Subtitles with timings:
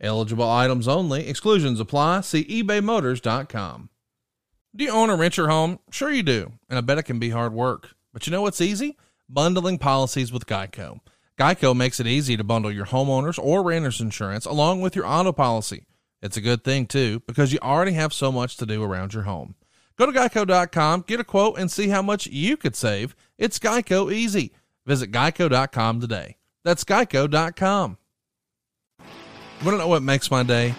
[0.00, 1.26] Eligible items only.
[1.28, 2.20] Exclusions apply.
[2.22, 3.88] See ebaymotors.com.
[4.74, 5.78] Do you own or rent your home?
[5.90, 6.52] Sure you do.
[6.68, 7.94] And I bet it can be hard work.
[8.12, 8.96] But you know what's easy?
[9.28, 11.00] Bundling policies with Geico.
[11.38, 15.32] Geico makes it easy to bundle your homeowners or renters insurance along with your auto
[15.32, 15.86] policy.
[16.22, 19.24] It's a good thing too, because you already have so much to do around your
[19.24, 19.54] home.
[19.98, 23.14] Go to geico.com, get a quote, and see how much you could save.
[23.38, 24.52] It's Geico easy.
[24.86, 26.36] Visit geico.com today.
[26.64, 27.98] That's geico.com.
[29.64, 30.74] Want to know what makes my day?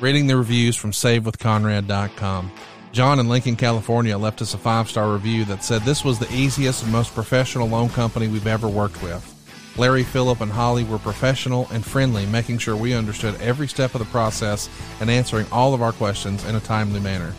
[0.00, 2.52] Reading the reviews from SaveWithConrad.com.
[2.92, 6.32] John in Lincoln, California left us a five star review that said this was the
[6.32, 9.34] easiest and most professional loan company we've ever worked with.
[9.78, 14.00] Larry, Philip, and Holly were professional and friendly, making sure we understood every step of
[14.00, 14.68] the process
[15.00, 17.32] and answering all of our questions in a timely manner.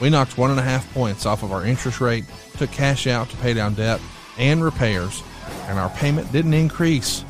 [0.00, 2.24] We knocked one and a half points off of our interest rate,
[2.56, 4.00] took cash out to pay down debt
[4.38, 5.22] and repairs,
[5.66, 7.24] and our payment didn't increase.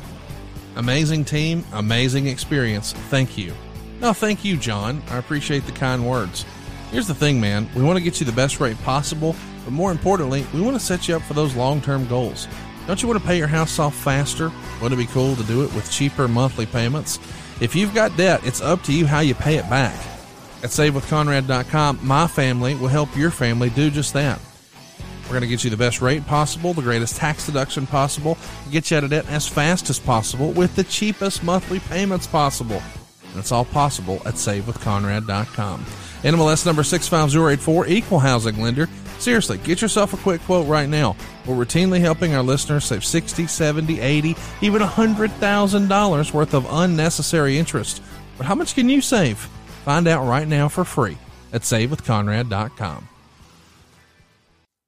[0.77, 2.93] Amazing team, amazing experience.
[2.93, 3.51] Thank you.
[3.99, 5.01] No, thank you, John.
[5.09, 6.45] I appreciate the kind words.
[6.91, 7.67] Here's the thing, man.
[7.75, 10.79] We want to get you the best rate possible, but more importantly, we want to
[10.79, 12.47] set you up for those long term goals.
[12.85, 14.51] Don't you want to pay your house off faster?
[14.79, 17.17] Wouldn't it be cool to do it with cheaper monthly payments?
[17.59, 19.97] If you've got debt, it's up to you how you pay it back.
[20.63, 24.39] At SaveWithConrad.com, my family will help your family do just that.
[25.27, 28.37] We're going to get you the best rate possible, the greatest tax deduction possible,
[28.71, 32.81] get you out of debt as fast as possible with the cheapest monthly payments possible.
[33.31, 35.85] And it's all possible at SaveWithConrad.com.
[36.23, 38.87] NMLS number 65084, equal housing lender.
[39.19, 41.17] Seriously, get yourself a quick quote right now.
[41.45, 48.01] We're routinely helping our listeners save 60, 70, 80, even $100,000 worth of unnecessary interest.
[48.37, 49.39] But how much can you save?
[49.83, 51.17] Find out right now for free
[51.51, 53.09] at savewithconrad.com.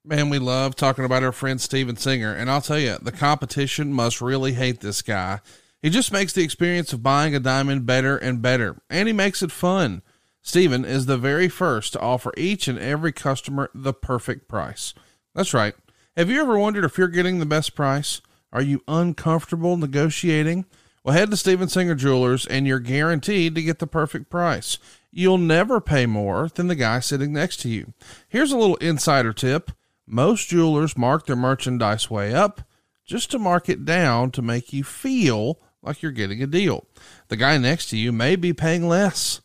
[0.10, 3.94] Man, we love talking about our friend Steven Singer, and I'll tell you, the competition
[3.94, 5.40] must really hate this guy.
[5.84, 9.44] He just makes the experience of buying a diamond better and better, and he makes
[9.44, 10.02] it fun.
[10.42, 14.96] Steven is the very first to offer each and every customer the perfect price.
[15.36, 15.76] That's right.
[16.18, 18.20] Have you ever wondered if you're getting the best price?
[18.52, 20.66] Are you uncomfortable negotiating?
[21.04, 24.80] Well, head to Steven Singer Jewelers and you're guaranteed to get the perfect price.
[25.12, 27.94] You'll never pay more than the guy sitting next to you.
[28.28, 29.70] Here's a little insider tip.
[30.12, 32.62] Most jewelers mark their merchandise way up
[33.06, 36.88] just to mark it down to make you feel like you're getting a deal.
[37.28, 39.42] The guy next to you may be paying less.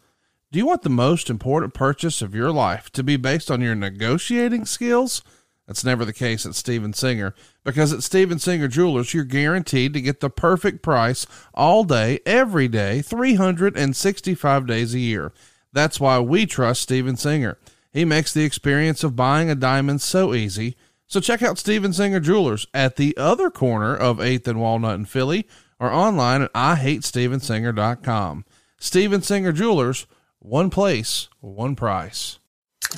[0.50, 3.74] Do you want the most important purchase of your life to be based on your
[3.74, 5.22] negotiating skills?
[5.66, 10.00] That's never the case at Steven Singer because at Steven Singer Jewelers, you're guaranteed to
[10.00, 15.30] get the perfect price all day, every day, 365 days a year.
[15.74, 17.58] That's why we trust Steven Singer.
[17.94, 20.76] He makes the experience of buying a diamond so easy.
[21.06, 25.04] So check out Steven Singer Jewelers at the other corner of 8th and Walnut in
[25.04, 25.46] Philly
[25.78, 28.44] or online at IHateStevenSinger.com.
[28.80, 30.08] Steven Singer Jewelers,
[30.40, 32.40] one place, one price.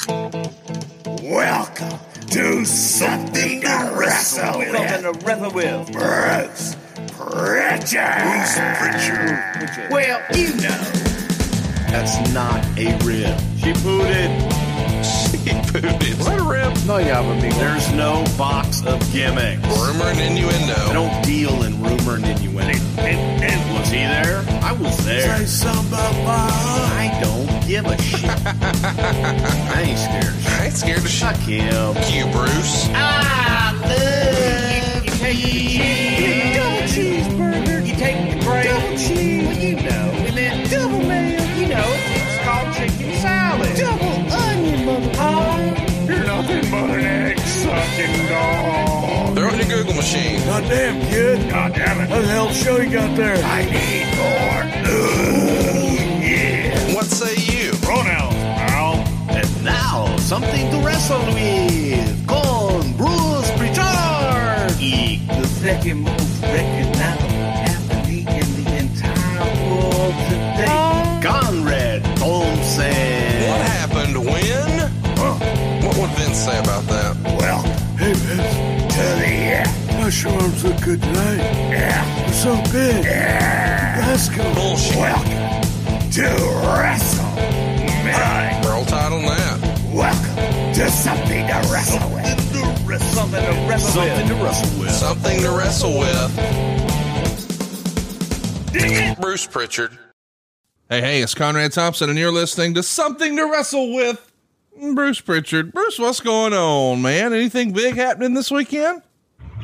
[0.09, 1.99] Welcome
[2.31, 4.75] to something to wrestle with.
[4.75, 5.93] Something to wrestle with.
[5.93, 6.75] Bruce
[7.19, 8.23] Pritchard.
[8.23, 9.91] Who's Pritchard?
[9.91, 10.85] Well, you know.
[11.91, 13.39] That's not a rib.
[13.59, 14.66] She pooted.
[15.03, 16.19] She booted.
[16.21, 16.75] Let a rip.
[16.87, 17.49] No, yeah, but me.
[17.51, 19.67] There's no box of gimmicks.
[19.69, 20.75] Rumor and innuendo.
[20.75, 22.79] I don't deal in rumor and innuendo.
[22.99, 24.45] And, and was he there?
[24.63, 25.37] I was there.
[25.39, 28.31] Say something about I don't give a shit.
[28.31, 30.35] I ain't scared.
[30.61, 31.97] I ain't scared to Fuck him.
[32.13, 32.89] you, Bruce.
[32.93, 36.57] I love you, take the cheese.
[36.57, 37.87] Double cheeseburger.
[37.87, 38.69] You take the gravy.
[38.69, 39.36] Double cheese.
[46.47, 49.37] Nothing but an egg sucking dog.
[49.37, 50.41] Throw it in your Google machine.
[50.45, 51.51] Goddamn, kid.
[51.51, 52.11] God damn it.
[52.11, 53.37] What the hell show you got there?
[53.37, 54.63] I need more.
[54.93, 56.95] Ooh, yeah.
[56.95, 57.73] What say you?
[57.83, 58.95] Pronouns, pal.
[59.29, 62.27] And now, something to wrestle with.
[62.27, 64.81] Con Bruce Pritchard.
[64.81, 67.37] Eek, the second most recognizable
[67.75, 71.21] athlete in the entire world today.
[71.23, 73.16] Conrad Thompson.
[76.47, 77.17] say about that?
[77.41, 77.61] Well,
[77.99, 78.89] hey, man.
[78.89, 79.67] Tell me, yeah.
[79.99, 81.39] Gosh, arms look good tonight.
[81.75, 82.05] Yeah.
[82.21, 83.05] They're so big.
[83.05, 84.05] Yeah.
[84.07, 84.29] Let's.
[84.55, 84.97] Bullshit.
[84.97, 86.29] Welcome to
[86.71, 87.35] Wrestle.
[88.07, 88.65] Man.
[88.65, 89.59] World title that.
[89.93, 90.37] Welcome
[90.75, 92.53] to Something to Wrestle something With.
[92.53, 94.11] To wrestle something to wrestle with.
[94.13, 94.93] Something to wrestle with.
[94.93, 96.31] Something to wrestle with.
[99.21, 99.99] Bruce Pritchard.
[100.89, 104.36] Hey, hey, it's Conrad Thompson, and you're listening to Something to Wrestle With.
[104.95, 105.73] Bruce Pritchard.
[105.73, 107.33] Bruce, what's going on, man?
[107.33, 109.03] Anything big happening this weekend?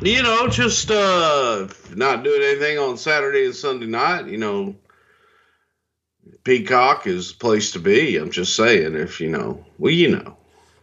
[0.01, 4.27] You know, just uh not doing anything on Saturday and Sunday night.
[4.27, 4.75] You know,
[6.43, 8.17] Peacock is the place to be.
[8.17, 10.37] I'm just saying, if you know, well, you know.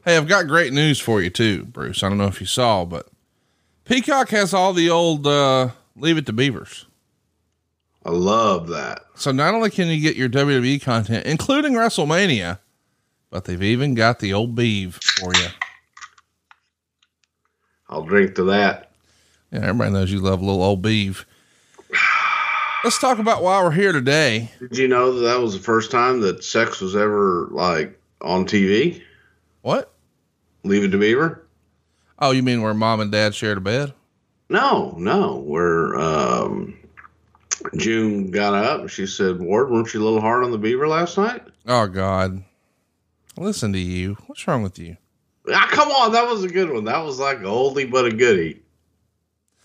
[0.04, 2.02] Hey, I've got great news for you too, Bruce.
[2.02, 3.08] I don't know if you saw, but
[3.84, 6.86] Peacock has all the old uh, Leave It to Beavers.
[8.04, 9.02] I love that.
[9.14, 12.58] So not only can you get your WWE content, including WrestleMania,
[13.30, 15.48] but they've even got the old Beeve for you.
[17.88, 18.90] I'll drink to that.
[19.50, 21.26] Yeah, everybody knows you love a little old Beeve.
[22.84, 24.50] Let's talk about why we're here today.
[24.58, 28.46] Did you know that that was the first time that sex was ever like on
[28.46, 29.02] TV?
[29.62, 29.92] What?
[30.64, 31.44] Leave it to Beaver?
[32.18, 33.92] Oh, you mean where mom and dad shared a bed?
[34.48, 35.36] No, no.
[35.36, 36.78] Where um,
[37.76, 40.88] June got up, and she said, "Ward, weren't you a little hard on the Beaver
[40.88, 42.42] last night?" Oh God.
[43.36, 44.16] Listen to you.
[44.26, 44.96] What's wrong with you?
[45.52, 46.84] Ah, come on, that was a good one.
[46.84, 48.62] That was like a oldie but a goodie.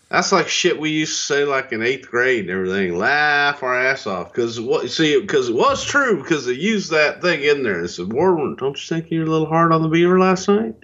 [0.09, 2.97] That's like shit we used to say like in eighth grade and everything.
[2.97, 7.21] Laugh our ass off because what see because it was true because they used that
[7.21, 9.89] thing in there and said, "Warren, don't you think you're a little hard on the
[9.89, 10.75] beaver last night?"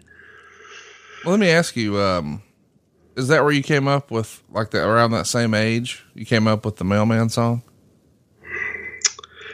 [1.23, 2.41] Well, let me ask you, um,
[3.15, 6.03] is that where you came up with like that around that same age?
[6.15, 7.61] You came up with the mailman song?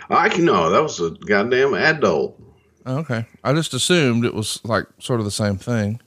[0.10, 2.40] I can know that was a goddamn adult.
[2.88, 3.26] Okay.
[3.44, 6.00] I just assumed it was like sort of the same thing.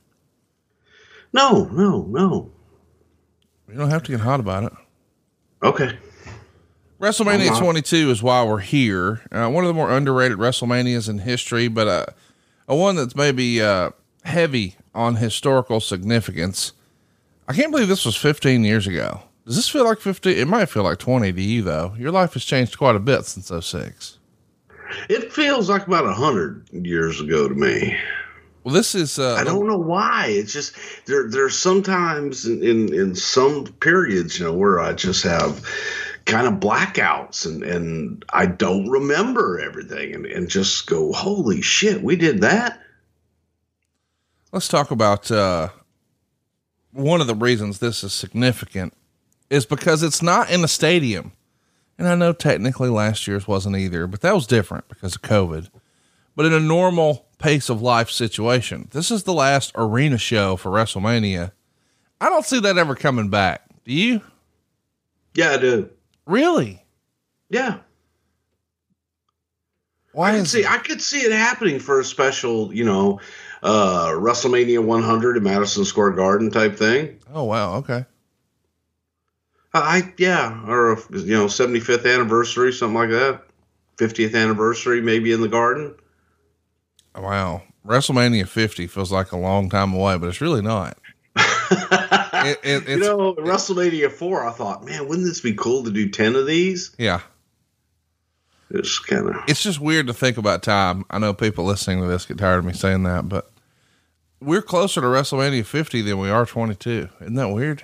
[1.32, 2.50] No, no, no.
[3.68, 4.72] You don't have to get hot about it.
[5.62, 5.96] Okay.
[7.00, 9.20] WrestleMania 22 is why we're here.
[9.30, 12.06] Uh, one of the more underrated WrestleManias in history, but uh,
[12.68, 13.90] a one that's maybe uh,
[14.24, 16.72] heavy on historical significance.
[17.48, 19.22] I can't believe this was 15 years ago.
[19.46, 20.36] Does this feel like 15?
[20.36, 21.94] It might feel like 20 to you, though.
[21.98, 24.18] Your life has changed quite a bit since 06.
[25.08, 27.96] It feels like about a hundred years ago to me.
[28.64, 29.18] Well, this is.
[29.18, 30.26] Uh, I don't know why.
[30.28, 30.74] It's just
[31.06, 31.28] there.
[31.30, 35.64] There's sometimes in, in in some periods, you know, where I just have
[36.26, 42.02] kind of blackouts and and I don't remember everything and and just go, holy shit,
[42.02, 42.78] we did that.
[44.52, 45.68] Let's talk about uh,
[46.92, 48.92] one of the reasons this is significant
[49.48, 51.32] is because it's not in a stadium.
[52.00, 55.68] And I know technically last year's wasn't either, but that was different because of COVID.
[56.34, 60.70] But in a normal pace of life situation, this is the last arena show for
[60.70, 61.52] WrestleMania.
[62.18, 63.66] I don't see that ever coming back.
[63.84, 64.22] Do you?
[65.34, 65.90] Yeah, I do.
[66.24, 66.82] Really?
[67.50, 67.80] Yeah.
[70.12, 73.20] Why I could is see I could see it happening for a special, you know,
[73.62, 77.18] uh WrestleMania 100 in Madison Square Garden type thing.
[77.30, 78.06] Oh wow, okay.
[79.72, 83.42] I, yeah, or you know, 75th anniversary, something like that.
[83.98, 85.94] 50th anniversary, maybe in the garden.
[87.16, 87.62] Wow.
[87.86, 90.98] WrestleMania 50 feels like a long time away, but it's really not.
[92.42, 96.08] It- it- you know, WrestleMania 4, I thought, man, wouldn't this be cool to do
[96.08, 96.90] 10 of these?
[96.98, 97.20] Yeah.
[98.70, 101.04] It's kind of, it's just weird to think about time.
[101.10, 103.50] I know people listening to this get tired of me saying that, but
[104.40, 107.08] we're closer to WrestleMania 50 than we are 22.
[107.20, 107.82] Isn't that weird?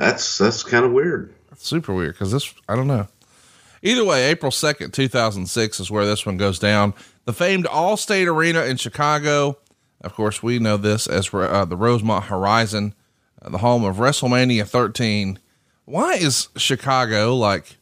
[0.00, 1.34] That's, that's kind of weird.
[1.56, 3.06] Super weird because this, I don't know.
[3.82, 6.94] Either way, April 2nd, 2006 is where this one goes down.
[7.24, 9.58] The famed Allstate Arena in Chicago.
[10.00, 12.94] Of course, we know this as uh, the Rosemont Horizon,
[13.42, 15.38] uh, the home of WrestleMania 13.
[15.84, 17.76] Why is Chicago like,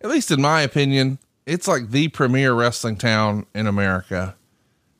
[0.00, 4.36] at least in my opinion, it's like the premier wrestling town in America?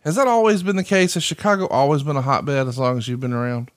[0.01, 1.15] Has that always been the case?
[1.15, 3.71] Has Chicago always been a hotbed as long as you've been around?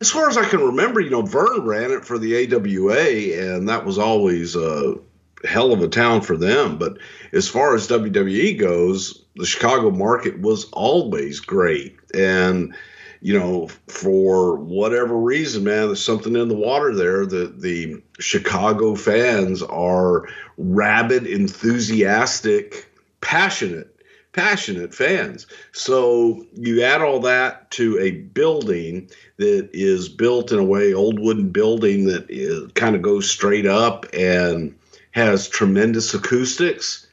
[0.00, 3.68] As far as I can remember, you know, Verne ran it for the AWA, and
[3.68, 4.96] that was always a
[5.44, 6.78] hell of a town for them.
[6.78, 6.98] But
[7.32, 11.96] as far as WWE goes, the Chicago market was always great.
[12.12, 12.74] And,
[13.22, 18.94] you know, for whatever reason, man, there's something in the water there that the Chicago
[18.94, 22.86] fans are rabid, enthusiastic,
[23.22, 23.95] passionate
[24.36, 25.46] passionate fans.
[25.72, 31.18] So you add all that to a building that is built in a way, old
[31.18, 34.78] wooden building that is, kind of goes straight up and
[35.12, 37.06] has tremendous acoustics,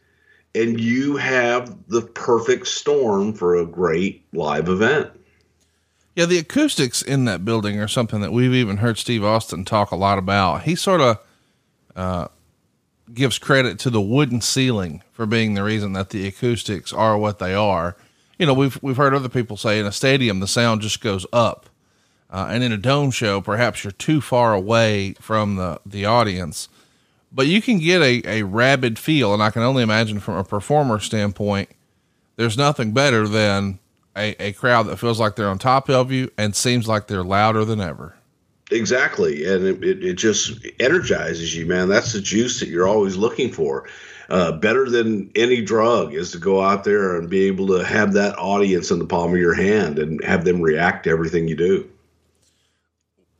[0.53, 5.09] and you have the perfect storm for a great live event.
[6.15, 9.91] Yeah, the acoustics in that building are something that we've even heard Steve Austin talk
[9.91, 10.63] a lot about.
[10.63, 11.19] He sort of
[11.95, 12.27] uh,
[13.13, 17.39] gives credit to the wooden ceiling for being the reason that the acoustics are what
[17.39, 17.95] they are.
[18.37, 21.25] You know, we've we've heard other people say in a stadium the sound just goes
[21.31, 21.69] up.
[22.29, 26.67] Uh, and in a dome show, perhaps you're too far away from the, the audience,
[27.31, 29.35] but you can get a, a rabid feel.
[29.35, 31.69] And I can only imagine from a performer standpoint,
[32.35, 33.77] there's nothing better than
[34.17, 37.23] a, a crowd that feels like they're on top of you and seems like they're
[37.23, 38.15] louder than ever.
[38.73, 39.45] Exactly.
[39.45, 41.87] And it, it, it just energizes you, man.
[41.87, 43.87] That's the juice that you're always looking for.
[44.29, 48.13] Uh, better than any drug is to go out there and be able to have
[48.13, 51.55] that audience in the palm of your hand and have them react to everything you
[51.55, 51.87] do.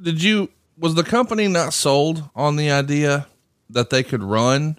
[0.02, 3.28] Did you, was the company not sold on the idea
[3.70, 4.78] that they could run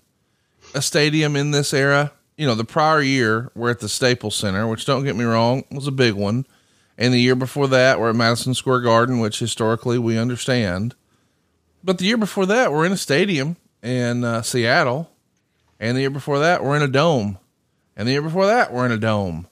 [0.74, 2.12] a stadium in this era?
[2.36, 5.64] You know, the prior year we're at the Staples Center, which don't get me wrong,
[5.70, 6.46] was a big one.
[6.96, 10.94] And the year before that, we're at Madison Square Garden, which historically we understand.
[11.82, 15.10] But the year before that, we're in a stadium in uh, Seattle.
[15.80, 17.38] And the year before that, we're in a dome.
[17.96, 19.48] And the year before that, we're in a dome.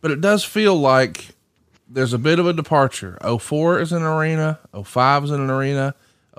[0.00, 1.28] But it does feel like
[1.88, 3.18] there's a bit of a departure.
[3.22, 5.94] 04 is an arena, 05 is in an arena,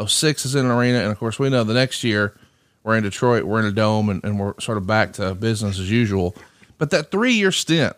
[0.05, 0.99] 06 is in an arena.
[0.99, 2.37] And of course, we know the next year
[2.83, 5.79] we're in Detroit, we're in a dome, and, and we're sort of back to business
[5.79, 6.35] as usual.
[6.77, 7.95] But that three year stint,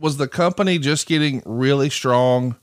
[0.00, 2.56] was the company just getting really strong?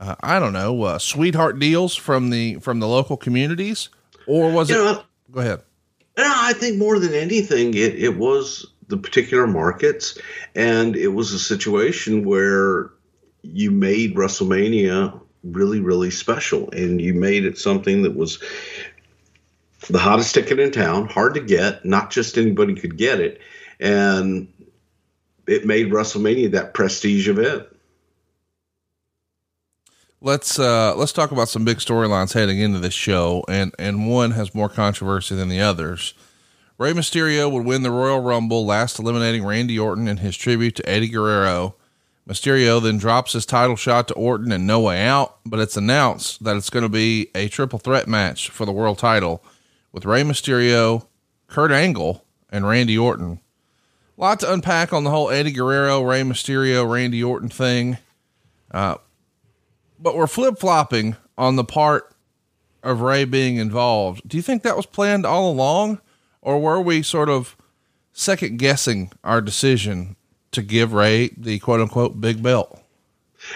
[0.00, 3.88] Uh, I don't know, uh, sweetheart deals from the from the local communities,
[4.26, 4.84] or was You it?
[4.84, 5.62] know, go ahead.
[6.16, 10.16] No, I think more than anything, it, it was the particular markets,
[10.54, 12.90] and it was a situation where
[13.42, 18.40] you made WrestleMania really, really special, and you made it something that was
[19.90, 21.84] the hottest ticket in town, hard to get.
[21.84, 23.40] Not just anybody could get it,
[23.80, 24.48] and
[25.48, 27.66] it made WrestleMania that prestige event.
[30.20, 34.32] Let's uh let's talk about some big storylines heading into this show, and and one
[34.32, 36.14] has more controversy than the others.
[36.76, 40.88] Rey Mysterio would win the Royal Rumble, last eliminating Randy Orton in his tribute to
[40.88, 41.74] Eddie Guerrero.
[42.28, 46.44] Mysterio then drops his title shot to Orton and No Way Out, but it's announced
[46.44, 49.42] that it's going to be a triple threat match for the world title
[49.92, 51.06] with Rey Mysterio,
[51.46, 53.40] Kurt Angle, and Randy Orton.
[54.18, 57.98] Lot to unpack on the whole Eddie Guerrero, Rey Mysterio, Randy Orton thing.
[58.68, 58.96] Uh,
[59.96, 62.12] but we're flip flopping on the part
[62.82, 64.28] of Rey being involved.
[64.28, 66.00] Do you think that was planned all along,
[66.42, 67.56] or were we sort of
[68.12, 70.16] second guessing our decision
[70.50, 72.82] to give Rey the quote unquote big belt?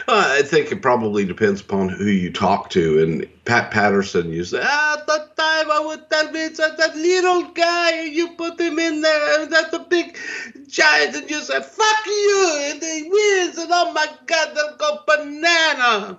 [0.09, 3.03] Uh, I think it probably depends upon who you talk to.
[3.03, 4.63] And Pat Patterson used that.
[4.65, 8.35] Ah, at that time I would tell me it's that, that little guy, and you
[8.37, 10.17] put him in there, and that's a big
[10.69, 15.01] giant, and you say, fuck you, and he wins, and oh my God, they'll go
[15.07, 16.19] banana.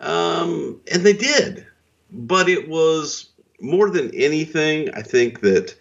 [0.00, 1.66] Um, and they did.
[2.10, 3.30] But it was
[3.60, 5.74] more than anything, I think that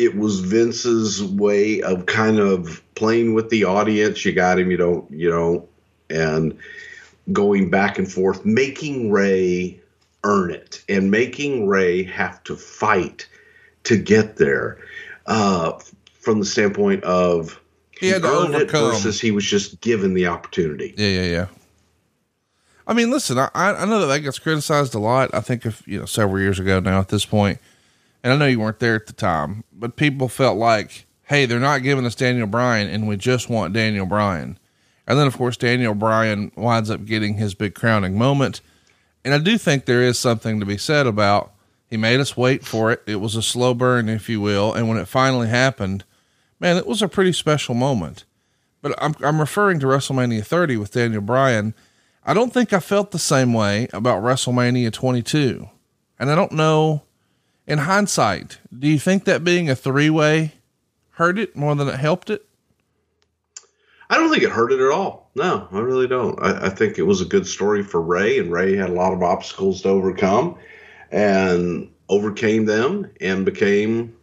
[0.00, 4.24] it was Vince's way of kind of playing with the audience.
[4.24, 5.68] You got him, you don't, you don't,
[6.08, 6.56] and
[7.32, 9.78] going back and forth, making Rey
[10.24, 13.28] earn it and making Rey have to fight
[13.84, 14.78] to get there.
[15.26, 15.78] Uh,
[16.20, 17.60] from the standpoint of
[17.98, 20.94] He had to earned it versus he was just given the opportunity.
[20.96, 21.46] Yeah, yeah, yeah.
[22.86, 25.30] I mean, listen, I, I know that that gets criticized a lot.
[25.32, 27.58] I think if, you know, several years ago now at this point,
[28.22, 31.58] and I know you weren't there at the time, but people felt like, hey, they're
[31.58, 34.58] not giving us Daniel Bryan and we just want Daniel Bryan.
[35.06, 38.60] And then, of course, Daniel Bryan winds up getting his big crowning moment.
[39.24, 41.52] And I do think there is something to be said about
[41.88, 43.02] he made us wait for it.
[43.06, 44.72] It was a slow burn, if you will.
[44.72, 46.04] And when it finally happened,
[46.60, 48.24] man, it was a pretty special moment.
[48.82, 51.74] But I'm, I'm referring to WrestleMania 30 with Daniel Bryan.
[52.24, 55.68] I don't think I felt the same way about WrestleMania 22.
[56.18, 57.02] And I don't know,
[57.70, 60.54] in hindsight, do you think that being a three way
[61.10, 62.44] hurt it more than it helped it?
[64.10, 65.30] I don't think it hurt it at all.
[65.36, 66.36] No, I really don't.
[66.42, 69.12] I, I think it was a good story for Rey, and Rey had a lot
[69.12, 70.56] of obstacles to overcome,
[71.12, 74.16] and overcame them, and became,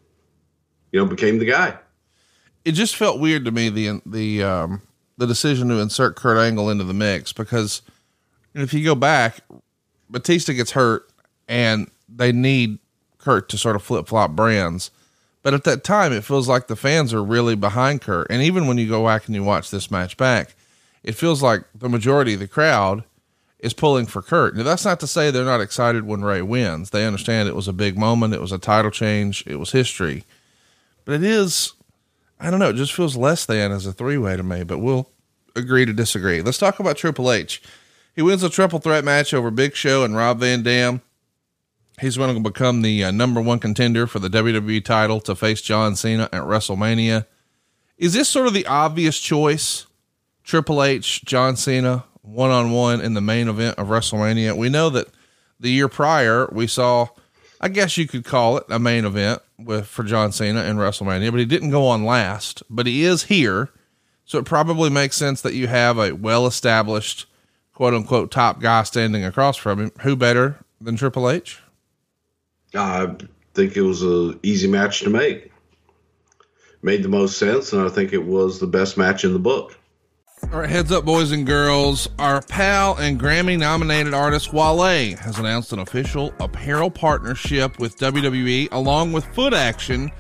[0.92, 1.78] you know, became the guy.
[2.66, 4.82] It just felt weird to me the the um,
[5.18, 7.82] the decision to insert Kurt Angle into the mix because
[8.54, 9.38] if you go back,
[10.10, 11.10] Batista gets hurt
[11.48, 12.80] and they need
[13.28, 14.90] Kurt to sort of flip flop brands.
[15.44, 18.28] But at that time, it feels like the fans are really behind Kurt.
[18.30, 20.56] And even when you go back and you watch this match back,
[21.04, 23.04] it feels like the majority of the crowd
[23.60, 24.56] is pulling for Kurt.
[24.56, 26.92] Now, that's not to say they're not excited when Rey wins.
[26.92, 30.24] They understand it was a big moment, it was a title change, it was history.
[31.04, 31.74] But it is,
[32.40, 34.80] I don't know, it just feels less than as a three way to me, but
[34.80, 35.10] we'll
[35.54, 36.42] agree to disagree.
[36.42, 37.62] Let's talk about Triple H.
[38.16, 41.02] He wins a triple threat match over Big Show and Rob Van Dam.
[42.00, 45.62] He's going to become the uh, number one contender for the WWE title to face
[45.62, 47.26] John Cena at WrestleMania.
[47.98, 49.88] Is this sort of the obvious choice?
[50.44, 52.06] Triple H, John Cena.
[52.22, 54.56] one on one in the main event of WrestleMania.
[54.56, 55.08] We know that
[55.60, 57.08] the year prior we saw,
[57.60, 61.32] I guess you could call it a main event with for John Cena in WrestleMania,
[61.32, 62.62] but he didn't go on last.
[62.70, 63.70] But he is here,
[64.24, 67.26] so it probably makes sense that you have a well established
[67.74, 69.92] quote unquote top guy standing across from him.
[70.02, 71.60] Who better than Triple H?
[72.76, 73.16] I
[73.54, 75.52] think it was a easy match to make.
[76.82, 79.78] Made the most sense, and I think it was the best match in the book.
[80.54, 82.08] All right, heads up, boys and girls.
[82.20, 88.70] Our pal and Grammy nominated artist Wale has announced an official apparel partnership with WWE
[88.72, 90.12] along with Foot Action.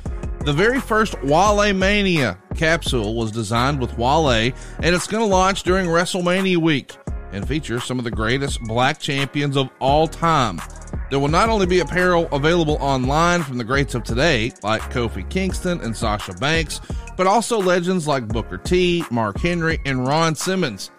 [0.44, 5.64] The very first Wale Mania capsule was designed with Wale, and it's going to launch
[5.64, 6.98] during WrestleMania week
[7.32, 10.60] and feature some of the greatest black champions of all time.
[11.10, 15.28] There will not only be apparel available online from the greats of today, like Kofi
[15.30, 16.82] Kingston and Sasha Banks,
[17.16, 20.92] but also legends like Booker T, Mark Henry, and Ron Simmons.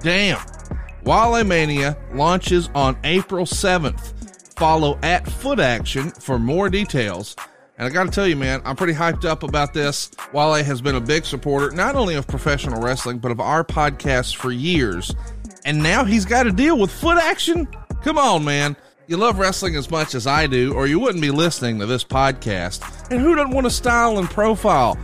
[0.00, 0.44] Damn.
[1.04, 4.12] Wale Mania launches on April 7th.
[4.58, 7.36] Follow at Foot Action for more details.
[7.78, 10.10] And I got to tell you, man, I'm pretty hyped up about this.
[10.32, 14.36] Wale has been a big supporter, not only of professional wrestling, but of our podcast
[14.36, 15.14] for years.
[15.64, 17.66] And now he's got to deal with Foot Action?
[18.02, 18.76] Come on, man.
[19.08, 22.04] You love wrestling as much as I do, or you wouldn't be listening to this
[22.04, 23.10] podcast.
[23.10, 24.96] And who doesn't want a style and profile?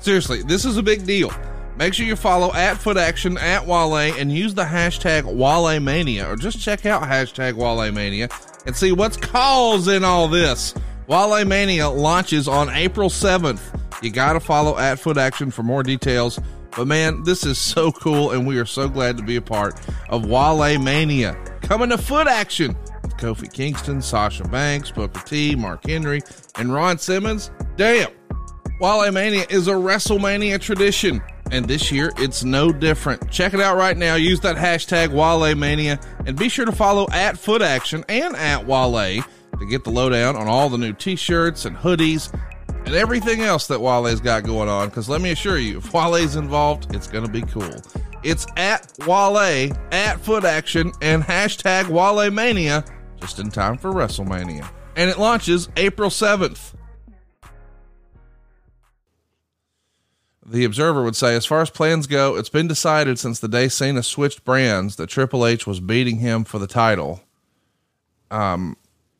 [0.00, 1.30] Seriously, this is a big deal.
[1.76, 6.26] Make sure you follow at Foot Action at Wale and use the hashtag Wale Mania,
[6.26, 8.30] or just check out hashtag Wale Mania
[8.64, 10.74] and see what's causing all this.
[11.06, 13.60] Wale Mania launches on April 7th.
[14.02, 16.40] You got to follow at Foot Action for more details.
[16.74, 19.78] But man, this is so cool, and we are so glad to be a part
[20.08, 21.36] of Wale Mania.
[21.60, 22.74] Coming to Foot Action
[23.18, 26.22] Kofi Kingston, Sasha Banks, Booker T, Mark Henry,
[26.56, 27.50] and Ron Simmons.
[27.76, 28.10] Damn!
[28.80, 31.20] Wale Mania is a WrestleMania tradition,
[31.50, 33.30] and this year it's no different.
[33.30, 34.14] Check it out right now.
[34.14, 38.66] Use that hashtag Wale Mania, and be sure to follow at Foot Action and at
[38.66, 39.22] Wale
[39.58, 42.32] to get the lowdown on all the new t-shirts and hoodies
[42.86, 44.88] and everything else that Wale's got going on.
[44.88, 47.82] Because let me assure you, if Wale's involved, it's going to be cool.
[48.22, 52.84] It's at Wale, at Foot Action, and hashtag Wale Mania
[53.20, 54.68] just in time for WrestleMania.
[54.96, 56.74] And it launches April 7th.
[60.44, 63.68] The Observer would say, as far as plans go, it's been decided since the day
[63.68, 67.20] Cena switched brands that Triple H was beating him for the title.
[68.30, 68.76] Um,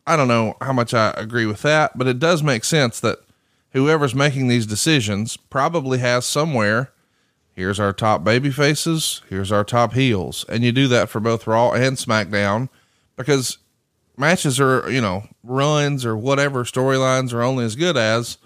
[0.07, 3.19] I don't know how much I agree with that, but it does make sense that
[3.73, 6.93] whoever's making these decisions probably has somewhere.
[7.53, 9.21] Here's our top baby faces.
[9.29, 10.47] Here's our top heels.
[10.49, 12.71] And you do that for both Raw and SmackDown
[13.17, 13.59] because
[14.19, 18.39] matches are, you know, runs or whatever storylines are only as good as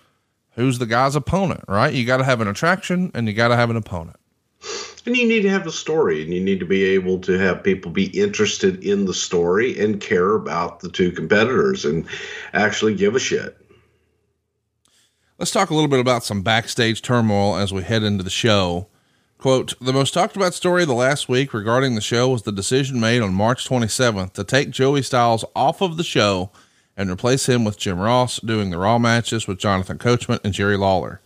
[0.53, 1.93] who's the guy's opponent, right?
[1.95, 4.17] You got to have an attraction and you got to have an opponent.
[5.05, 7.65] And you need to have a story, and you need to be able to have
[7.65, 12.07] people be interested in the story and care about the two competitors and
[12.53, 13.59] actually give a shit.
[15.39, 18.87] Let's talk a little bit about some backstage turmoil as we head into the show.
[19.43, 22.53] Quote, the most talked about story of the last week regarding the show was the
[22.53, 26.53] decision made on March 27th to take Joey Styles off of the show
[26.97, 30.77] and replace him with Jim Ross doing the Raw matches with Jonathan Coachman and Jerry
[30.77, 31.21] Lawler.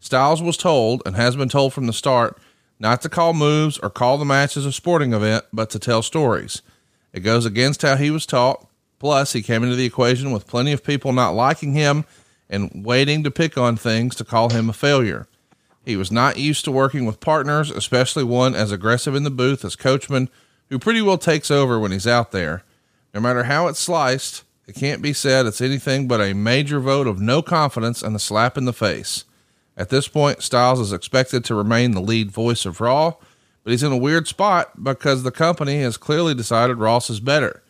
[0.00, 2.36] Styles was told, and has been told from the start,
[2.78, 6.60] not to call moves or call the matches a sporting event, but to tell stories.
[7.14, 8.66] It goes against how he was taught.
[8.98, 12.04] Plus, he came into the equation with plenty of people not liking him
[12.50, 15.26] and waiting to pick on things to call him a failure.
[15.86, 19.64] He was not used to working with partners, especially one as aggressive in the booth
[19.64, 20.28] as Coachman,
[20.68, 22.64] who pretty well takes over when he's out there.
[23.14, 27.06] No matter how it's sliced, it can't be said it's anything but a major vote
[27.06, 29.24] of no confidence and a slap in the face.
[29.76, 33.14] At this point, Styles is expected to remain the lead voice of Raw,
[33.62, 37.62] but he's in a weird spot because the company has clearly decided Ross is better.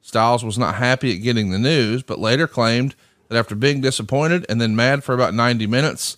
[0.00, 2.94] Styles was not happy at getting the news, but later claimed
[3.28, 6.16] that after being disappointed and then mad for about 90 minutes,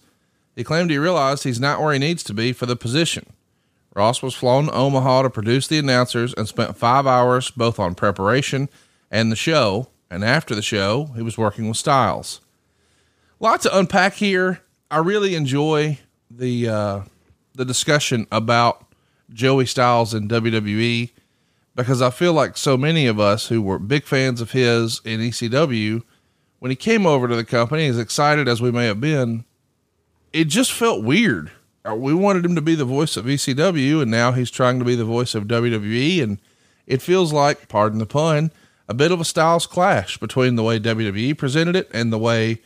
[0.57, 3.27] he claimed he realized he's not where he needs to be for the position.
[3.95, 7.95] Ross was flown to Omaha to produce the announcers and spent five hours both on
[7.95, 8.69] preparation
[9.11, 9.89] and the show.
[10.11, 12.41] And after the show, he was working with Styles.
[13.39, 14.61] Lot to unpack here.
[14.91, 15.99] I really enjoy
[16.31, 17.01] the uh,
[17.55, 18.87] the discussion about
[19.33, 21.11] Joey Styles in WWE
[21.75, 25.21] because I feel like so many of us who were big fans of his in
[25.21, 26.03] ECW,
[26.59, 29.45] when he came over to the company, as excited as we may have been,
[30.33, 31.51] it just felt weird.
[31.89, 34.85] Uh, We wanted him to be the voice of ECW, and now he's trying to
[34.85, 36.39] be the voice of WWE, and
[36.87, 38.53] it feels like, pardon the pun,
[38.89, 42.61] a bit of a styles clash between the way WWE presented it and the way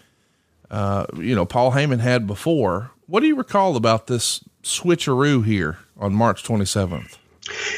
[0.71, 2.91] uh, you know, Paul Heyman had before.
[3.07, 7.19] What do you recall about this switcheroo here on March 27th?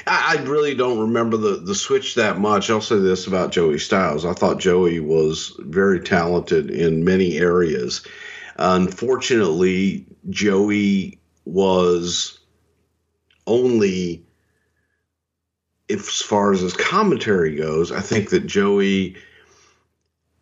[0.06, 2.70] I, I really don't remember the, the switch that much.
[2.70, 4.24] I'll say this about Joey Styles.
[4.24, 8.06] I thought Joey was very talented in many areas.
[8.58, 12.38] Unfortunately, Joey was
[13.46, 14.24] only,
[15.90, 19.16] as far as his commentary goes, I think that Joey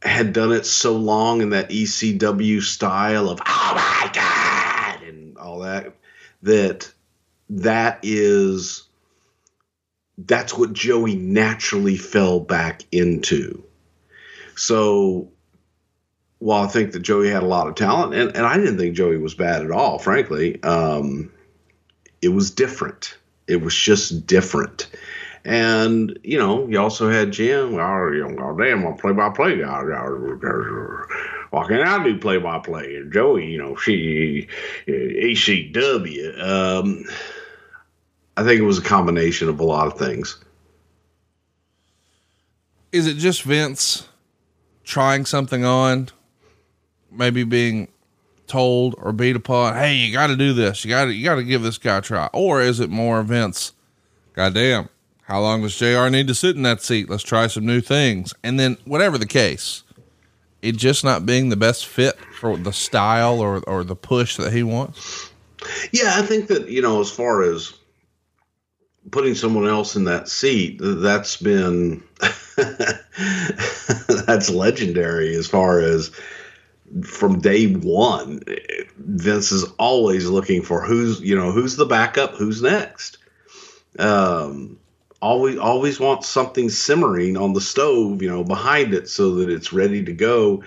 [0.02, 5.60] had done it so long in that ECW style of, oh my God, and all
[5.60, 5.94] that,
[6.42, 6.92] that
[7.50, 8.84] that is
[10.18, 13.64] that's what Joey naturally fell back into.
[14.56, 15.32] So
[16.44, 18.94] while I think that Joey had a lot of talent, and, and I didn't think
[18.94, 21.32] Joey was bad at all, frankly, um,
[22.20, 23.16] it was different.
[23.46, 24.90] It was just different.
[25.46, 29.30] And, you know, you also had Jim, oh, you know, oh, damn, I'm play by
[29.30, 29.80] play guy.
[31.48, 32.96] Why can't I do play by play?
[32.96, 34.46] And Joey, you know, she,
[34.86, 36.42] ECW.
[36.42, 37.04] Um,
[38.36, 40.44] I think it was a combination of a lot of things.
[42.92, 44.08] Is it just Vince
[44.84, 46.10] trying something on?
[47.14, 47.88] Maybe being
[48.46, 50.84] told or beat upon, hey, you got to do this.
[50.84, 52.28] You got to you got to give this guy a try.
[52.32, 53.72] Or is it more Vince?
[54.34, 54.88] Goddamn,
[55.22, 56.08] how long does Jr.
[56.08, 57.08] need to sit in that seat?
[57.08, 58.34] Let's try some new things.
[58.42, 59.84] And then whatever the case,
[60.60, 64.52] it just not being the best fit for the style or or the push that
[64.52, 65.30] he wants.
[65.92, 67.74] Yeah, I think that you know, as far as
[69.10, 72.02] putting someone else in that seat, that's been
[74.26, 76.10] that's legendary as far as
[77.02, 78.40] from day one.
[78.96, 83.18] Vince is always looking for who's you know who's the backup, who's next.
[83.98, 84.78] Um,
[85.20, 89.72] always always wants something simmering on the stove, you know, behind it so that it's
[89.72, 90.62] ready to go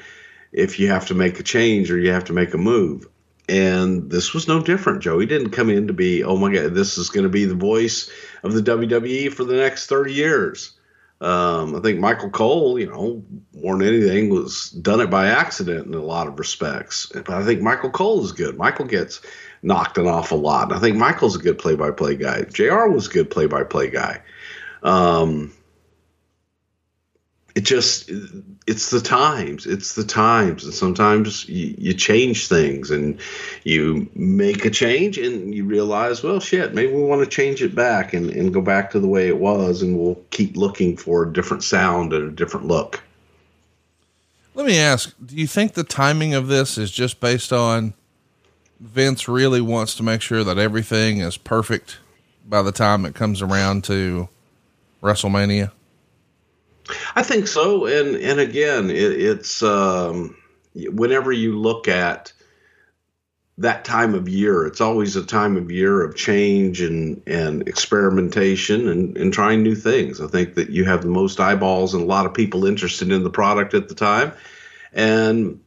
[0.51, 3.07] if you have to make a change or you have to make a move.
[3.49, 5.01] And this was no different.
[5.01, 7.55] Joey didn't come in to be, oh my God, this is going to be the
[7.55, 8.09] voice
[8.43, 10.76] of the WWE for the next 30 years.
[11.19, 15.88] Um, I think Michael Cole, you know, more than anything, was done it by accident
[15.88, 17.08] in a lot of respects.
[17.13, 18.58] But I think Michael Cole is good.
[18.58, 19.21] Michael gets
[19.63, 20.71] knocked an awful lot.
[20.71, 22.43] I think Michael's a good play-by-play guy.
[22.43, 22.88] Jr.
[22.88, 24.21] was a good play-by-play guy.
[24.84, 25.53] Um,
[27.58, 28.12] it just
[28.67, 30.63] it's the times it's the times.
[30.63, 33.20] And sometimes you, you, change things and
[33.63, 37.74] you make a change and you realize well shit maybe we want to change it
[37.74, 41.24] back and, and go back to the way it was and we'll keep looking for
[41.24, 43.02] a different sound and a different look.
[44.54, 47.96] Let me ask do you think the timing of this is just based on
[48.80, 51.98] vince really wants to make sure that everything is perfect
[52.46, 54.30] by the time it comes around to
[55.02, 55.72] wrestlemania
[57.15, 60.36] I think so, and and again, it, it's um,
[60.76, 62.32] whenever you look at
[63.58, 68.88] that time of year, it's always a time of year of change and and experimentation
[68.88, 70.21] and and trying new things.
[70.21, 73.23] I think that you have the most eyeballs and a lot of people interested in
[73.23, 74.32] the product at the time,
[74.93, 75.60] and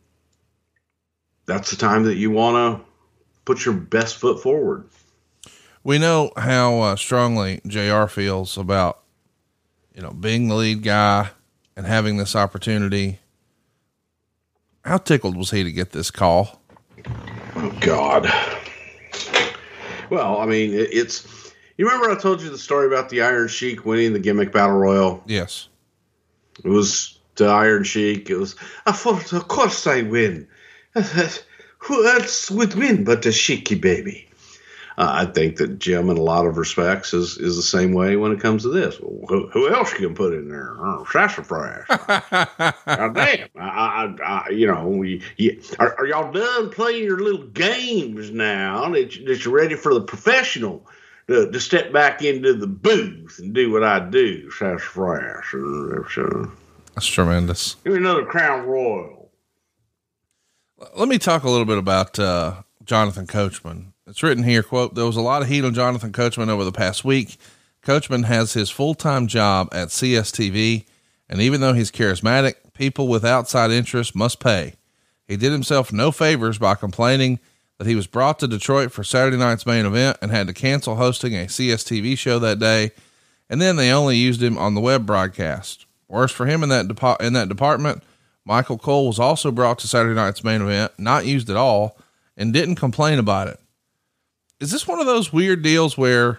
[1.46, 2.86] that's the time that you want to
[3.44, 4.88] put your best foot forward.
[5.82, 8.06] We know how uh, strongly Jr.
[8.06, 8.99] feels about
[9.94, 11.30] you know, being the lead guy
[11.76, 13.18] and having this opportunity.
[14.84, 16.60] How tickled was he to get this call?
[17.56, 18.30] Oh God.
[20.10, 21.26] Well, I mean, it's.
[21.76, 24.76] You remember I told you the story about the Iron Sheik winning the gimmick battle
[24.76, 25.22] royal?
[25.26, 25.68] Yes.
[26.62, 28.28] It was the Iron Sheik.
[28.28, 28.56] It was.
[28.86, 30.46] I thought, of course, I win.
[31.78, 34.28] Who else would win but the Sheiky baby?
[35.00, 38.16] Uh, I think that Jim, in a lot of respects, is is the same way
[38.16, 38.96] when it comes to this.
[38.96, 40.76] Who, who else can put in there?
[40.78, 41.86] Oh, sassafras.
[41.88, 43.48] God damn!
[43.56, 48.30] I, I, I, you know, we, you, are, are, y'all done playing your little games
[48.30, 48.90] now?
[48.90, 50.86] That, you, that you're ready for the professional
[51.28, 55.46] to, to step back into the booth and do what I do, sassafras.
[56.94, 57.76] That's tremendous.
[57.84, 59.30] Give me another Crown Royal.
[60.94, 65.06] Let me talk a little bit about uh, Jonathan Coachman it's written here, quote, there
[65.06, 67.38] was a lot of heat on Jonathan Coachman over the past week.
[67.80, 70.84] Coachman has his full-time job at CSTV,
[71.28, 74.74] and even though he's charismatic, people with outside interests must pay.
[75.28, 77.38] He did himself no favors by complaining
[77.78, 80.96] that he was brought to Detroit for Saturday night's main event and had to cancel
[80.96, 82.90] hosting a CSTV show that day,
[83.48, 85.86] and then they only used him on the web broadcast.
[86.08, 88.02] Worse for him in that depo- in that department,
[88.44, 91.96] Michael Cole was also brought to Saturday night's main event, not used at all,
[92.36, 93.60] and didn't complain about it
[94.60, 96.38] is this one of those weird deals where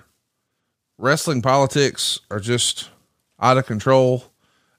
[0.98, 2.90] wrestling politics are just
[3.40, 4.26] out of control?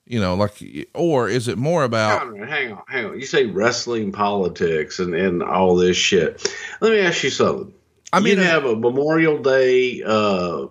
[0.05, 0.61] You know, like,
[0.93, 2.19] or is it more about?
[2.21, 3.19] Hang on, hang on, hang on.
[3.19, 6.53] You say wrestling politics and and all this shit.
[6.81, 7.73] Let me ask you something.
[8.11, 10.67] I mean, you have a Memorial Day uh,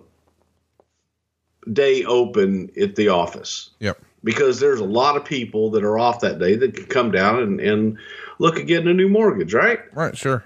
[1.71, 3.99] day open at the office Yep.
[4.23, 7.39] because there's a lot of people that are off that day that can come down
[7.41, 7.97] and, and
[8.39, 9.79] look at getting a new mortgage, right?
[9.93, 10.15] Right.
[10.17, 10.43] Sure.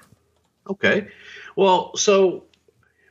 [0.70, 1.08] Okay.
[1.58, 2.44] Well, so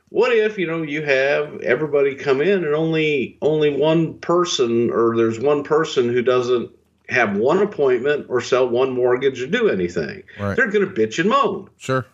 [0.07, 5.17] what if you know you have everybody come in and only only one person or
[5.17, 6.71] there's one person who doesn't
[7.09, 10.23] have one appointment or sell one mortgage or do anything?
[10.39, 10.55] Right.
[10.55, 11.69] They're going to bitch and moan.
[11.75, 12.05] Sure.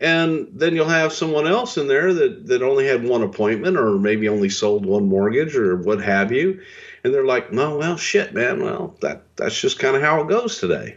[0.00, 3.98] And then you'll have someone else in there that, that only had one appointment or
[4.00, 6.60] maybe only sold one mortgage or what have you.
[7.04, 8.64] And they're like, no, well, shit, man.
[8.64, 10.96] Well, that that's just kind of how it goes today.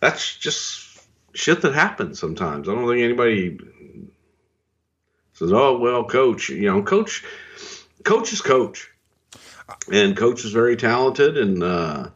[0.00, 0.83] That's just
[1.34, 2.68] shit that happens sometimes.
[2.68, 3.58] I don't think anybody
[5.34, 7.24] says, oh, well, coach, you know, coach,
[8.04, 8.90] coach is coach.
[9.90, 12.08] And coach is very talented and, uh,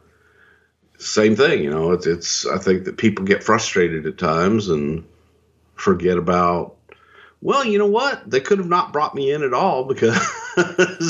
[0.99, 1.93] same thing, you know.
[1.93, 2.45] It's it's.
[2.45, 5.05] I think that people get frustrated at times and
[5.75, 6.75] forget about.
[7.41, 8.29] Well, you know what?
[8.29, 10.13] They could have not brought me in at all because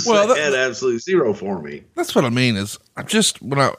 [0.06, 1.86] Well, that- they had absolutely zero for me.
[1.96, 3.74] That's what I mean is I just when I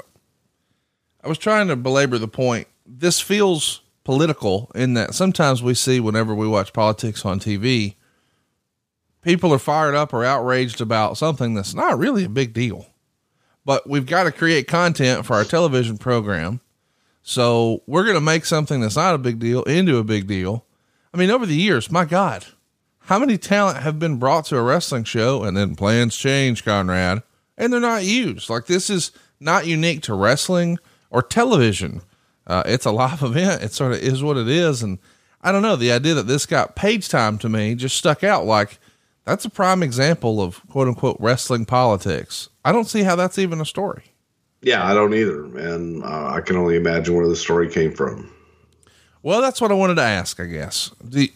[1.23, 2.66] I was trying to belabor the point.
[2.85, 7.94] This feels political in that sometimes we see whenever we watch politics on TV,
[9.23, 12.87] people are fired up or outraged about something that's not really a big deal.
[13.64, 16.61] But we've got to create content for our television program.
[17.23, 20.64] So we're going to make something that's not a big deal into a big deal.
[21.14, 22.46] I mean, over the years, my God,
[23.03, 27.23] how many talent have been brought to a wrestling show and then plans change, Conrad,
[27.57, 28.51] and they're not used?
[28.51, 32.03] Like this is not unique to wrestling or television.
[32.51, 33.63] Uh, it's a live event.
[33.63, 34.83] It sort of is what it is.
[34.83, 34.99] And
[35.41, 35.77] I don't know.
[35.77, 38.79] The idea that this got page time to me just stuck out like
[39.25, 42.49] that's a prime example of quote unquote wrestling politics.
[42.65, 44.05] I don't see how that's even a story.
[44.63, 48.31] Yeah, I don't either, and uh, I can only imagine where the story came from.
[49.23, 50.91] Well, that's what I wanted to ask, I guess.
[51.09, 51.27] Do,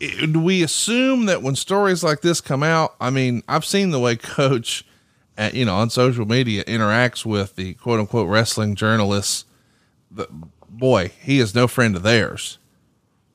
[0.00, 4.00] do we assume that when stories like this come out, I mean, I've seen the
[4.00, 4.84] way coach
[5.38, 9.44] at, you know, on social media interacts with the quote unquote wrestling journalists.
[10.10, 10.28] The,
[10.68, 12.58] boy, he is no friend of theirs.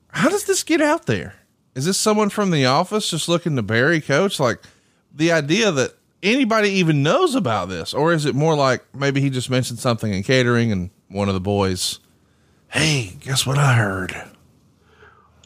[0.08, 1.34] How does this get out there?
[1.74, 4.40] Is this someone from the office just looking to bury coach?
[4.40, 4.60] Like
[5.14, 9.30] the idea that anybody even knows about this, or is it more like maybe he
[9.30, 12.00] just mentioned something in catering and one of the boys,
[12.68, 14.14] Hey, guess what I heard?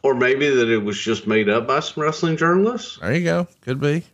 [0.02, 2.98] Or maybe that it was just made up by some wrestling journalists.
[3.00, 3.48] There you go.
[3.60, 4.04] Could be.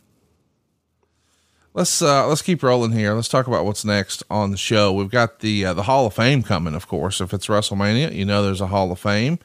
[1.77, 3.13] Let's uh let's keep rolling here.
[3.13, 4.91] Let's talk about what's next on the show.
[4.91, 7.21] We've got the uh, the Hall of Fame coming, of course.
[7.21, 9.37] If it's WrestleMania, you know there's a Hall of Fame.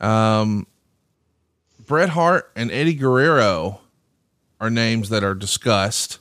[0.00, 0.66] Um
[1.86, 3.82] Bret Hart and Eddie Guerrero
[4.58, 6.18] are names that are discussed.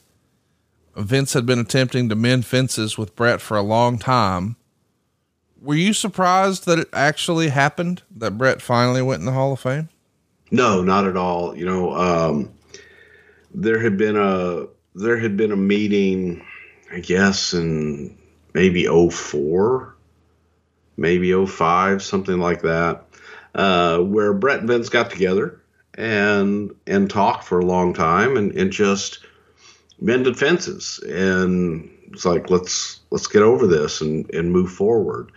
[0.98, 4.58] Vince had been attempting to mend fences with Bret for a long time.
[5.62, 8.02] Were you surprised that it actually happened?
[8.14, 9.88] That Bret finally went in the Hall of Fame?
[10.52, 11.56] No, not at all.
[11.56, 12.52] You know, um,
[13.54, 16.46] there had been a there had been a meeting,
[16.92, 18.18] I guess, in
[18.54, 19.96] maybe 04,
[20.98, 23.06] maybe 05, something like that,
[23.56, 25.62] uh, where Bret and Vince got together
[25.96, 29.26] and and talked for a long time and, and just
[30.00, 35.32] mended fences and it's like let's let's get over this and and move forward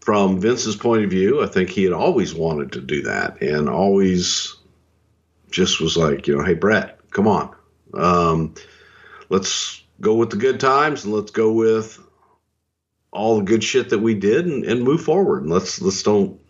[0.00, 3.68] from Vince's point of view, I think he had always wanted to do that and
[3.68, 4.56] always
[5.50, 7.54] just was like, you know, hey, Bret, come on.
[7.94, 8.54] Um,
[9.28, 11.98] let's go with the good times and let's go with
[13.12, 15.42] all the good shit that we did and, and move forward.
[15.42, 16.40] And let's, let's don't,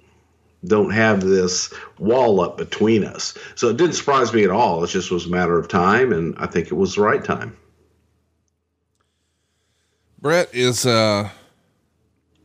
[0.64, 3.36] don't have this wall up between us.
[3.54, 4.84] So it didn't surprise me at all.
[4.84, 6.12] It just was a matter of time.
[6.12, 7.56] And I think it was the right time.
[10.20, 11.30] Bret is uh,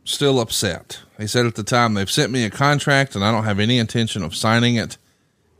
[0.04, 1.00] still upset.
[1.18, 3.78] He said at the time, they've sent me a contract and I don't have any
[3.78, 4.96] intention of signing it.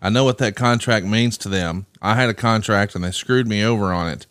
[0.07, 1.87] I know what that contract means to them.
[2.01, 4.25] I had a contract and they screwed me over on it.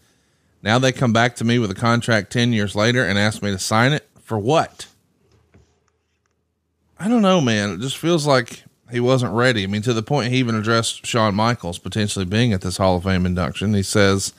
[0.63, 3.51] Now they come back to me with a contract 10 years later and ask me
[3.51, 4.87] to sign it for what?
[6.97, 7.71] I don't know, man.
[7.71, 9.63] It just feels like he wasn't ready.
[9.63, 12.95] I mean, to the point he even addressed Shawn Michaels potentially being at this Hall
[12.95, 13.73] of Fame induction.
[13.73, 14.33] He says,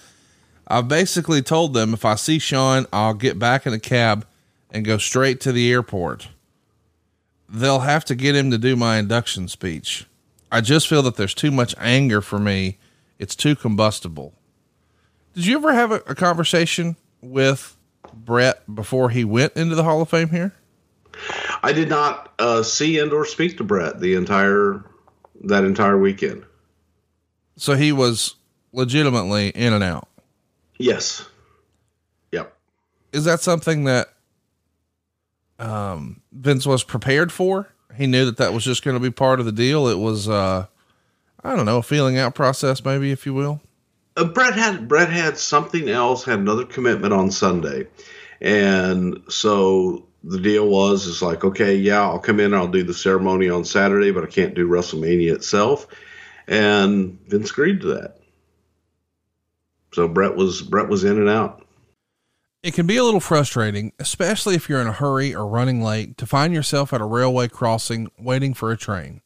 [0.66, 4.26] I've basically told them if I see Shawn, I'll get back in a cab
[4.70, 6.28] and go straight to the airport.
[7.46, 10.06] They'll have to get him to do my induction speech.
[10.50, 12.78] I just feel that there's too much anger for me.
[13.18, 14.34] It's too combustible.
[15.34, 17.76] Did you ever have a, a conversation with
[18.14, 20.54] Bret before he went into the Hall of Fame here?
[21.62, 24.84] I did not uh, see and or speak to Bret the entire
[25.44, 26.44] that entire weekend.
[27.56, 28.36] So he was
[28.72, 30.08] legitimately in and out.
[30.78, 31.26] Yes.
[32.32, 32.54] Yep.
[33.12, 34.08] Is that something that
[35.58, 37.68] um, Vince was prepared for?
[37.96, 39.88] He knew that that was just going to be part of the deal.
[39.88, 40.66] It was uh,
[41.46, 43.60] I don't know, a feeling out process, maybe, if you will.
[44.16, 47.86] Uh, Bret had Bret had something else, had another commitment on Sunday,
[48.40, 52.94] and so the deal was is like, okay, yeah, I'll come in, I'll do the
[52.94, 55.86] ceremony on Saturday, but I can't do WrestleMania itself,
[56.48, 58.16] and Vince agreed to that.
[59.92, 61.65] So Bret was Bret was in and out.
[62.66, 66.18] It can be a little frustrating, especially if you're in a hurry or running late,
[66.18, 69.20] to find yourself at a railway crossing waiting for a train.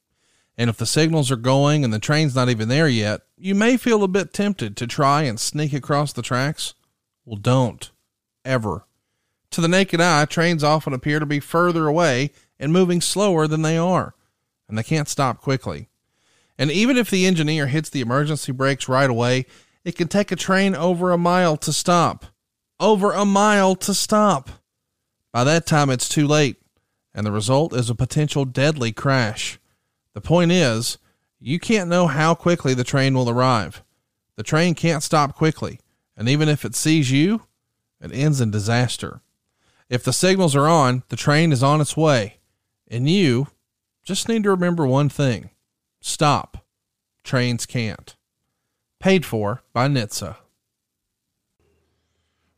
[0.58, 3.78] And if the signals are going and the train's not even there yet, you may
[3.78, 6.74] feel a bit tempted to try and sneak across the tracks.
[7.24, 7.90] Well, don't.
[8.44, 8.84] Ever.
[9.52, 13.62] To the naked eye, trains often appear to be further away and moving slower than
[13.62, 14.12] they are,
[14.68, 15.88] and they can't stop quickly.
[16.58, 19.46] And even if the engineer hits the emergency brakes right away,
[19.82, 22.26] it can take a train over a mile to stop
[22.80, 24.50] over a mile to stop.
[25.32, 26.56] By that time, it's too late,
[27.14, 29.60] and the result is a potential deadly crash.
[30.14, 30.98] The point is,
[31.38, 33.84] you can't know how quickly the train will arrive.
[34.36, 35.78] The train can't stop quickly,
[36.16, 37.42] and even if it sees you,
[38.00, 39.20] it ends in disaster.
[39.88, 42.38] If the signals are on, the train is on its way,
[42.88, 43.48] and you
[44.02, 45.50] just need to remember one thing
[46.00, 46.64] stop.
[47.22, 48.16] Trains can't.
[48.98, 50.36] Paid for by NHTSA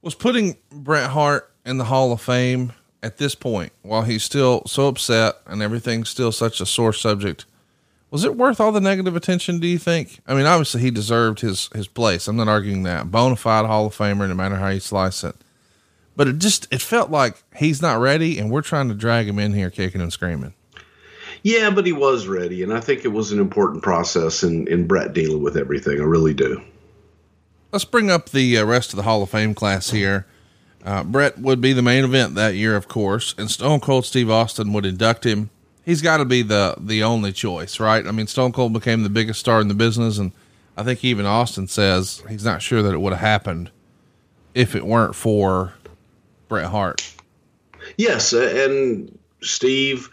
[0.03, 4.63] was putting Bret Hart in the Hall of Fame at this point, while he's still
[4.67, 7.47] so upset and everything's still such a sore subject,
[8.11, 9.59] was it worth all the negative attention?
[9.59, 10.21] Do you think?
[10.27, 12.29] I mean, obviously he deserved his his place.
[12.29, 13.11] I'm not arguing that.
[13.11, 15.35] Bona fide Hall of Famer, no matter how you slice it.
[16.15, 19.39] But it just it felt like he's not ready, and we're trying to drag him
[19.39, 20.53] in here, kicking and screaming.
[21.43, 24.87] Yeah, but he was ready, and I think it was an important process in in
[24.87, 25.99] Bret dealing with everything.
[25.99, 26.63] I really do
[27.73, 30.27] let's bring up the uh, rest of the Hall of Fame class here.
[30.85, 34.31] Uh, Bret would be the main event that year, of course, and Stone Cold Steve
[34.31, 35.51] Austin would induct him.
[35.85, 38.07] He's got to be the the only choice, right?
[38.07, 40.33] I mean, Stone Cold became the biggest star in the business, and
[40.77, 43.71] I think even Austin says he's not sure that it would have happened
[44.55, 45.75] if it weren't for
[46.49, 47.15] Bret Hart.
[47.97, 50.09] Yes, and Steve,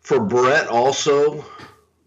[0.00, 1.44] for Bret also,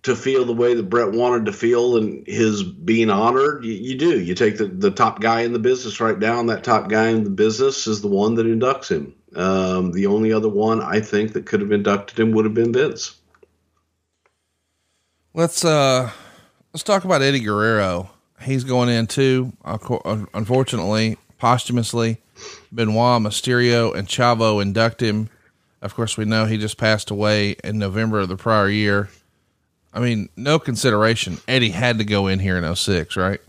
[0.04, 3.98] to feel the way that Bret wanted to feel and his being honored, you, you,
[3.98, 4.20] do.
[4.20, 7.10] You take the, the top guy in the business right now, and that top guy
[7.10, 9.16] in the business is the one that inducts him.
[9.36, 12.74] Um, the only other one I think that could have inducted him would have been
[12.74, 13.16] Vince.
[15.34, 16.12] Let's uh
[16.74, 18.12] let's talk about Eddie Guerrero.
[18.39, 19.54] He's going in too.
[19.66, 22.22] Unfortunately, posthumously,
[22.72, 25.30] Benoit, Mysterio, and Chavo induct him.
[25.82, 29.10] Of course, we know he just passed away in November of the prior year.
[29.94, 31.38] I mean, no consideration.
[31.48, 33.40] Eddie had to go in here in 06, right?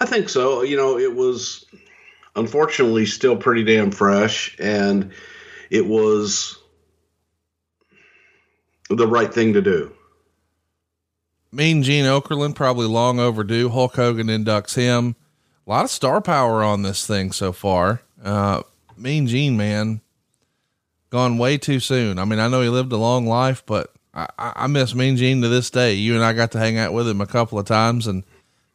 [0.00, 0.62] I think so.
[0.62, 1.64] You know, it was
[2.34, 5.12] unfortunately still pretty damn fresh, and
[5.70, 6.58] it was
[8.90, 9.92] the right thing to do.
[11.52, 13.68] Mean Gene Okerlund, probably long overdue.
[13.68, 15.16] Hulk Hogan inducts him.
[15.66, 18.02] A lot of star power on this thing so far.
[18.22, 18.62] Uh,
[18.96, 20.00] mean Gene, man,
[21.10, 22.18] gone way too soon.
[22.18, 25.40] I mean, I know he lived a long life, but I, I miss Mean Gene
[25.42, 25.94] to this day.
[25.94, 28.24] You and I got to hang out with him a couple of times, and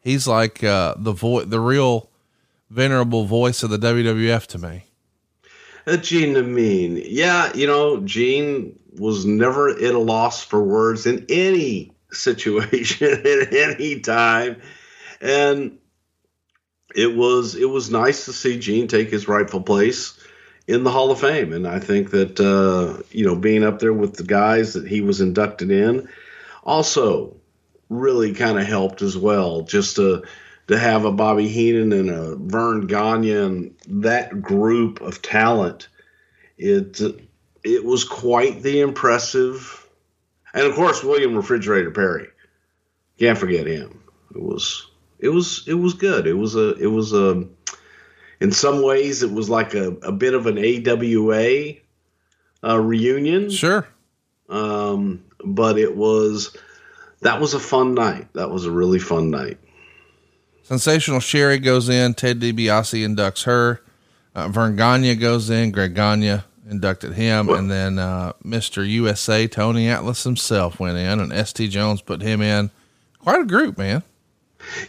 [0.02, 2.10] he's like uh, the voice, the real
[2.69, 4.86] venerable voice of the WWF to me.
[5.86, 11.06] Uh, Gene the Mean, yeah, you know, Gene was never at a loss for words
[11.06, 14.60] in any situation at any time,
[15.21, 15.78] and
[16.95, 20.16] it was it was nice to see Gene take his rightful place
[20.67, 21.53] in the Hall of Fame.
[21.53, 25.01] And I think that, uh, you know, being up there with the guys that he
[25.01, 26.10] was inducted in
[26.63, 27.38] also
[27.89, 29.62] really kind of helped as well.
[29.62, 30.23] Just to,
[30.67, 35.88] to have a Bobby Heenan and a Verne Gagne and that group of talent,
[36.58, 36.99] it,
[37.63, 39.88] it was quite the impressive.
[40.53, 42.27] And of course, William Refrigerator Perry.
[43.17, 44.03] Can't forget him.
[44.36, 46.27] It was, it was, it was good.
[46.27, 47.48] It was a, it was a,
[48.40, 51.73] in some ways it was like a, a bit of an AWA
[52.63, 53.50] uh, reunion.
[53.50, 53.88] Sure.
[54.50, 56.56] Um, but it was
[57.21, 58.27] that was a fun night.
[58.33, 59.58] That was a really fun night.
[60.63, 62.13] Sensational Sherri goes in.
[62.13, 63.81] Ted DiBiase inducts her.
[64.35, 65.71] Uh, Verne Gagne goes in.
[65.71, 68.88] Greg Gagne inducted him, and then uh, Mr.
[68.88, 71.69] USA Tony Atlas himself went in, and S.D.
[71.69, 72.69] Jones put him in.
[73.19, 74.04] Quite a group, man.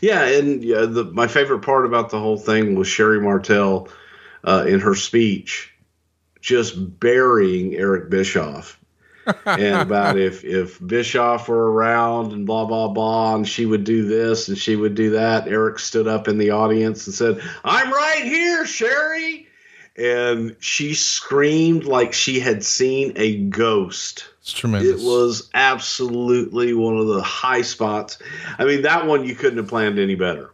[0.00, 3.88] Yeah, and yeah, the, my favorite part about the whole thing was Sherri Martel
[4.44, 5.72] uh, in her speech
[6.40, 8.76] just burying Eric Bischoff.
[9.44, 14.08] and about if if Bischoff were around and blah blah blah, and she would do
[14.08, 15.48] this and she would do that.
[15.48, 19.46] Eric stood up in the audience and said, "I'm right here, Sherry,"
[19.96, 24.24] and she screamed like she had seen a ghost.
[24.49, 25.03] It's tremendous.
[25.03, 28.18] It was absolutely one of the high spots.
[28.59, 30.51] I mean, that one you couldn't have planned any better.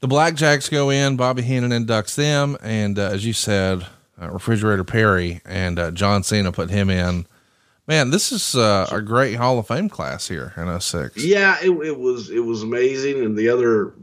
[0.00, 3.86] The Blackjacks go in, Bobby Heenan inducts them, and uh, as you said,
[4.20, 7.24] uh, Refrigerator Perry and uh, John Cena put him in.
[7.86, 11.16] Man, this is uh, a great Hall of Fame class here in 06.
[11.24, 13.24] Yeah, it, it was it was amazing.
[13.24, 13.94] And the other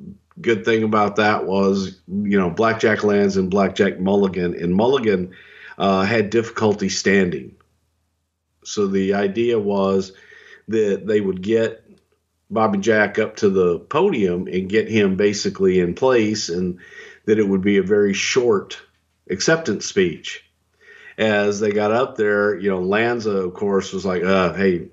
[0.42, 5.32] good thing about that was, you know, Blackjack Lanza and Blackjack Mulligan, and Mulligan
[5.78, 7.56] uh, had difficulty standing.
[8.64, 10.14] So the idea was
[10.68, 11.84] that they would get
[12.50, 16.80] Bobby Jack up to the podium and get him basically in place, and
[17.26, 18.82] that it would be a very short
[19.30, 20.44] acceptance speech.
[21.18, 24.90] As they got up there, you know, Lanza, of course, was like, uh, "Hey,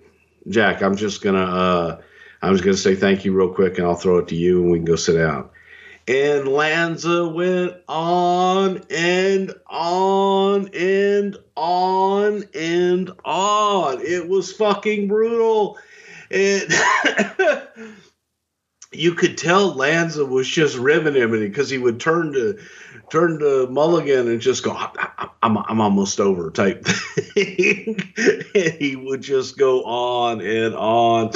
[0.49, 2.01] Jack, I'm just gonna, uh,
[2.43, 4.71] I'm just gonna say thank you real quick, and I'll throw it to you, and
[4.71, 5.51] we can go sit down."
[6.09, 14.01] And Lanza went on and on and on and on.
[14.01, 15.77] It was fucking brutal.
[16.31, 16.73] And
[18.93, 22.59] you could tell Lanza was just ribbing him because he would turn to
[23.11, 28.01] turn to Mulligan and just go, I, am I'm almost over type thing.
[28.55, 31.33] and he would just go on and on,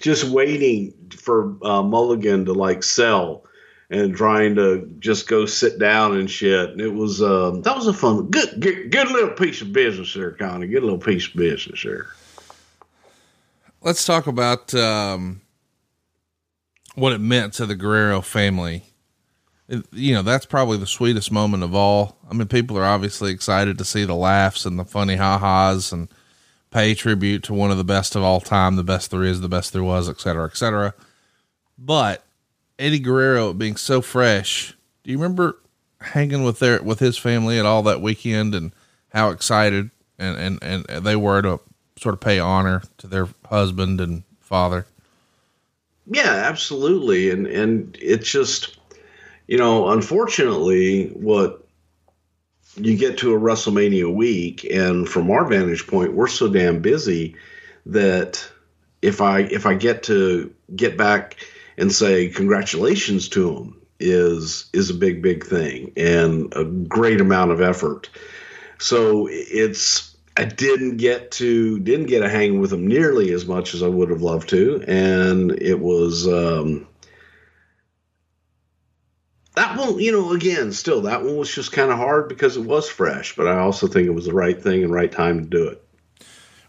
[0.00, 3.44] just waiting for uh, Mulligan to like sell
[3.90, 6.70] and trying to just go sit down and shit.
[6.70, 10.12] And it was um, that was a fun, good, good, good little piece of business
[10.14, 10.66] there, Connie.
[10.66, 12.06] Good little piece of business there.
[13.82, 15.42] Let's talk about um,
[16.96, 18.82] what it meant to the Guerrero family.
[19.92, 22.18] You know, that's probably the sweetest moment of all.
[22.30, 25.92] I mean, people are obviously excited to see the laughs and the funny ha ha's
[25.92, 26.08] and
[26.72, 29.48] pay tribute to one of the best of all time, the best there is, the
[29.48, 30.94] best there was, et cetera, et cetera.
[31.78, 32.24] But
[32.78, 34.76] Eddie Guerrero being so fresh.
[35.02, 35.58] Do you remember
[36.00, 38.72] hanging with their with his family at all that weekend and
[39.12, 41.60] how excited and and and they were to
[41.98, 44.86] sort of pay honor to their husband and father?
[46.06, 47.30] Yeah, absolutely.
[47.30, 48.76] And and it's just
[49.46, 51.62] you know, unfortunately what
[52.76, 57.34] you get to a WrestleMania week and from our vantage point, we're so damn busy
[57.86, 58.46] that
[59.02, 61.36] if I if I get to get back
[61.78, 67.50] and say congratulations to him is is a big big thing and a great amount
[67.50, 68.10] of effort.
[68.78, 73.74] So it's I didn't get to didn't get a hang with him nearly as much
[73.74, 76.86] as I would have loved to, and it was um,
[79.54, 79.98] that one.
[79.98, 83.34] You know, again, still that one was just kind of hard because it was fresh,
[83.34, 85.85] but I also think it was the right thing and right time to do it.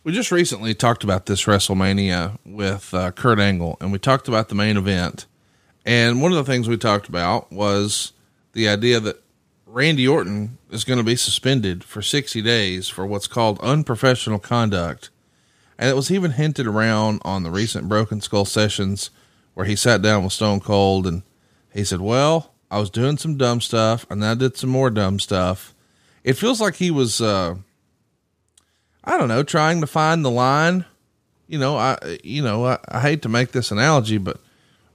[0.08, 4.47] We just recently talked about this WrestleMania with uh, Kurt Angle, and we talked about
[4.47, 5.26] the main event.
[5.86, 8.14] And one of the things we talked about was
[8.53, 9.22] the idea that
[9.66, 15.10] Randy Orton is going to be suspended for 60 days for what's called unprofessional conduct.
[15.78, 19.10] And it was even hinted around on the recent Broken Skull sessions
[19.55, 21.24] where he sat down with Stone Cold and
[21.74, 25.20] he said, Well, I was doing some dumb stuff and I did some more dumb
[25.20, 25.76] stuff.
[26.24, 27.55] It feels like he was, uh,
[29.08, 30.84] I don't know, trying to find the line.
[31.47, 34.38] You know, I, you know, I, I hate to make this analogy, but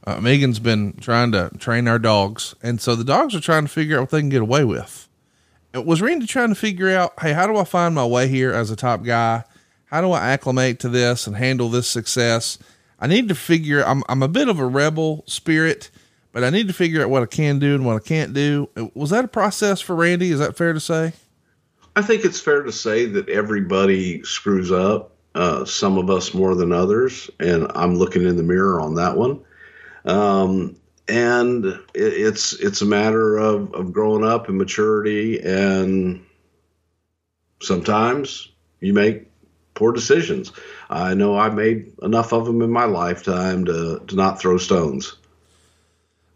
[0.06, 3.70] uh, Megan's been trying to train our dogs, and so the dogs are trying to
[3.70, 5.08] figure out what they can get away with.
[5.72, 8.52] It was Randy trying to figure out, hey, how do I find my way here
[8.52, 9.44] as a top guy?
[9.86, 12.58] How do I acclimate to this and handle this success?
[13.00, 13.82] I need to figure.
[13.82, 15.90] I'm I'm a bit of a rebel spirit,
[16.32, 18.68] but I need to figure out what I can do and what I can't do.
[18.76, 20.30] Uh, was that a process for Randy?
[20.30, 21.14] Is that fair to say?
[21.94, 25.10] I think it's fair to say that everybody screws up.
[25.34, 29.16] Uh, some of us more than others, and I'm looking in the mirror on that
[29.16, 29.42] one.
[30.04, 30.76] Um,
[31.08, 36.24] and it, it's it's a matter of, of growing up and maturity, and
[37.62, 39.30] sometimes you make
[39.74, 40.52] poor decisions.
[40.90, 45.16] I know I made enough of them in my lifetime to to not throw stones.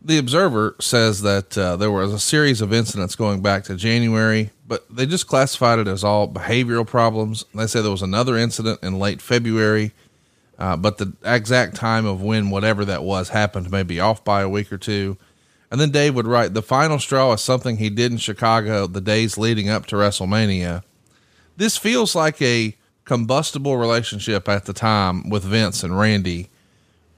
[0.06, 4.50] The Observer says that uh, there was a series of incidents going back to January,
[4.66, 7.44] but they just classified it as all behavioral problems.
[7.52, 9.92] They say there was another incident in late February
[10.58, 14.42] uh, but the exact time of when whatever that was happened may be off by
[14.42, 15.16] a week or two.
[15.70, 19.00] And then Dave would write, the final straw is something he did in Chicago the
[19.00, 20.82] days leading up to WrestleMania.
[21.56, 26.48] This feels like a combustible relationship at the time with Vince and Randy.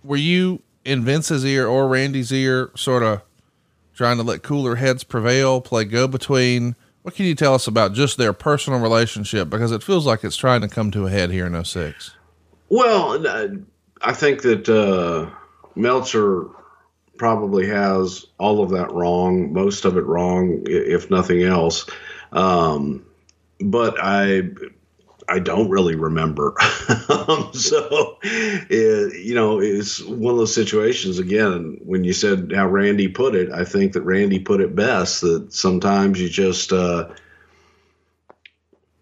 [0.02, 3.20] Were you in Vince's ear or Randy's ear, sort of
[3.94, 6.74] trying to let cooler heads prevail, play go between?
[7.02, 9.50] What can you tell us about just their personal relationship?
[9.50, 12.14] Because it feels like it's trying to come to a head here in 06.
[12.70, 13.26] Well,
[14.02, 15.30] I think that uh,
[15.74, 16.46] Meltzer
[17.18, 21.86] probably has all of that wrong, most of it wrong, if nothing else.
[22.32, 23.04] Um,
[23.60, 24.42] but I,
[25.28, 26.54] I don't really remember.
[27.08, 31.78] um, so, it, you know, it's one of those situations again.
[31.84, 35.20] When you said how Randy put it, I think that Randy put it best.
[35.20, 37.08] That sometimes you just uh,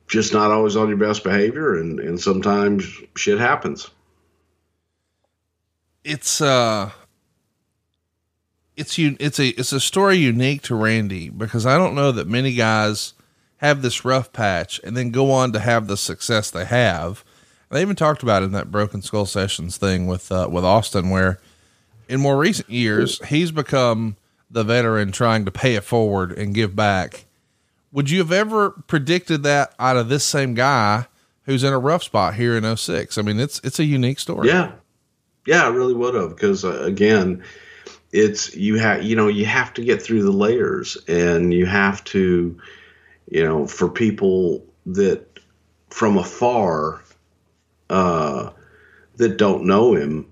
[0.08, 2.84] just not always on your best behavior, and and sometimes
[3.16, 3.88] shit happens.
[6.04, 6.90] It's uh
[8.76, 12.28] it's you it's a it's a story unique to Randy because I don't know that
[12.28, 13.14] many guys
[13.58, 17.24] have this rough patch and then go on to have the success they have.
[17.70, 21.40] They even talked about in that Broken Skull Sessions thing with uh, with Austin, where
[22.08, 24.16] in more recent years he's become
[24.50, 27.24] the veteran trying to pay it forward and give back.
[27.90, 31.06] Would you have ever predicted that out of this same guy
[31.44, 33.18] who's in a rough spot here in 06?
[33.18, 34.48] I mean, it's it's a unique story.
[34.48, 34.72] Yeah,
[35.46, 37.42] yeah, I really would have because uh, again,
[38.12, 42.04] it's you have you know you have to get through the layers and you have
[42.04, 42.56] to
[43.28, 45.26] you know for people that
[45.90, 47.02] from afar
[47.90, 48.50] uh,
[49.16, 50.26] that don't know him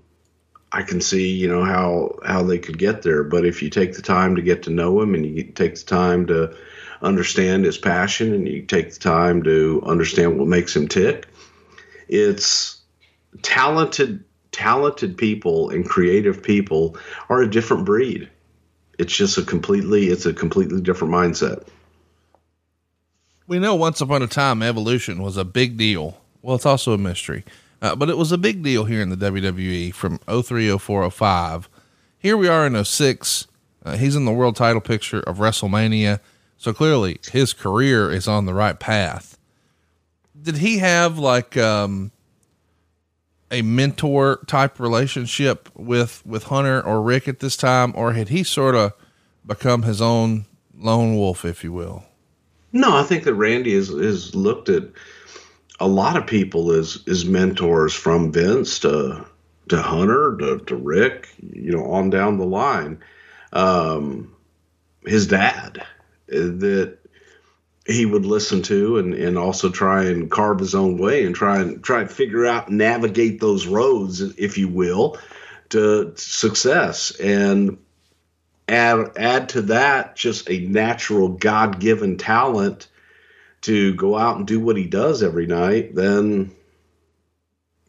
[0.75, 3.23] I can see, you know, how how they could get there.
[3.23, 5.85] But if you take the time to get to know him, and you take the
[5.85, 6.53] time to
[7.01, 11.27] understand his passion, and you take the time to understand what makes him tick,
[12.09, 12.81] it's
[13.41, 16.97] talented talented people and creative people
[17.29, 18.29] are a different breed.
[18.99, 21.65] It's just a completely it's a completely different mindset.
[23.47, 26.19] We know once upon a time evolution was a big deal.
[26.41, 27.43] Well, it's also a mystery.
[27.81, 31.69] Uh, but it was a big deal here in the WWE from 03, 04, 05.
[32.17, 33.47] Here we are in 06.
[33.83, 36.19] Uh, he's in the world title picture of WrestleMania.
[36.57, 39.37] So clearly his career is on the right path.
[40.41, 42.11] Did he have like, um,
[43.51, 48.43] a mentor type relationship with, with Hunter or Ric at this time, or had he
[48.43, 48.93] sort of
[49.45, 52.05] become his own lone wolf, if you will?
[52.75, 54.83] No, I think that Randy has, has looked at,
[55.79, 59.25] a lot of people as as mentors from Vince to
[59.69, 63.01] to Hunter to, to Ric, you know, on down the line.
[63.51, 64.33] Um,
[65.05, 65.83] his dad
[66.27, 66.97] that
[67.85, 71.59] he would listen to and, and also try and carve his own way and try
[71.59, 75.17] and try and figure out navigate those roads, if you will,
[75.69, 77.77] to success and
[78.67, 82.87] add add to that just a natural God given talent
[83.61, 86.51] to go out and do what he does every night, then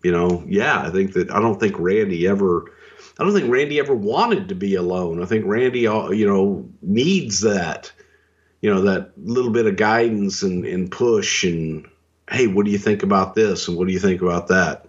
[0.03, 2.67] you know, yeah, I think that I don't think Randy ever
[3.19, 5.23] I don't think Randy ever wanted to be alone.
[5.23, 7.93] I think Randy uh, you know needs that
[8.61, 11.89] you know that little bit of guidance and, and push and
[12.31, 14.86] hey, what do you think about this and what do you think about that?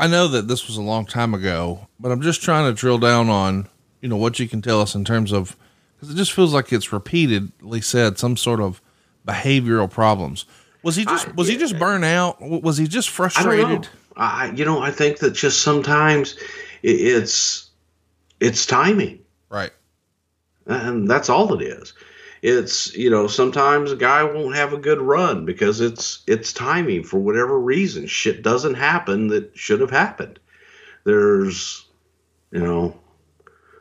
[0.00, 2.96] I know that this was a long time ago, but I'm just trying to drill
[2.96, 3.68] down on,
[4.00, 5.56] you know, what you can tell us in terms of
[5.94, 8.80] because it just feels like it's repeatedly said some sort of
[9.28, 10.46] behavioral problems.
[10.82, 12.40] Was he just I, was yeah, he just burned out?
[12.40, 13.88] Was he just frustrated?
[14.16, 16.34] I, I, you know I think that just sometimes
[16.82, 17.68] it's
[18.40, 19.20] it's timing,
[19.50, 19.72] right?
[20.64, 21.92] And that's all it is.
[22.42, 27.04] It's you know sometimes a guy won't have a good run because it's it's timing
[27.04, 28.06] for whatever reason.
[28.06, 30.38] Shit doesn't happen that should have happened.
[31.04, 31.86] There's
[32.50, 33.00] you know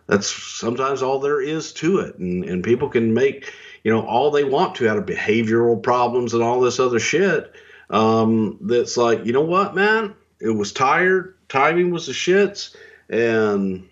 [0.10, 2.18] that's sometimes all there is to it.
[2.18, 3.54] And, and people can make,
[3.84, 7.54] you know, all they want to out of behavioral problems and all this other shit.
[7.92, 10.16] Um, that's like, you know what, man?
[10.42, 11.36] It was tired.
[11.48, 12.76] Timing was the shits.
[13.08, 13.89] And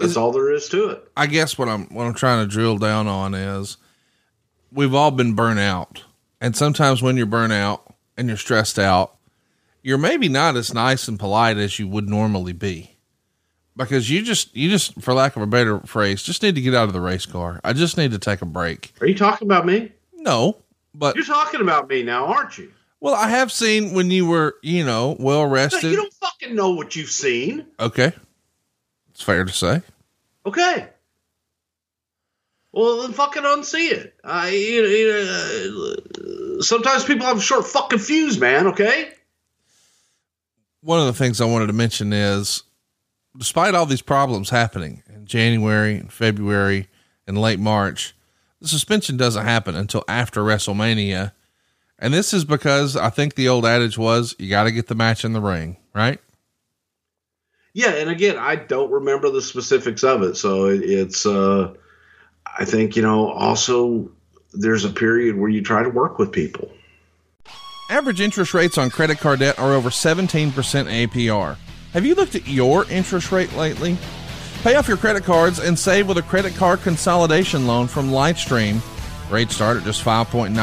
[0.00, 1.10] that's all there is to it.
[1.16, 3.76] I guess what I'm, what I'm trying to drill down on is
[4.72, 6.04] we've all been burnt out.
[6.40, 9.16] And sometimes when you're burnt out and you're stressed out,
[9.82, 12.96] you're maybe not as nice and polite as you would normally be.
[13.76, 16.74] Because you just you just for lack of a better phrase just need to get
[16.74, 17.60] out of the race car.
[17.64, 18.92] I just need to take a break.
[19.00, 19.92] Are you talking about me?
[20.12, 20.58] No
[20.94, 22.72] but you're talking about me now aren't you?
[23.00, 26.70] Well i have seen when you were you know well rested you don't fucking know
[26.70, 27.66] what you've seen.
[27.78, 28.12] Okay
[29.20, 29.82] it's fair to say
[30.46, 30.88] okay
[32.72, 37.66] well then fucking unsee it i you know, you know, uh, sometimes people have short
[37.66, 39.12] fucking fuse man okay
[40.80, 42.62] one of the things i wanted to mention is
[43.36, 46.88] despite all these problems happening in January and February
[47.26, 48.14] and late March,
[48.60, 51.32] the suspension doesn't happen until after WrestleMania.
[51.98, 54.94] And this is because I think the old adage was you got to get the
[54.94, 56.20] match in the ring, right?
[57.72, 61.26] Yeah, and again, I don't remember the specifics of it, so it, it's.
[61.26, 61.74] uh
[62.58, 63.30] I think you know.
[63.30, 64.10] Also,
[64.52, 66.70] there's a period where you try to work with people.
[67.90, 71.56] Average interest rates on credit card debt are over 17% APR.
[71.92, 73.96] Have you looked at your interest rate lately?
[74.62, 78.80] Pay off your credit cards and save with a credit card consolidation loan from Lightstream.
[79.30, 80.54] Rates start at just 5.95%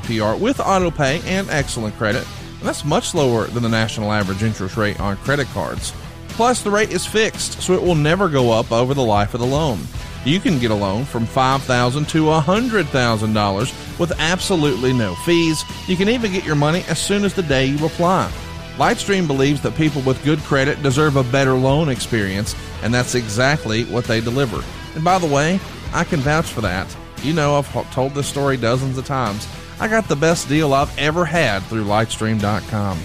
[0.00, 2.26] APR with autopay and excellent credit.
[2.58, 5.92] And that's much lower than the national average interest rate on credit cards.
[6.34, 9.40] Plus, the rate is fixed, so it will never go up over the life of
[9.40, 9.78] the loan.
[10.24, 15.62] You can get a loan from $5,000 to $100,000 with absolutely no fees.
[15.86, 18.32] You can even get your money as soon as the day you apply.
[18.76, 23.84] Lightstream believes that people with good credit deserve a better loan experience, and that's exactly
[23.84, 24.64] what they deliver.
[24.96, 25.60] And by the way,
[25.92, 26.88] I can vouch for that.
[27.22, 29.46] You know, I've told this story dozens of times.
[29.78, 32.98] I got the best deal I've ever had through Lightstream.com.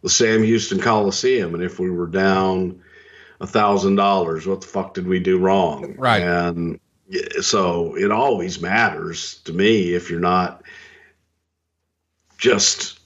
[0.00, 2.80] the Sam Houston Coliseum, and if we were down
[3.42, 5.96] a thousand dollars, what the fuck did we do wrong?
[5.98, 6.22] Right.
[6.22, 6.80] And
[7.42, 10.61] so it always matters to me if you're not
[12.42, 12.98] just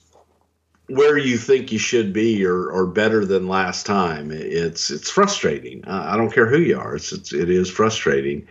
[0.89, 4.30] where you think you should be or, or better than last time.
[4.32, 5.84] It's it's frustrating.
[5.84, 6.97] I, don't care who you are.
[6.97, 8.49] It's, it's it is frustrating,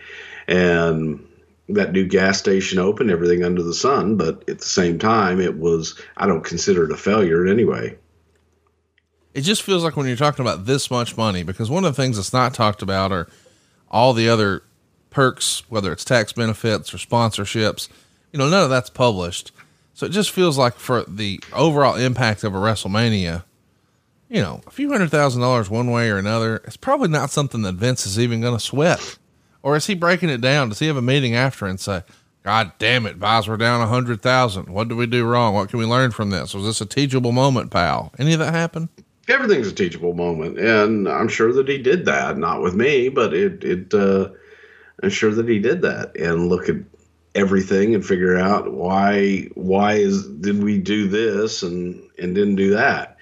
[0.48, 1.28] and
[1.70, 4.16] that new gas station opened, everything under the sun.
[4.16, 7.98] But at the same time, it was I don't consider it a failure anyway.
[9.34, 12.02] It just feels like when you're talking about this much money, because one of the
[12.02, 13.28] things that's not talked about are
[13.90, 14.62] all the other
[15.10, 17.90] perks, whether it's tax benefits or sponsorships.
[18.32, 19.52] You know, none of that's published.
[19.96, 23.46] So it just feels like for the overall impact of a WrestleMania,
[24.30, 27.62] you know, a few hundred thousand dollars one way or another, it's probably not something
[27.62, 29.18] that Vince is even going to sweat.
[29.64, 30.68] Or is he breaking it down?
[30.68, 32.04] Does he have a meeting after and say,
[32.44, 34.70] God damn it, buys were down a hundred thousand.
[34.70, 35.56] What did we do wrong?
[35.56, 36.54] What can we learn from this?
[36.54, 38.12] Was this a teachable moment, pal?
[38.20, 38.90] Any of that happen?
[39.30, 42.38] Everything's a teachable moment, and I'm sure that he did that.
[42.38, 43.94] Not with me, but it it.
[43.94, 44.30] Uh,
[45.02, 46.76] I'm sure that he did that and look at
[47.36, 52.72] everything and figure out why why is did we do this and and didn't do
[52.72, 53.18] that.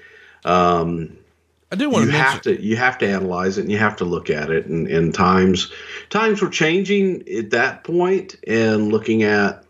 [0.46, 1.18] Um,
[1.72, 3.80] I do want you to have mention, to you have to analyze it and you
[3.80, 5.72] have to look at it and, and times
[6.10, 9.64] times were changing at that point and looking at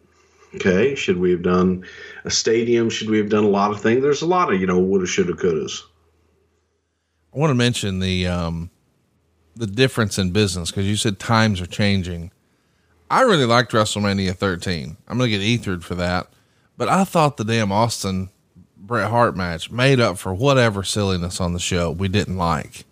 [0.55, 1.85] okay should we have done
[2.25, 4.67] a stadium should we have done a lot of things there's a lot of you
[4.67, 5.83] know woulda shoulda couldas
[7.33, 8.69] I want to mention the, um,
[9.55, 12.31] the difference in business because you said times are changing.
[13.13, 14.97] I really liked WrestleMania 13.
[15.07, 16.29] I'm going to get ethered for that.
[16.77, 18.29] But I thought the damn Austin
[18.75, 22.85] Bret Hart match made up for whatever silliness on the show we didn't like.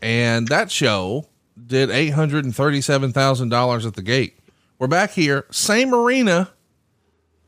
[0.00, 1.26] And that show
[1.66, 4.38] did $837,000 at the gate.
[4.78, 6.50] We're back here, same arena.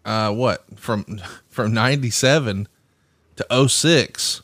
[0.05, 2.69] Uh, what from, from 97
[3.37, 4.43] to 06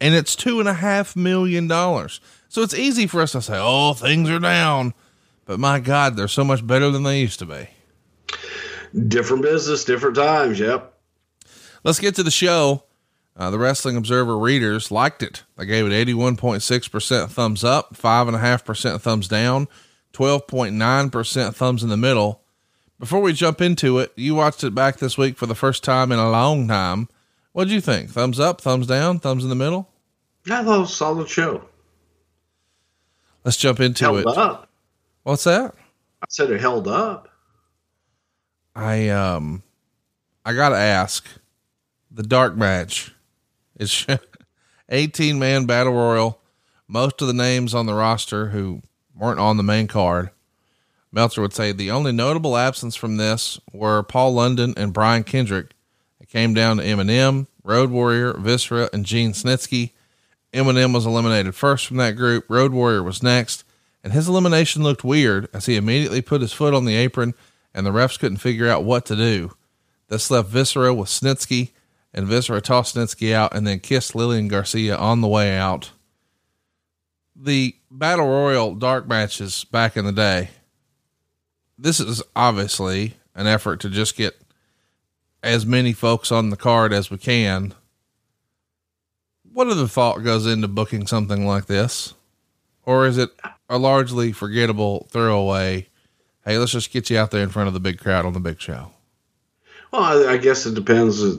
[0.00, 2.20] and it's two and a half million dollars.
[2.48, 4.94] So it's easy for us to say, oh, things are down.
[5.46, 7.68] But my God, they're so much better than they used to be.
[9.08, 10.94] different business different times yep
[11.84, 12.84] Let's get to the show.
[13.36, 15.42] Uh, the Wrestling Observer readers liked it.
[15.56, 19.68] They gave it 81.6% thumbs up, 5.5% thumbs down,
[20.14, 22.40] 12.9% thumbs in the middle.
[22.98, 26.10] Before we jump into it, you watched it back this week for the first time
[26.10, 27.08] in a long time.
[27.52, 28.08] What'd you think?
[28.10, 29.90] Thumbs up, thumbs down, thumbs in the middle?
[30.46, 31.64] I thought it was a solid show
[33.44, 34.26] Let's jump into it.
[34.26, 34.70] up
[35.24, 35.74] What's that?
[36.22, 37.28] I said it held up
[38.74, 39.62] I um
[40.44, 41.26] I gotta ask
[42.10, 43.12] the dark match
[43.78, 44.06] is
[44.88, 46.40] 18 man battle royal
[46.88, 48.82] most of the names on the roster who
[49.16, 50.30] weren't on the main card.
[51.10, 55.70] Meltzer would say the only notable absence from this were Paul London and Brian Kendrick.
[56.20, 59.92] It came down to Eminem, Road Warrior, Viscera, and Gene Snitsky.
[60.52, 62.44] Eminem was eliminated first from that group.
[62.48, 63.63] Road Warrior was next,
[64.04, 67.34] and his elimination looked weird as he immediately put his foot on the apron
[67.74, 69.56] and the refs couldn't figure out what to do.
[70.08, 71.70] This left Viscera with Snitsky,
[72.12, 75.90] and Viscera tossed Snitsky out and then kissed Lillian Garcia on the way out.
[77.34, 80.50] The Battle Royal dark matches back in the day.
[81.76, 84.38] This is obviously an effort to just get
[85.42, 87.74] as many folks on the card as we can.
[89.50, 92.14] What other thought goes into booking something like this?
[92.86, 93.30] Or is it
[93.68, 95.88] a largely forgettable throwaway?
[96.44, 98.40] Hey, let's just get you out there in front of the big crowd on the
[98.40, 98.90] big show.
[99.92, 101.36] Well, I, I guess it depends uh,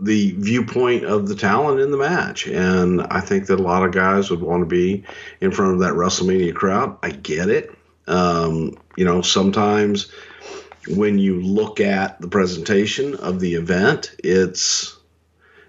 [0.00, 3.92] the viewpoint of the talent in the match, and I think that a lot of
[3.92, 5.04] guys would want to be
[5.40, 6.96] in front of that WrestleMania crowd.
[7.02, 7.70] I get it.
[8.08, 10.10] Um, you know, sometimes
[10.88, 14.98] when you look at the presentation of the event, it's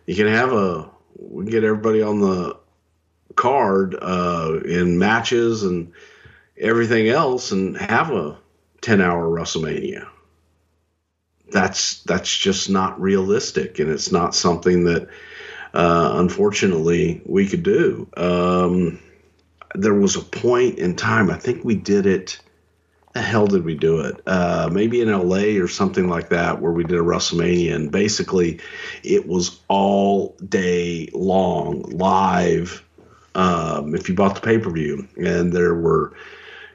[0.08, 0.90] you can have a
[1.20, 2.58] we can get everybody on the
[3.36, 5.92] card uh, in matches and
[6.58, 8.38] everything else, and have a
[8.82, 10.08] ten hour WrestleMania.
[11.52, 15.08] That's that's just not realistic, and it's not something that
[15.74, 18.08] uh, unfortunately we could do.
[18.18, 19.00] Um,
[19.76, 22.40] there was a point in time, I think we did it
[23.14, 24.20] the hell did we do it?
[24.26, 28.60] Uh, maybe in LA or something like that, where we did a WrestleMania, and basically
[29.04, 32.84] it was all day long live.
[33.36, 36.14] Um, if you bought the pay per view, and there were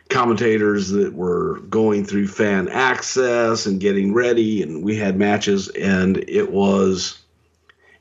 [0.09, 6.17] commentators that were going through fan access and getting ready, and we had matches, and
[6.29, 7.21] it was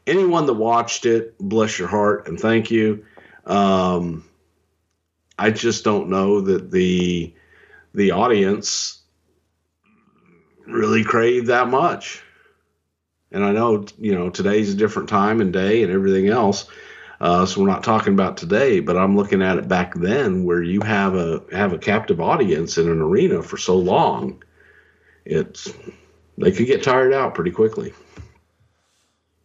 [0.08, 3.06] anyone that watched it, bless your heart and thank you.
[3.46, 4.24] Um,
[5.38, 7.34] I just don't know that the
[7.94, 9.02] the audience
[10.66, 12.24] really crave that much.
[13.32, 16.68] And I know, you know, today's a different time and day and everything else.
[17.20, 20.62] Uh, so we're not talking about today, but I'm looking at it back then where
[20.62, 24.44] you have a have a captive audience in an arena for so long.
[25.26, 25.74] It's
[26.38, 27.94] they could get tired out pretty quickly.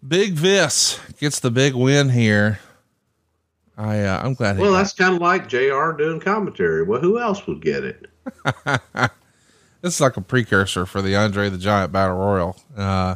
[0.07, 2.59] Big Vis gets the big win here.
[3.79, 4.59] I uh, I'm glad.
[4.59, 5.93] Well, that's kind of like Jr.
[5.93, 6.83] doing commentary.
[6.83, 8.07] Well, who else would get it?
[9.81, 12.57] this is like a precursor for the Andre the Giant Battle Royal.
[12.77, 13.14] Uh,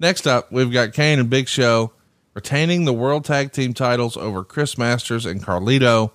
[0.00, 1.92] next up, we've got Kane and Big Show
[2.34, 6.12] retaining the World Tag Team titles over Chris Masters and Carlito.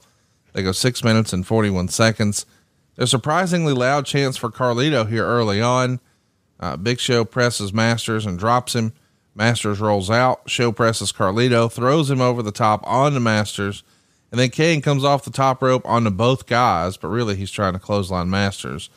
[0.54, 2.46] They go six minutes and 41 seconds.
[2.96, 6.00] There's surprisingly loud chants for Carlito here early on.
[6.60, 8.94] Uh, Big Show presses Masters and drops him.
[9.36, 10.50] Masters rolls out.
[10.50, 13.84] Show presses Carlito, throws him over the top onto Masters.
[14.32, 17.74] And then Kane comes off the top rope onto both guys, but really he's trying
[17.74, 18.90] to clothesline Masters.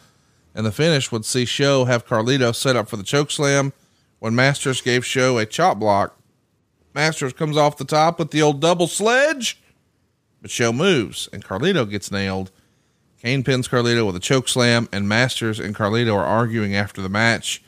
[0.54, 3.72] And the finish would see Show have Carlito set up for the choke slam
[4.18, 6.16] when Masters gave Show a chop block.
[6.94, 9.60] Masters comes off the top with the old double sledge,
[10.42, 12.50] but Show moves and Carlito gets nailed.
[13.20, 17.08] Kane pins Carlito with a choke slam, and Masters and Carlito are arguing after the
[17.10, 17.62] match.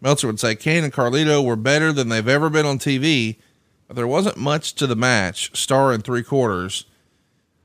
[0.00, 3.36] Meltzer would say Kane and Carlito were better than they've ever been on TV,
[3.86, 6.86] but there wasn't much to the match, star in three quarters.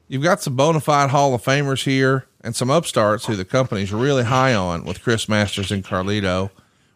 [0.08, 3.92] You've got some bona fide Hall of Famers here and some upstarts who the company's
[3.92, 6.52] really high on with Chris Masters and Carlito.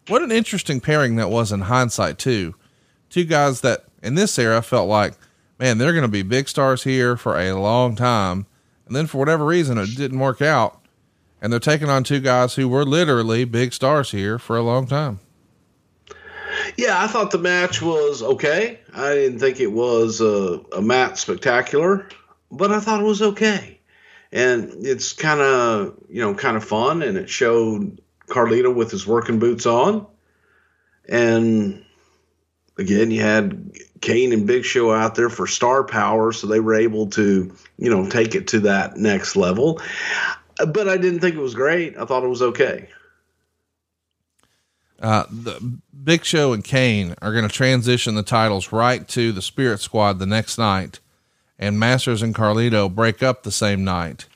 [0.07, 2.55] What an interesting pairing that was in hindsight, too.
[3.09, 5.13] Two guys that in this era I felt like,
[5.59, 8.45] man, they're going to be big stars here for a long time.
[8.85, 10.81] And then for whatever reason, it didn't work out.
[11.41, 14.87] And they're taking on two guys who were literally big stars here for a long
[14.87, 15.19] time.
[16.77, 18.79] Yeah, I thought the match was okay.
[18.93, 22.07] I didn't think it was uh, a, a match spectacular
[22.51, 23.79] but I thought it was okay.
[24.31, 27.01] And it's kind of, you know, kind of fun.
[27.01, 30.07] And it showed Carlito with his working boots on.
[31.07, 31.84] And
[32.77, 33.71] again, you had
[34.01, 36.31] Kane and Big Show out there for star power.
[36.31, 39.81] So they were able to, you know, take it to that next level.
[40.57, 41.97] But I didn't think it was great.
[41.97, 42.87] I thought it was okay.
[44.99, 49.41] Uh, the Big Show and Kane are going to transition the titles right to the
[49.41, 50.99] Spirit Squad the next night
[51.59, 54.27] and Masters and Carlito break up the same night.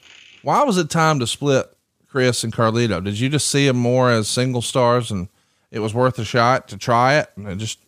[0.42, 1.66] Why was it time to split
[2.08, 3.04] Chris and Carlito?
[3.04, 5.28] Did you just see them more as single stars and
[5.72, 7.80] it was worth a shot to try it and it just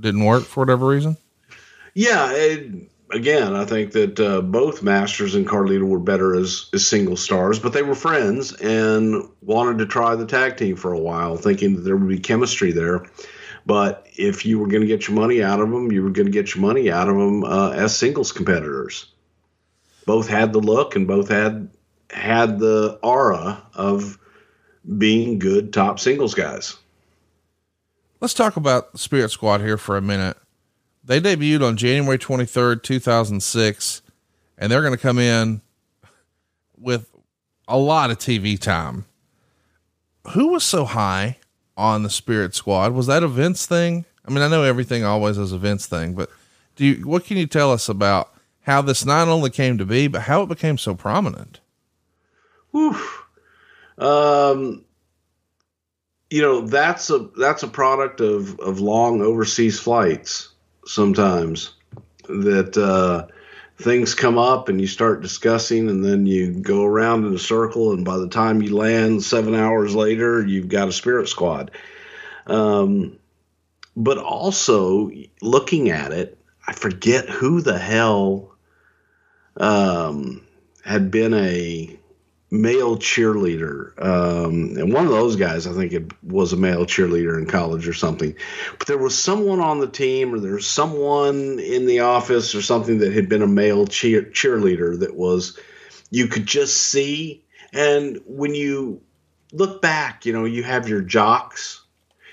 [0.00, 1.16] didn't work for whatever reason?
[1.94, 2.32] Yeah.
[2.32, 7.16] It, again, I think that uh, both Masters and Carlito were better as, as single
[7.16, 11.36] stars, but they were friends and wanted to try the tag team for a while,
[11.36, 13.06] thinking that there would be chemistry there.
[13.66, 16.26] But if you were going to get your money out of them, you were going
[16.26, 19.12] to get your money out of them uh, as singles competitors.
[20.06, 21.68] both had the look and both had
[22.10, 24.18] had the aura of
[24.98, 26.76] being good top singles guys.
[28.20, 30.36] Let's talk about Spirit Squad here for a minute.
[31.02, 34.02] They debuted on January 23rd, 2006,
[34.58, 35.62] and they're going to come in
[36.76, 37.10] with
[37.66, 39.06] a lot of TV time.
[40.32, 41.38] Who was so high
[41.78, 42.92] on the Spirit Squad?
[42.92, 44.04] Was that a Vince thing?
[44.26, 46.28] I mean, I know everything always is a Vince thing, but
[46.76, 50.08] do you, what can you tell us about how this not only came to be,
[50.08, 51.60] but how it became so prominent?
[52.72, 53.00] Whew.
[53.96, 54.84] Um,
[56.30, 60.48] you know that's a that's a product of of long overseas flights.
[60.86, 61.74] Sometimes
[62.28, 63.26] that uh,
[63.76, 67.92] things come up and you start discussing, and then you go around in a circle,
[67.92, 71.72] and by the time you land seven hours later, you've got a spirit squad.
[72.46, 73.18] Um,
[73.96, 75.10] but also
[75.42, 78.54] looking at it, I forget who the hell
[79.56, 80.46] um,
[80.84, 81.99] had been a
[82.50, 83.92] male cheerleader.
[84.02, 87.86] Um, and one of those guys, I think it was a male cheerleader in college
[87.86, 88.34] or something.
[88.78, 92.62] But there was someone on the team or there was someone in the office or
[92.62, 95.58] something that had been a male cheer- cheerleader that was,
[96.10, 97.44] you could just see.
[97.72, 99.00] And when you
[99.52, 101.84] look back, you know, you have your jocks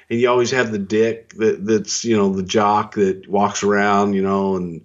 [0.10, 4.14] and you always have the dick that, that's, you know, the jock that walks around,
[4.14, 4.82] you know, and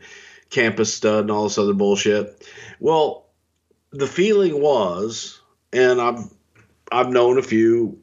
[0.51, 2.47] campus stud and all this other bullshit.
[2.81, 3.22] Well,
[3.93, 5.41] the feeling was,
[5.73, 6.25] and I've
[6.91, 7.99] I've known a few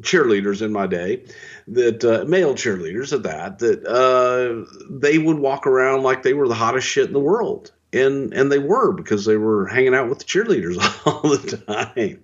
[0.00, 1.24] cheerleaders in my day
[1.68, 6.48] that uh, male cheerleaders at that that uh, they would walk around like they were
[6.48, 10.08] the hottest shit in the world and and they were because they were hanging out
[10.08, 12.22] with the cheerleaders all the time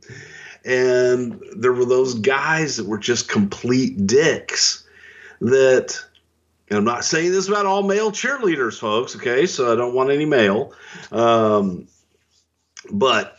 [0.64, 4.86] and there were those guys that were just complete dicks
[5.40, 6.02] that
[6.70, 9.14] I'm not saying this about all male cheerleaders, folks.
[9.14, 10.72] Okay, so I don't want any male.
[11.12, 11.86] Um,
[12.92, 13.38] but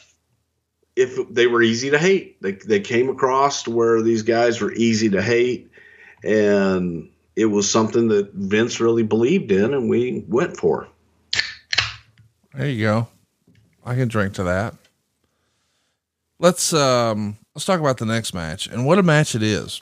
[0.96, 4.74] if they were easy to hate, they, they came across to where these guys were
[4.74, 5.70] easy to hate,
[6.24, 10.88] and it was something that Vince really believed in, and we went for.
[12.54, 13.08] There you go.
[13.86, 14.74] I can drink to that.
[16.40, 19.82] Let's um let's talk about the next match and what a match it is.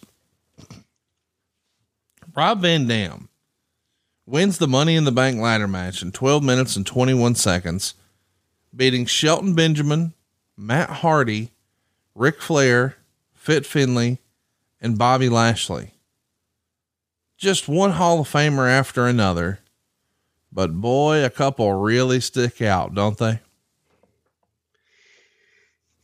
[2.36, 3.30] Rob Van Dam
[4.26, 7.93] wins the Money in the Bank ladder match in 12 minutes and 21 seconds
[8.76, 10.13] beating Shelton Benjamin,
[10.57, 11.51] Matt Hardy,
[12.13, 12.97] Ric Flair,
[13.34, 14.19] Fit Finlay,
[14.82, 15.91] and Bobby Lashley.
[17.38, 19.59] Just one Hall of Famer after another.
[20.51, 23.41] But boy, a couple really stick out, don't they?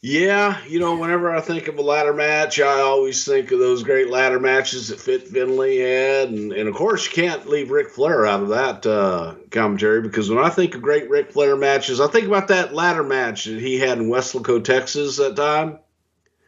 [0.03, 3.83] Yeah, you know, whenever I think of a ladder match, I always think of those
[3.83, 7.91] great ladder matches that Fit Finlay had, and, and of course, you can't leave Ric
[7.91, 12.01] Flair out of that uh, commentary because when I think of great Ric Flair matches,
[12.01, 15.77] I think about that ladder match that he had in Weslaco, Texas, that time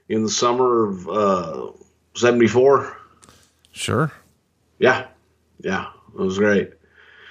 [0.10, 1.78] in the summer of
[2.16, 2.88] '74.
[2.88, 2.94] Uh,
[3.72, 4.12] sure.
[4.80, 5.06] Yeah,
[5.60, 6.72] yeah, it was great.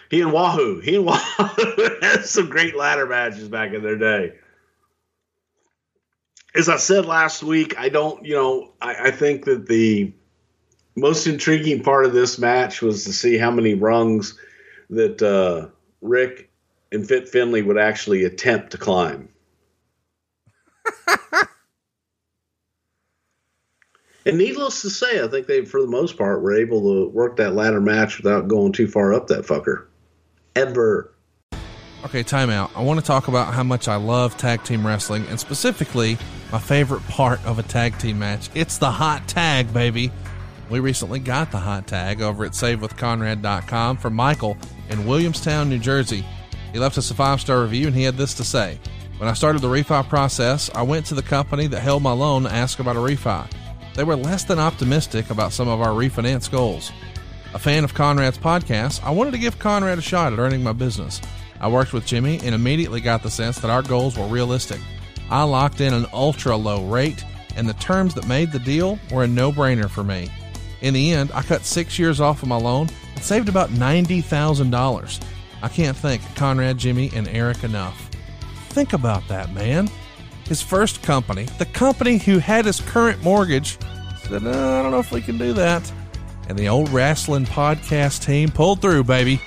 [0.08, 4.34] He and Wahoo, he and Wahoo had some great ladder matches back in their day
[6.54, 10.12] as I said last week, I don't, you know, I, I, think that the
[10.94, 14.38] most intriguing part of this match was to see how many rungs
[14.90, 15.68] that uh,
[16.02, 16.50] Ric
[16.90, 19.30] and Fit Finlay would actually attempt to climb.
[24.26, 27.36] and needless to say, I think they, for the most part, were able to work
[27.36, 29.86] that ladder match without going too far up that fucker.
[30.54, 31.14] Ever.
[32.04, 32.70] Okay, timeout.
[32.76, 36.18] I want to talk about how much I love tag team wrestling and specifically
[36.52, 38.50] my favorite part of a tag team match.
[38.54, 40.12] It's the hot tag, baby.
[40.68, 44.58] We recently got the hot tag over at SaveWithConrad.com from Michael
[44.90, 46.24] in Williamstown, New Jersey.
[46.72, 48.78] He left us a five star review and he had this to say
[49.18, 52.42] When I started the refi process, I went to the company that held my loan
[52.42, 53.50] to ask about a refi.
[53.94, 56.92] They were less than optimistic about some of our refinance goals.
[57.54, 60.72] A fan of Conrad's podcast, I wanted to give Conrad a shot at earning my
[60.72, 61.20] business.
[61.60, 64.80] I worked with Jimmy and immediately got the sense that our goals were realistic.
[65.30, 67.24] I locked in an ultra low rate,
[67.56, 70.30] and the terms that made the deal were a no brainer for me.
[70.80, 75.20] In the end, I cut six years off of my loan and saved about $90,000.
[75.62, 78.10] I can't thank Conrad, Jimmy, and Eric enough.
[78.70, 79.88] Think about that, man.
[80.44, 83.78] His first company, the company who had his current mortgage,
[84.24, 85.90] said, uh, I don't know if we can do that.
[86.48, 89.40] And the old wrestling podcast team pulled through, baby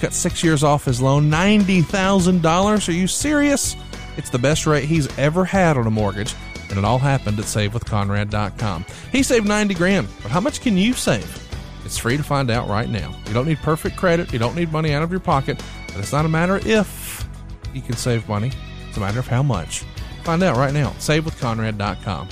[0.00, 2.88] cut six years off his loan, $90,000.
[2.88, 3.76] Are you serious?
[4.16, 6.34] It's the best rate he's ever had on a mortgage,
[6.68, 8.84] and it all happened at SaveWithConrad.com.
[9.12, 11.48] He saved 90 grand, but how much can you save?
[11.84, 13.14] It's free to find out right now.
[13.26, 16.12] You don't need perfect credit, you don't need money out of your pocket, but it's
[16.12, 17.26] not a matter if,
[17.74, 18.52] you can save money.
[18.88, 19.84] It's a matter of how much.
[20.24, 20.90] Find out right now.
[20.98, 22.28] SaveWithConrad.com.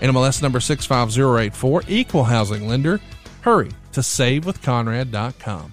[0.00, 3.00] NMLS number 65084, equal housing lender.
[3.42, 5.72] Hurry to SaveWithConrad.com.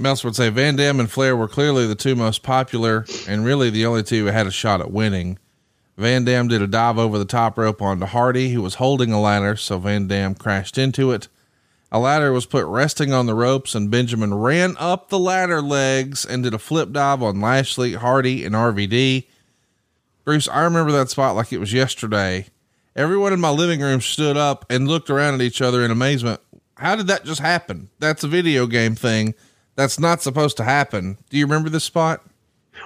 [0.00, 3.70] Meltzer would say Van Dam and Flair were clearly the two most popular and really
[3.70, 5.38] the only two who had a shot at winning.
[5.96, 9.20] Van Dam did a dive over the top rope onto Hardy, who was holding a
[9.20, 11.28] ladder, so Van Dam crashed into it.
[11.92, 16.24] A ladder was put resting on the ropes, and Benjamin ran up the ladder legs
[16.24, 19.26] and did a flip dive on Lashley, Hardy, and RVD.
[20.24, 22.46] Bruce, I remember that spot like it was yesterday.
[22.96, 26.40] Everyone in my living room stood up and looked around at each other in amazement.
[26.76, 27.90] How did that just happen?
[27.98, 29.34] That's a video game thing.
[29.76, 31.16] That's not supposed to happen.
[31.30, 32.22] Do you remember this spot?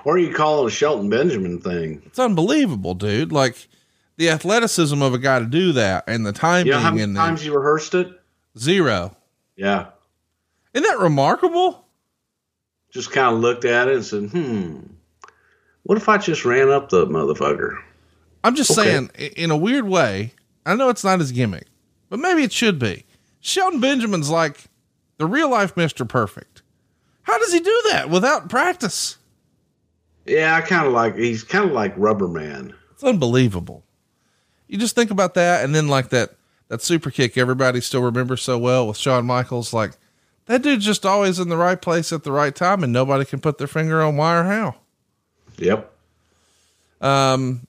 [0.04, 2.02] Or you call it a Shelton Benjamin thing.
[2.06, 3.32] It's unbelievable, dude.
[3.32, 3.68] Like
[4.16, 7.16] the athleticism of a guy to do that and the timing know how many and
[7.16, 8.08] the times you rehearsed it?
[8.58, 9.16] zero.
[9.56, 9.86] Yeah.
[10.72, 11.84] Isn't that remarkable?
[12.92, 14.78] Just kind of looked at it and said, hmm,
[15.84, 17.76] what if I just ran up the motherfucker?
[18.44, 18.82] I'm just Okay.
[18.90, 20.32] saying, in a weird way,
[20.66, 21.66] I know it's not his gimmick,
[22.08, 23.04] but maybe it should be.
[23.40, 24.64] Shelton Benjamin's like
[25.18, 26.08] the real life Mr.
[26.08, 26.53] Perfect.
[27.24, 29.18] How does he do that without practice?
[30.26, 32.74] Yeah, I kind of like, he's kind of like Rubber Man.
[32.92, 33.84] It's unbelievable.
[34.68, 36.36] You just think about that, and then like that
[36.68, 39.72] that super kick everybody still remembers so well with Shawn Michaels.
[39.72, 39.92] Like
[40.46, 43.40] that dude's just always in the right place at the right time, and nobody can
[43.40, 44.76] put their finger on why or how.
[45.58, 45.92] Yep.
[47.00, 47.66] Um,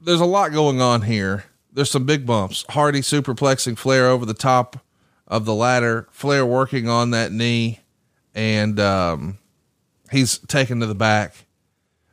[0.00, 1.44] there's a lot going on here.
[1.72, 2.64] There's some big bumps.
[2.70, 4.78] Hardy superplexing Flair over the top
[5.26, 6.08] of the ladder.
[6.10, 7.80] Flair working on that knee,
[8.36, 9.38] and um,
[10.12, 11.34] he's taken to the back.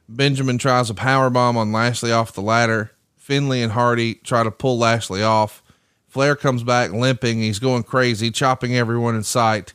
[0.08, 2.92] Benjamin tries a power bomb on Lashley off the ladder.
[3.18, 5.62] Finlay and Hardy try to pull Lashley off.
[6.08, 7.40] Flair comes back limping.
[7.40, 9.74] He's going crazy, chopping everyone in sight.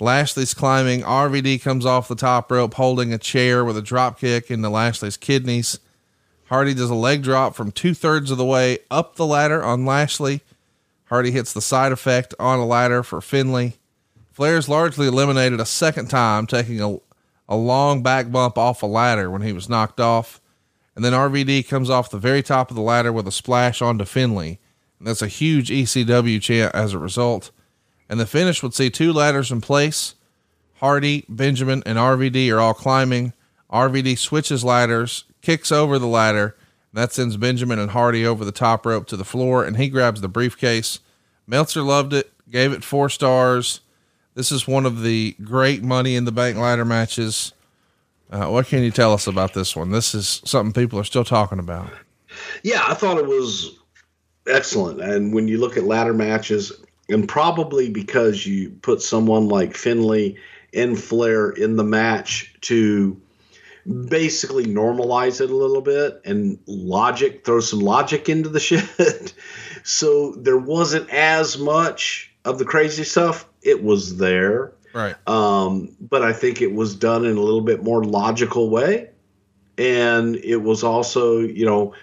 [0.00, 1.02] Lashley's climbing.
[1.02, 5.16] RVD comes off the top rope holding a chair with a drop kick into Lashley's
[5.16, 5.78] kidneys.
[6.46, 9.86] Hardy does a leg drop from two thirds of the way up the ladder on
[9.86, 10.40] Lashley.
[11.06, 13.76] Hardy hits the side effect on a ladder for Finlay.
[14.34, 16.96] Flair's largely eliminated a second time, taking a,
[17.48, 20.40] a long back bump off a ladder when he was knocked off.
[20.96, 24.04] And then RVD comes off the very top of the ladder with a splash onto
[24.04, 24.58] Finlay.
[24.98, 27.52] And that's a huge ECW chant as a result.
[28.08, 30.16] And the finish would see two ladders in place.
[30.78, 33.34] Hardy, Benjamin, and RVD are all climbing.
[33.72, 36.56] RVD switches ladders, kicks over the ladder.
[36.92, 40.20] That sends Benjamin and Hardy over the top rope to the floor, and he grabs
[40.20, 40.98] the briefcase.
[41.46, 43.80] Meltzer loved it, gave it four stars.
[44.34, 47.52] This is one of the great Money in the Bank ladder matches.
[48.30, 49.90] Uh, what can you tell us about this one?
[49.90, 51.90] This is something people are still talking about.
[52.62, 53.78] Yeah, I thought it was
[54.48, 55.00] excellent.
[55.00, 56.72] And when you look at ladder matches,
[57.08, 60.36] and probably because you put someone like Finlay
[60.72, 63.20] and Flair in the match to
[64.08, 68.60] basically normalize it a little bit and logic, throw some logic into the
[68.98, 69.34] shit.
[69.84, 73.46] so there wasn't as much of the crazy stuff.
[73.64, 74.72] It was there.
[74.92, 75.16] Right.
[75.28, 79.10] Um, but I think it was done in a little bit more logical way.
[79.76, 81.94] And it was also, you know,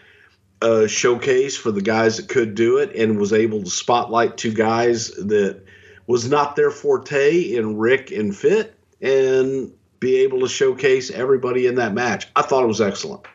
[0.62, 4.54] a showcase for the guys that could do it and was able to spotlight two
[4.54, 5.64] guys that
[6.08, 11.76] was not their forte in Ric and Fit and be able to showcase everybody in
[11.76, 12.28] that match.
[12.36, 13.26] I thought it was excellent.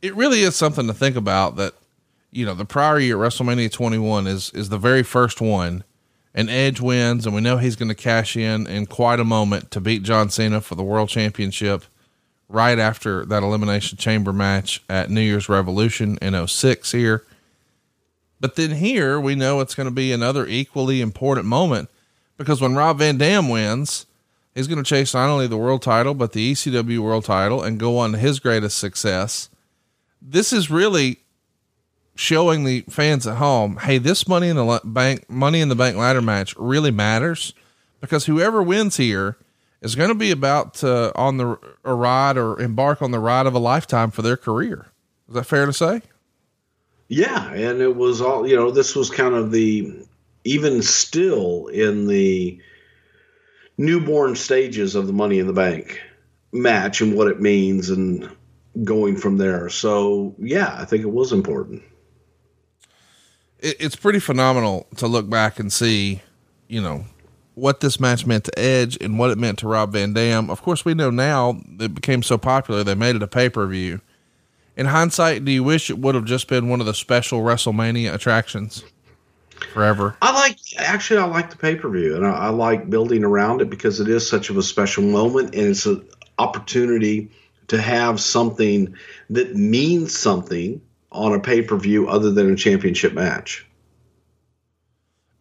[0.00, 1.74] it really is something to think about that
[2.30, 5.84] you know the prior year WrestleMania 21 is is the very first one
[6.34, 9.70] and Edge wins and we know he's going to cash in in quite a moment
[9.70, 11.84] to beat John Cena for the world championship
[12.48, 17.24] right after that elimination chamber match at New Year's Revolution in 06 here.
[18.40, 21.88] But then here we know it's going to be another equally important moment
[22.36, 24.06] because when Rob Van Dam wins
[24.54, 27.78] he's going to chase not only the world title but the ECW world title and
[27.80, 29.48] go on to his greatest success.
[30.20, 31.21] This is really
[32.14, 35.96] showing the fans at home, hey, this money in the bank, money in the bank
[35.96, 37.54] ladder match really matters
[38.00, 39.36] because whoever wins here
[39.80, 43.46] is going to be about to on the a ride or embark on the ride
[43.46, 44.86] of a lifetime for their career.
[45.28, 46.02] Is that fair to say?
[47.08, 48.70] Yeah, and it was all you know.
[48.70, 50.06] This was kind of the
[50.44, 52.60] even still in the
[53.76, 56.00] newborn stages of the Money in the Bank
[56.52, 58.30] match and what it means, and
[58.84, 59.68] going from there.
[59.68, 61.82] So yeah, I think it was important.
[63.62, 66.20] It, it's pretty phenomenal to look back and see,
[66.68, 67.06] you know,
[67.54, 70.50] what this match meant to Edge and what it meant to Rob Van Dam.
[70.50, 73.66] Of course, we know now it became so popular they made it a pay per
[73.66, 74.02] view.
[74.76, 78.12] In hindsight, do you wish it would have just been one of the special WrestleMania
[78.12, 78.84] attractions?
[79.66, 80.16] forever.
[80.22, 83.60] I like actually I like the pay per view and I, I like building around
[83.60, 86.06] it because it is such of a special moment and it's an
[86.38, 87.30] opportunity
[87.68, 88.94] to have something
[89.30, 90.80] that means something
[91.12, 93.66] on a pay per view other than a championship match.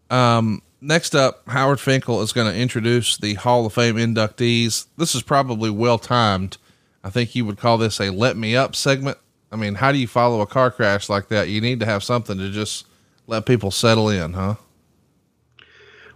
[0.09, 4.87] Um, next up, Howard Finkel is going to introduce the Hall of Fame inductees.
[4.97, 6.57] This is probably well timed.
[7.03, 9.17] I think you would call this a let me up segment.
[9.51, 11.49] I mean, how do you follow a car crash like that?
[11.49, 12.85] You need to have something to just
[13.27, 14.55] let people settle in, huh?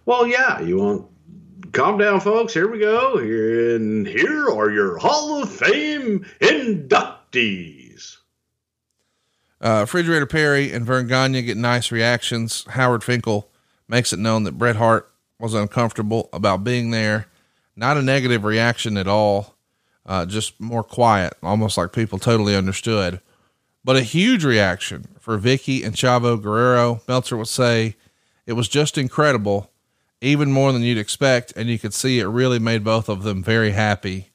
[0.06, 1.08] Well, yeah, you want
[1.72, 2.54] calm down, folks.
[2.54, 3.18] Here we go.
[3.18, 7.85] And here are your Hall of Fame inductees.
[9.66, 12.66] Uh, Refrigerator Perry and Verne Gagne get nice reactions.
[12.70, 13.50] Howard Finkel
[13.88, 17.26] makes it known that Bret Hart was uncomfortable about being there.
[17.76, 19.56] Not a negative reaction at all,
[20.06, 23.22] uh, just more quiet, almost like people totally understood.
[23.84, 27.02] But a huge reaction for Vickie and Chavo Guerrero.
[27.08, 27.96] Meltzer would say
[28.46, 29.72] it was just incredible,
[30.22, 33.42] even more than you'd expect, and you could see it really made both of them
[33.42, 34.30] very happy.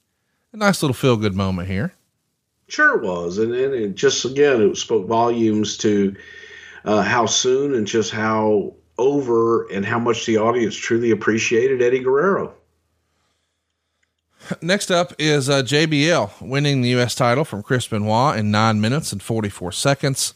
[0.53, 1.93] A nice little feel good moment here.
[2.71, 6.14] Sure, it was, and, and it just again it spoke volumes to
[6.85, 11.99] uh, how soon and just how over and how much the audience truly appreciated Eddie
[11.99, 12.55] Guerrero.
[14.62, 17.16] Next up is uh, JBL winning the U.S.
[17.16, 20.35] title from Chris Benoit in nine minutes and 44 seconds.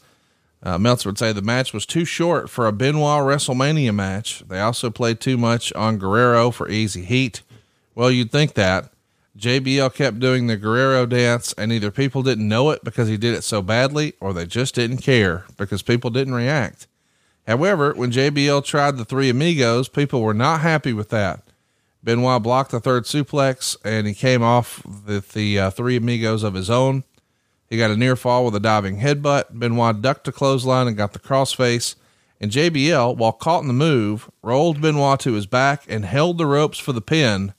[0.61, 4.43] Uh, Meltzer would say the match was too short for a Benoit WrestleMania match.
[4.45, 7.43] They also played too much on Guerrero for easy heat.
[7.93, 8.91] Well, you'd think that.
[9.37, 13.33] JBL kept doing the Guerrero dance, and either people didn't know it because he did
[13.33, 16.87] it so badly, or they just didn't care because people didn't react.
[17.47, 21.41] However, when JBL tried the three amigos, people were not happy with that.
[22.05, 26.53] Benoit blocked the third suplex and he came off with the uh, three amigos of
[26.53, 27.03] his own.
[27.67, 29.57] He got a near fall with a diving headbutt.
[29.57, 31.95] Benoit ducked a clothesline and got the crossface.
[32.39, 36.45] And JBL, while caught in the move, rolled Benoit to his back and held the
[36.45, 37.54] ropes for the pin.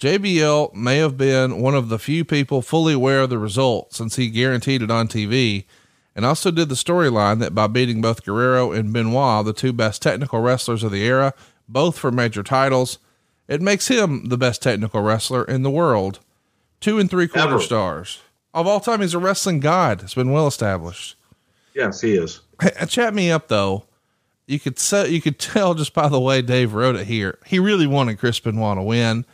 [0.00, 4.16] JBL may have been one of the few people fully aware of the result since
[4.16, 5.66] he guaranteed it on TV
[6.16, 10.00] and also did the storyline that by beating both Guerrero and Benoit, the two best
[10.00, 11.34] technical wrestlers of the era,
[11.68, 12.98] both for major titles,
[13.46, 16.20] it makes him the best technical wrestler in the world.
[16.80, 17.60] Two and three quarter Ever.
[17.60, 18.20] stars.
[18.54, 20.02] Of all time, he's a wrestling god.
[20.02, 21.14] It's been well established.
[21.74, 22.40] Yes, he is.
[22.58, 23.84] Uh, chat me up though.
[24.46, 27.38] You could say, you could tell just by the way Dave wrote it here.
[27.44, 29.26] He really wanted Chris Benoit to win.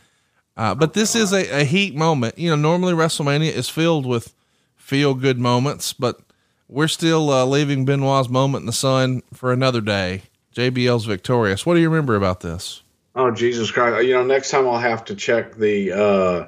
[0.57, 2.37] Uh, but this is a, a heat moment.
[2.37, 4.33] You know, normally WrestleMania is filled with
[4.75, 6.19] feel good moments, but
[6.67, 10.23] we're still uh, leaving Benoit's moment in the sun for another day.
[10.55, 11.65] JBL's victorious.
[11.65, 12.81] What do you remember about this?
[13.15, 14.05] Oh Jesus Christ!
[14.05, 16.47] You know, next time I'll have to check the uh,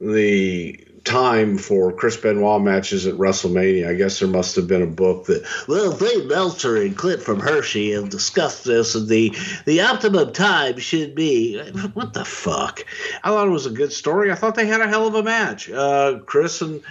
[0.00, 3.88] the time for Chris Benoit matches at WrestleMania.
[3.88, 5.42] I guess there must have been a book that.
[5.66, 9.34] Well, Dave Meltzer and Clint from Hershey have discussed this, and the
[9.64, 11.58] the optimum time should be.
[11.94, 12.84] What the fuck?
[13.24, 14.30] I thought it was a good story.
[14.30, 15.70] I thought they had a hell of a match.
[15.70, 16.82] Uh, Chris and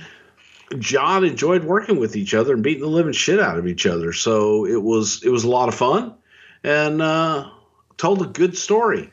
[0.80, 4.14] John enjoyed working with each other and beating the living shit out of each other.
[4.14, 6.16] So it was it was a lot of fun,
[6.64, 7.50] and uh,
[7.98, 9.12] told a good story.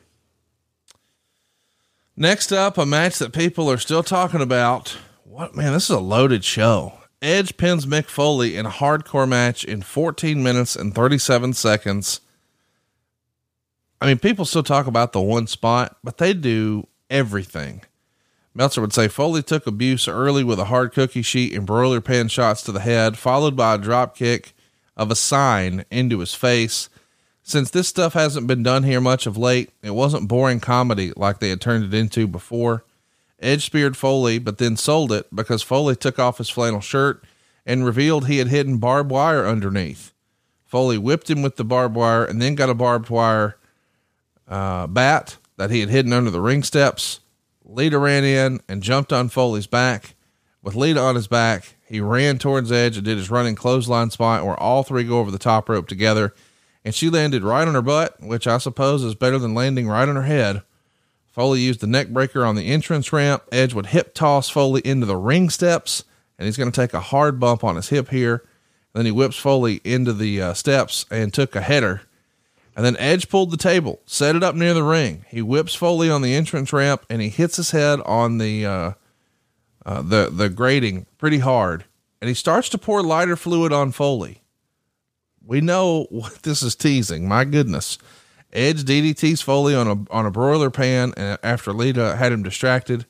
[2.17, 4.97] Next up, a match that people are still talking about.
[5.25, 6.93] What man, this is a loaded show.
[7.21, 12.21] Edge pins Mick Foley in a hardcore match in 14 minutes and 37 seconds.
[13.99, 17.81] I mean, people still talk about the one spot, but they do everything.
[18.53, 22.29] Meltzer would say Foley took abuse early with a hard cookie sheet and broiler pan
[22.29, 24.53] shots to the head, followed by a drop kick
[24.95, 26.87] of a sign into his face.
[27.47, 31.39] Since this stuff hasn't been done here much of late, it wasn't boring comedy like
[31.39, 32.83] they had turned it into before.
[33.39, 37.23] Edge speared Foley, but then sold it because Foley took off his flannel shirt
[37.63, 40.11] and revealed he had hidden barbed wire underneath.
[40.65, 43.57] Foley whipped him with the barbed wire and then got a barbed wire
[44.47, 47.19] uh, bat that he had hidden under the ring steps.
[47.63, 50.15] Lita ran in and jumped on Foley's back.
[50.63, 54.43] With Lita on his back, he ran towards Edge and did his running clothesline spot
[54.43, 56.33] where all three go over the top rope together.
[56.85, 60.07] And she landed right on her butt, which I suppose is better than landing right
[60.07, 60.61] on her head.
[61.31, 63.43] Foley used the neck breaker on the entrance ramp.
[63.51, 66.03] Edge would hip toss Foley into the ring steps,
[66.37, 68.45] and he's going to take a hard bump on his hip here.
[68.93, 72.03] then he whips Foley into the uh, steps and took a header.
[72.75, 75.25] And then Edge pulled the table, set it up near the ring.
[75.29, 78.91] He whips Foley on the entrance ramp, and he hits his head on the uh,
[79.85, 81.85] uh, the the grating pretty hard.
[82.21, 84.41] And he starts to pour lighter fluid on Foley.
[85.45, 87.27] We know what this is teasing.
[87.27, 87.97] My goodness.
[88.51, 93.05] Edge DDTs Foley on a on a broiler pan and after Lita had him distracted.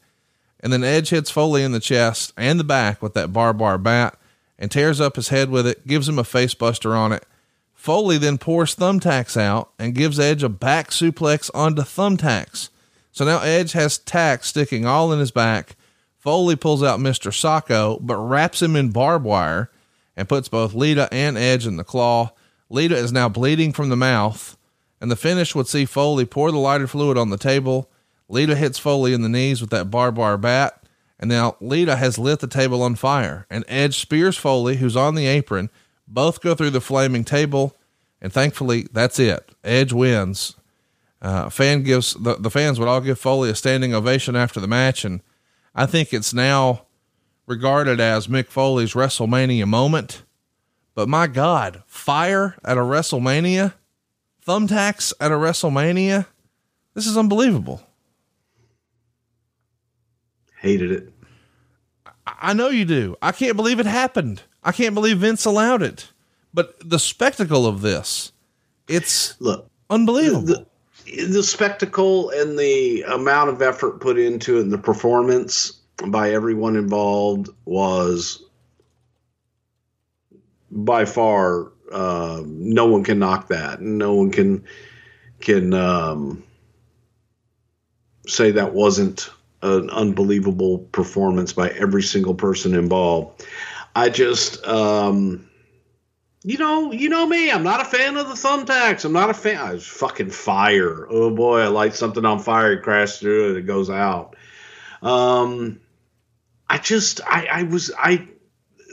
[0.59, 3.77] And then Edge hits Foley in the chest and the back with that barbed wire
[3.77, 4.17] bat
[4.57, 7.25] and tears up his head with it, gives him a face buster on it.
[7.73, 12.69] Foley then pours thumbtacks out and gives Edge a back suplex onto thumbtacks.
[13.11, 15.75] So now Edge has tacks sticking all in his back.
[16.17, 17.31] Foley pulls out Mr.
[17.31, 19.69] Socko, but wraps him in barbed wire
[20.15, 22.31] and puts both Lita and Edge in the claw.
[22.69, 24.57] Lita is now bleeding from the mouth,
[24.99, 27.89] and the finish would see Foley pour the lighter fluid on the table.
[28.27, 30.81] Lita hits Foley in the knees with that barbed wire bat,
[31.19, 35.15] and now Lita has lit the table on fire, and Edge spears Foley, who's on
[35.15, 35.69] the apron.
[36.07, 37.75] Both go through the flaming table,
[38.21, 39.51] and thankfully, that's it.
[39.63, 40.55] Edge wins.
[41.21, 44.67] Uh, fan gives the, the fans would all give Foley a standing ovation after the
[44.67, 45.21] match, and
[45.73, 46.85] I think it's now
[47.47, 50.23] regarded as Mick Foley's WrestleMania moment.
[50.93, 53.73] But my God, fire at a WrestleMania,
[54.45, 56.25] thumbtacks at a WrestleMania.
[56.93, 57.81] This is unbelievable.
[60.59, 61.11] Hated it.
[62.25, 63.15] I know you do.
[63.21, 64.41] I can't believe it happened.
[64.63, 66.11] I can't believe Vince allowed it.
[66.53, 68.31] But the spectacle of this,
[68.87, 70.41] it's Look, unbelievable.
[70.45, 70.65] the,
[71.27, 76.75] the spectacle and the amount of effort put into it and the performance by everyone
[76.75, 78.43] involved was
[80.71, 84.63] by far uh, no one can knock that no one can
[85.39, 86.43] can um,
[88.27, 89.29] say that wasn't
[89.61, 93.45] an unbelievable performance by every single person involved
[93.95, 95.47] i just um,
[96.45, 97.49] you know, you know me.
[97.49, 99.03] I'm not a fan of the thumbtacks.
[99.03, 99.57] I'm not a fan.
[99.57, 101.07] I was fucking fire.
[101.09, 104.35] Oh boy, I light something on fire, it crashes through it, it goes out.
[105.01, 105.81] Um,
[106.69, 108.27] I just, I, I was, I,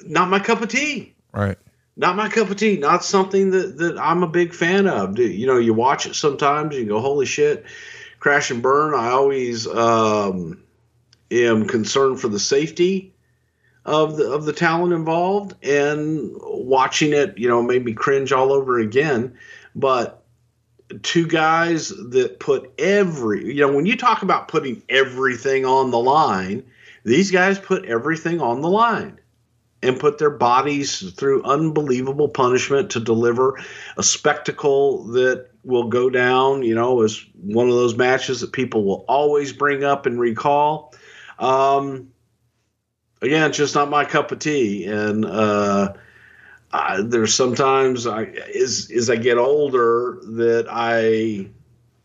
[0.04, 1.14] not my cup of tea.
[1.32, 1.58] right.
[1.94, 2.78] Not my cup of tea.
[2.78, 5.18] Not something that that I'm a big fan of.
[5.18, 7.66] You know, you watch it sometimes, you go, holy shit,
[8.18, 8.94] crash and burn.
[8.94, 10.62] I always um,
[11.30, 13.12] am concerned for the safety
[13.84, 18.52] of the of the talent involved and watching it you know made me cringe all
[18.52, 19.36] over again
[19.74, 20.22] but
[21.02, 25.98] two guys that put every you know when you talk about putting everything on the
[25.98, 26.62] line
[27.04, 29.18] these guys put everything on the line
[29.82, 33.58] and put their bodies through unbelievable punishment to deliver
[33.96, 38.84] a spectacle that will go down you know as one of those matches that people
[38.84, 40.94] will always bring up and recall
[41.38, 42.12] um,
[43.22, 44.84] again, it's just not my cup of tea.
[44.84, 45.94] And uh,
[46.72, 51.48] I, there's sometimes I, as as I get older that I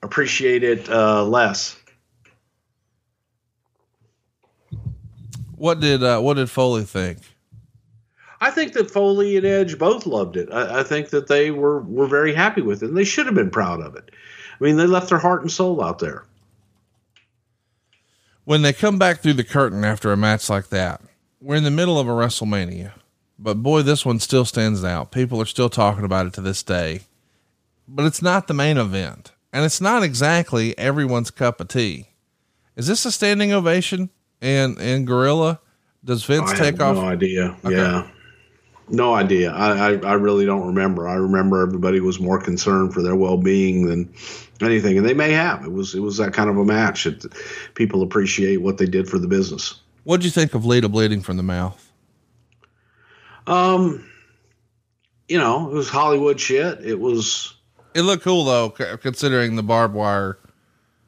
[0.02, 1.78] appreciate it uh, less.
[5.58, 7.18] What did uh, what did Foley think?
[8.40, 10.50] I think that Foley and Edge both loved it.
[10.52, 13.36] I, I think that they were were very happy with it, and they should have
[13.36, 14.12] been proud of it.
[14.60, 16.26] I mean, they left their heart and soul out there.
[18.46, 21.02] When they come back through the curtain after a match like that,
[21.42, 22.94] we're in the middle of a WrestleMania,
[23.40, 25.12] but boy, this one still stands out.
[25.12, 27.02] People are still talking about it to this day,
[27.88, 32.10] but it's not the main event, and it's not exactly everyone's cup of tea.
[32.76, 35.60] Is this a standing ovation in and Gorilla?
[36.04, 37.04] Does Vince I take have off?
[37.04, 37.58] no idea.
[37.68, 38.08] Yeah.
[38.90, 39.52] No idea.
[39.52, 41.08] I, I, I really don't remember.
[41.10, 44.14] I remember everybody was more concerned for their well being than
[44.62, 45.66] anything, and they may have.
[45.66, 47.26] It was it was that kind of a match that
[47.74, 49.82] people appreciate what they did for the business.
[50.06, 51.92] What'd you think of Lita bleeding from the mouth?
[53.46, 54.10] Um,
[55.28, 56.80] you know, it was Hollywood shit.
[56.86, 57.56] It was
[57.94, 60.38] It looked cool though, considering the barbed wire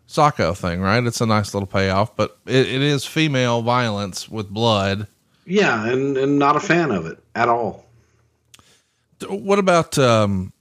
[0.09, 1.03] Socko thing, right?
[1.03, 5.05] It's a nice little payoff, but it, it is female violence with blood.
[5.45, 7.85] yeah, and and not a fan of it at all.
[9.27, 10.51] What about um,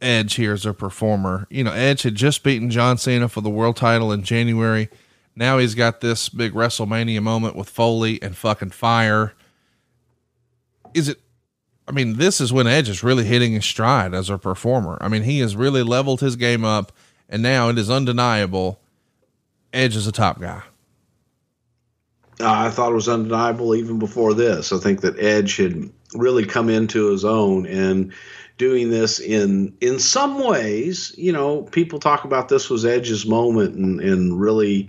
[0.00, 1.46] Edge here as a performer?
[1.50, 4.88] You know, Edge had just beaten John Cena for the world title in January.
[5.36, 9.34] Now he's got this big WrestleMania moment with Foley and fucking fire.
[10.94, 11.20] Is it?
[11.86, 14.96] I mean, this is when Edge is really hitting his stride as a performer.
[15.02, 16.90] I mean, he has really leveled his game up,
[17.28, 18.80] and now it is undeniable.
[19.74, 20.62] Edge is a top guy.
[22.40, 24.72] Uh, I thought it was undeniable even before this.
[24.72, 28.12] I think that Edge had really come into his own and
[28.56, 31.14] doing this in in some ways.
[31.16, 34.88] You know, people talk about this was Edge's moment and and really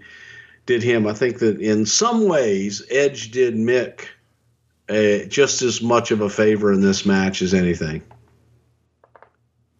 [0.65, 1.07] did him.
[1.07, 4.05] I think that in some ways Edge did Mick
[4.89, 8.03] uh, just as much of a favor in this match as anything.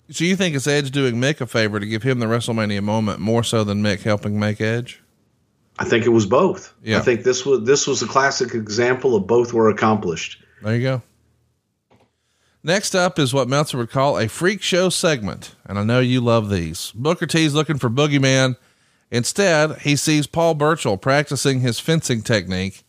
[0.10, 3.20] So you think it's Edge doing Mick a favor to give him the WrestleMania moment
[3.20, 5.02] more so than Mick helping make Edge?
[5.80, 6.74] I think it was both.
[6.84, 7.00] Yeah.
[7.00, 10.42] I think this was this was a classic example of both were accomplished.
[10.62, 11.02] There you go.
[12.64, 16.22] Next up is what Meltzer would call a freak show segment, and I know you
[16.22, 16.92] love these.
[16.96, 18.56] Booker T's looking for Boogeyman.
[19.12, 22.84] Instead, he sees Paul Burchill practicing his fencing technique.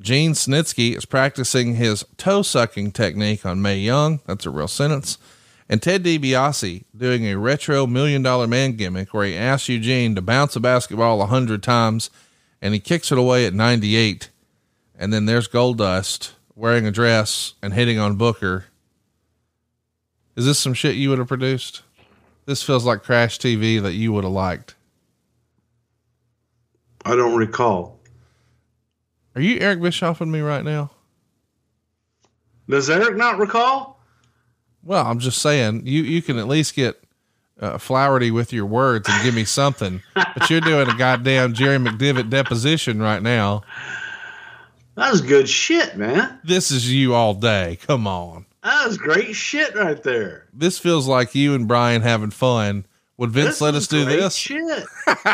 [0.00, 4.20] Gene Snitsky is practicing his toe sucking technique on Mae Young.
[4.26, 5.18] That's a real sentence.
[5.68, 10.22] And Ted DiBiase doing a retro million dollar man gimmick where he asks Eugene to
[10.22, 12.10] bounce a basketball a hundred times
[12.62, 14.30] and he kicks it away at 98.
[14.98, 18.66] And then there's Goldust wearing a dress and hitting on Booker.
[20.34, 21.82] Is this some shit you would have produced?
[22.46, 24.74] This feels like Crash TV that you would have liked.
[27.04, 28.00] I don't recall.
[29.34, 30.90] Are you Eric Bischoffing me right now?
[32.68, 33.97] Does Eric not recall?
[34.82, 37.02] Well, I'm just saying you, you can at least get
[37.60, 41.78] uh, flowery with your words and give me something, but you're doing a goddamn Jerry
[41.78, 43.62] McDevitt deposition right now.
[44.94, 46.40] That was good shit, man.
[46.42, 47.78] This is you all day.
[47.86, 48.46] Come on.
[48.64, 50.46] That was great shit right there.
[50.52, 52.84] This feels like you and Brian having fun.
[53.16, 54.34] Would Vince This let us do this?
[54.34, 54.84] Shit.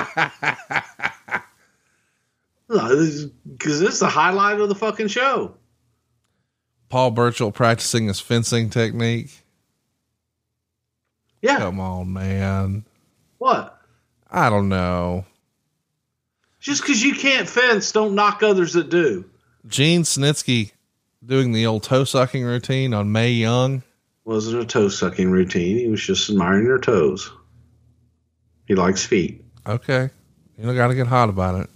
[2.67, 5.55] Because this is the highlight of the fucking show.
[6.95, 9.43] Paul Burchill practicing his fencing technique.
[11.43, 11.57] Yeah.
[11.59, 12.85] Come on, man.
[13.39, 13.77] What?
[14.31, 15.25] I don't know.
[16.61, 19.25] Just because you can't fence, don't knock others that do.
[19.67, 20.71] Gene Snitsky
[21.27, 23.83] doing the old toe sucking routine on Mae Young.
[24.25, 25.77] Wasn't a toe sucking routine.
[25.77, 27.29] He was just admiring her toes.
[28.69, 29.45] He likes feet.
[29.67, 30.11] Okay.
[30.57, 31.71] You don't got to get hot about it.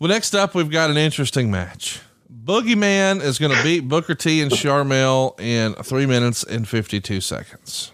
[0.00, 2.00] Well, next up, we've got an interesting match.
[2.42, 7.92] Boogeyman is going to beat Booker T and Sharmell in three minutes and 52 seconds.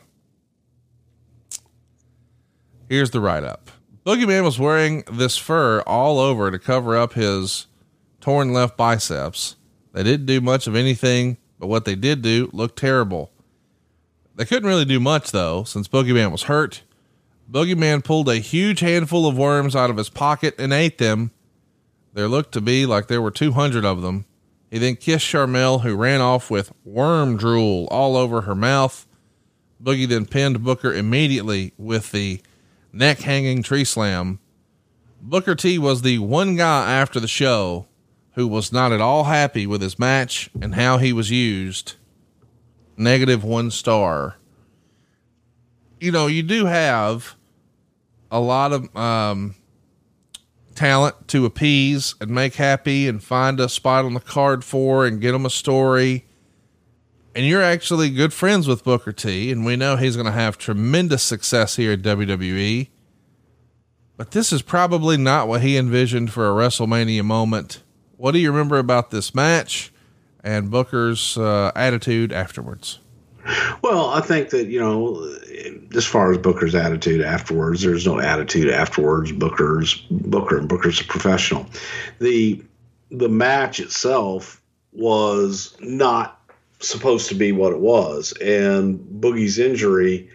[2.89, 3.71] Here's the write up
[4.05, 7.67] Boogeyman was wearing this fur all over to cover up his
[8.21, 9.57] torn left biceps.
[9.93, 13.33] They didn't do much of anything, but what they did do looked terrible.
[14.37, 16.83] They couldn't really do much though, since Boogeyman was hurt.
[17.51, 21.33] Boogeyman pulled a huge handful of worms out of his pocket and ate them.
[22.13, 24.25] There looked to be like there were 200 of them.
[24.71, 29.07] He then kissed Sharmell, who ran off with worm drool all over her mouth.
[29.83, 32.41] Boogie then pinned Booker immediately with the
[32.93, 34.41] neck hanging tree slam.
[35.21, 37.87] Booker T was the one guy after the show
[38.35, 41.95] who was not at all happy with his match and how he was used.
[42.97, 44.37] Negative one star.
[46.01, 47.35] You know, you do have
[48.31, 49.55] a lot of um,
[50.77, 55.21] talent to appease and make happy and find a spot on the card for and
[55.21, 56.27] get them a story.
[57.35, 60.57] And you're actually good friends with Booker T, and we know he's going to have
[60.57, 62.89] tremendous success here at WWE.
[64.17, 67.83] But this is probably not what he envisioned for a WrestleMania moment.
[68.17, 69.93] What do you remember about this match
[70.43, 73.01] and Booker's uh, attitude afterwards?
[73.83, 75.37] Well, I think that, you know,
[75.95, 79.33] as far as Booker's attitude afterwards, there's no attitude afterwards.
[79.33, 81.67] Booker's Booker and Booker's a professional.
[82.21, 82.63] The
[83.11, 84.61] the match itself
[84.93, 86.41] was not
[86.81, 90.31] supposed to be what it was, and Boogie's injury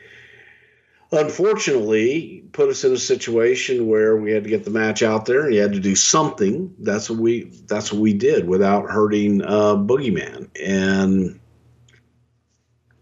[1.12, 5.46] unfortunately put us in a situation where we had to get the match out there
[5.46, 6.74] and you had to do something.
[6.80, 10.50] That's what we that's what we did without hurting uh Boogeyman.
[10.62, 11.41] And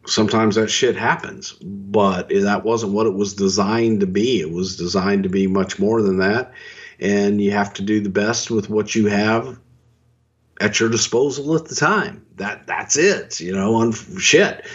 [0.09, 4.41] sometimes that shit happens, but that wasn't what it was designed to be.
[4.41, 6.53] It was designed to be much more than that.
[6.99, 9.59] And you have to do the best with what you have
[10.59, 12.25] at your disposal at the time.
[12.35, 14.65] That that's it, you know, on shit.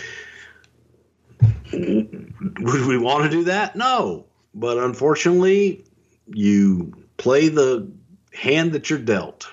[1.73, 3.77] Would we want to do that?
[3.77, 4.27] No.
[4.55, 5.85] But unfortunately,
[6.27, 7.91] you play the
[8.33, 9.49] hand that you're dealt.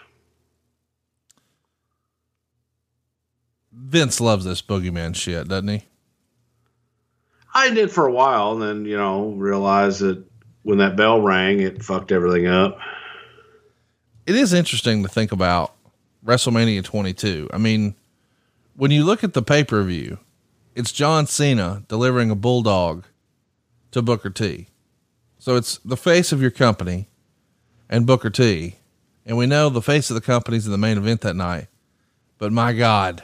[3.82, 5.84] Vince loves this boogeyman shit, doesn't he?
[7.54, 10.24] I did for a while, and then you know realized that
[10.64, 12.78] when that bell rang, it fucked everything up.
[14.26, 15.74] It is interesting to think about
[16.26, 17.50] WrestleMania 22.
[17.52, 17.96] I mean,
[18.76, 20.20] when you look at the pay per view,
[20.76, 23.06] it's John Cena delivering a bulldog
[23.92, 24.68] to Booker T.
[25.40, 27.10] So it's the face of your company
[27.90, 28.76] and Booker T.
[29.26, 31.68] And we know the face of the company's in the main event that night.
[32.38, 33.24] But my God,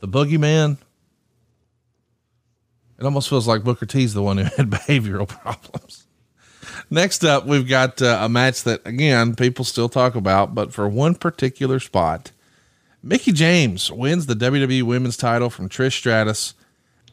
[0.00, 0.78] the boogeyman,
[2.98, 6.06] it almost feels like Booker T's the one who had behavioral problems.
[6.90, 10.88] Next up, we've got uh, a match that, again, people still talk about, but for
[10.88, 12.32] one particular spot,
[13.02, 16.54] Mickie James wins the WWE Women's title from Trish Stratus.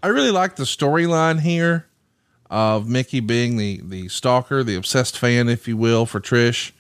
[0.04, 1.86] I really like the storyline here
[2.50, 6.72] of Mickie being the the stalker, the obsessed fan, if you will, for Trish.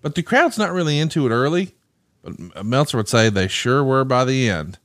[0.00, 1.74] But the crowd's not really into it early.
[2.22, 4.78] But Meltzer would say they sure were by the end.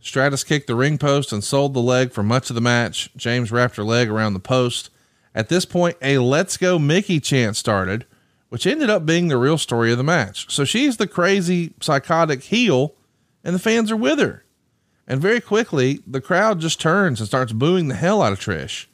[0.00, 3.10] Stratus kicked the ring post and sold the leg for much of the match.
[3.16, 4.90] James wrapped her leg around the post.
[5.34, 8.06] At this point, a Let's Go Mickie chant started,
[8.48, 10.50] which ended up being the real story of the match.
[10.50, 12.94] So she's the crazy, psychotic heel,
[13.44, 14.44] and the fans are with her.
[15.06, 18.86] And very quickly, the crowd just turns and starts booing the hell out of Trish.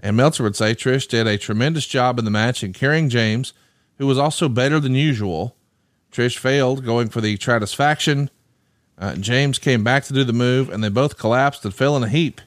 [0.00, 3.52] And Meltzer would say Trish did a tremendous job in the match in carrying James,
[3.98, 5.56] who was also better than usual.
[6.12, 8.28] Trish failed going for the Stratusfaction.
[8.98, 12.04] Uh, James came back to do the move, and they both collapsed and fell in
[12.04, 12.40] a heap.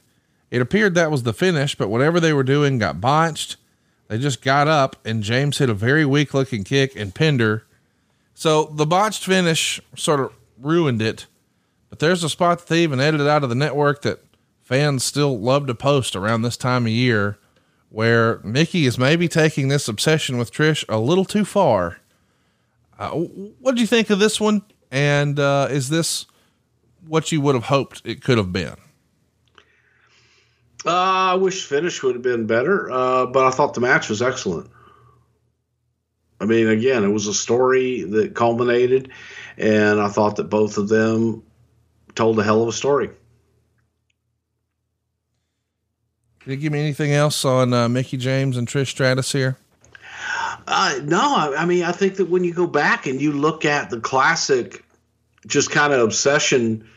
[0.50, 3.56] It appeared that was the finish, but whatever they were doing got botched.
[4.08, 7.64] They just got up, and James hit a very weak looking kick and pinned her.
[8.34, 11.26] So the botched finish sort of ruined it.
[11.90, 14.20] But there's a spot that they even edited out of the network that
[14.62, 17.38] fans still love to post around this time of year
[17.90, 21.98] where Mickie is maybe taking this obsession with Trish a little too far.
[22.98, 24.62] Uh, what do you think of this one?
[24.90, 26.26] And uh, is this
[27.08, 28.76] what you would have hoped it could have been?
[30.86, 34.22] Uh, I wish finish would have been better, uh, but I thought the match was
[34.22, 34.70] excellent.
[36.40, 39.10] I mean, again, it was a story that culminated,
[39.56, 41.42] and I thought that both of them
[42.14, 43.10] told a hell of a story.
[46.40, 49.56] Can you give me anything else on uh, Mickie James and Trish Stratus here?
[50.66, 53.90] Uh, no, I mean, I think that when you go back and you look at
[53.90, 54.84] the classic,
[55.46, 56.88] just kind of obsession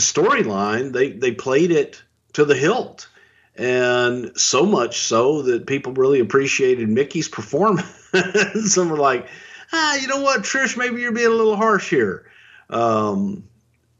[0.00, 2.02] storyline, they they played it
[2.34, 3.08] to the hilt,
[3.56, 7.88] and so much so that people really appreciated Mickie's performance.
[8.72, 9.28] Some were like,
[9.72, 12.30] ah, you know what, Trish, maybe you're being a little harsh here.
[12.68, 13.44] Um,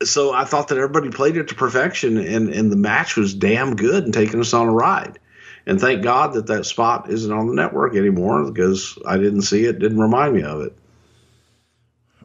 [0.03, 3.77] so I thought that everybody played it to perfection, and and the match was damn
[3.77, 5.19] good and taking us on a ride.
[5.67, 9.67] And thank God that that spot isn't on the network anymore because I didn't see
[9.67, 10.75] it, didn't remind me of it.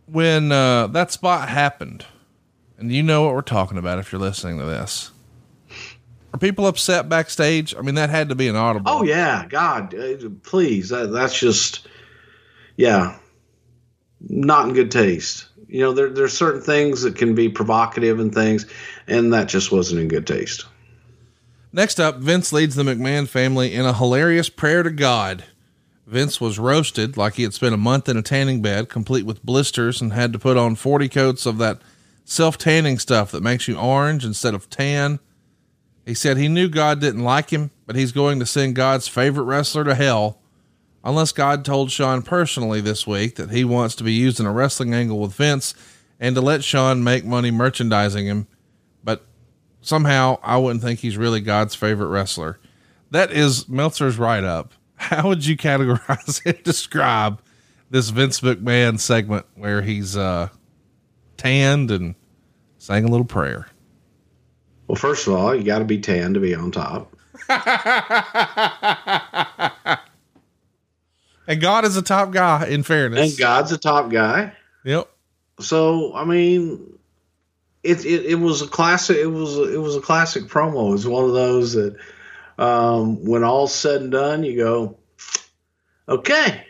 [0.08, 2.06] When uh, that spot happened,
[2.78, 5.12] and you know what we're talking about if you're listening to this.
[6.34, 7.74] Are people upset backstage?
[7.76, 8.92] I mean, that had to be an audible.
[8.92, 11.88] Oh yeah, God, uh, please, that, that's just,
[12.76, 13.18] yeah,
[14.20, 15.48] not in good taste.
[15.68, 18.66] You know, there there's certain things that can be provocative and things,
[19.08, 20.66] and that just wasn't in good taste.
[21.72, 25.44] Next up, Vince leads the McMahon family in a hilarious prayer to God.
[26.06, 29.44] Vince was roasted like he had spent a month in a tanning bed, complete with
[29.44, 31.82] blisters, and had to put on 40 coats of that
[32.26, 35.20] self tanning stuff that makes you orange instead of tan.
[36.06, 39.46] He said he knew God didn't like him, but he's going to send God's favorite
[39.46, 40.40] wrestler to hell
[41.04, 44.52] unless God told Shawn personally this week that he wants to be used in a
[44.52, 45.74] wrestling angle with Vince
[46.20, 48.48] and to let Shawn make money merchandising him.
[49.04, 49.24] But
[49.82, 52.60] somehow I wouldn't think he's really God's favorite wrestler.
[53.12, 54.74] That is Meltzer's write up.
[54.96, 57.42] How would you categorize and describe
[57.90, 60.50] this Vince McMahon segment where he's uh,
[61.38, 62.16] tanned and
[62.78, 63.68] sang a little prayer?
[64.88, 67.12] Well, first of all, you got to be tan to be on top.
[71.48, 73.32] and God is a top guy, in fairness.
[73.32, 74.54] And God's a top guy.
[74.84, 75.10] Yep.
[75.60, 76.98] So I mean,
[77.84, 79.18] it, it it was a classic.
[79.18, 80.90] It was it was a classic promo.
[80.90, 81.96] It was one of those that,
[82.58, 84.98] um, when all's said and done, you go,
[86.10, 86.66] okay,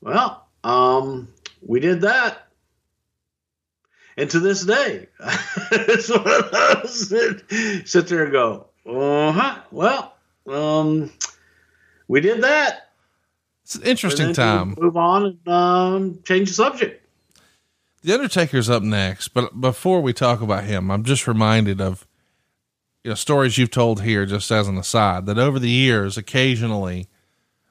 [0.00, 1.28] well, um,
[1.60, 2.46] we did that.
[4.20, 5.06] And to this day,
[5.72, 9.60] it's one of those that sit there and go, uh huh.
[9.70, 10.14] Well,
[10.46, 11.10] um,
[12.06, 12.90] we did that.
[13.62, 14.76] It's an interesting time.
[14.78, 17.02] Move on and um, change the subject.
[18.02, 22.06] The Undertaker's up next, but before we talk about him, I'm just reminded of
[23.02, 27.08] you know stories you've told here, just as an aside, that over the years, occasionally,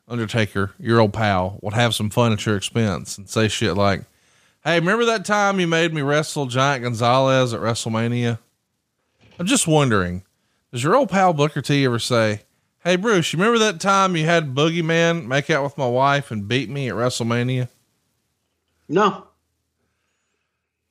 [0.07, 4.05] Undertaker, your old pal, would have some fun at your expense and say shit like,
[4.63, 8.39] "Hey, remember that time you made me wrestle Giant Gonzalez at WrestleMania?"
[9.39, 10.23] I'm just wondering,
[10.71, 12.41] does your old pal Booker T ever say,
[12.83, 16.47] "Hey, Bruce, you remember that time you had Boogeyman make out with my wife and
[16.47, 17.69] beat me at WrestleMania?"
[18.87, 19.27] No.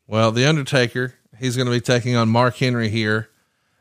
[0.07, 3.28] Well, The Undertaker, he's going to be taking on Mark Henry here.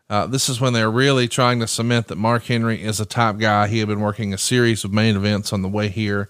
[0.10, 3.38] Uh, this is when they're really trying to cement that Mark Henry is a top
[3.38, 3.68] guy.
[3.68, 6.30] He had been working a series of main events on the way here.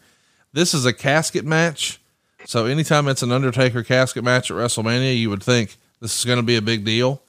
[0.53, 1.99] This is a casket match.
[2.47, 6.39] So anytime it's an Undertaker casket match at WrestleMania, you would think this is going
[6.39, 7.21] to be a big deal.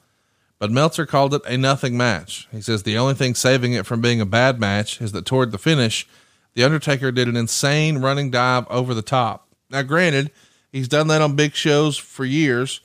[0.59, 2.47] But Meltzer called it a nothing match.
[2.51, 5.51] He says the only thing saving it from being a bad match is that toward
[5.51, 6.07] the finish,
[6.53, 9.47] The Undertaker did an insane running dive over the top.
[9.69, 10.31] Now, granted,
[10.71, 12.81] He's done that on big shows for years.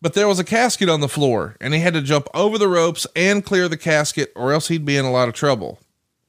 [0.00, 2.68] But there was a casket on the floor, and he had to jump over the
[2.68, 5.78] ropes and clear the casket, or else he'd be in a lot of trouble.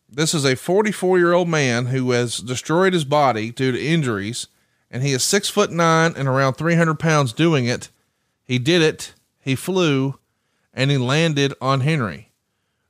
[0.08, 4.48] This is a 44 year old man who has destroyed his body due to injuries,
[4.94, 7.90] and he is six foot nine and around 300 pounds doing it.
[8.46, 10.20] He did it, he flew,
[10.74, 12.30] and he landed on Henry.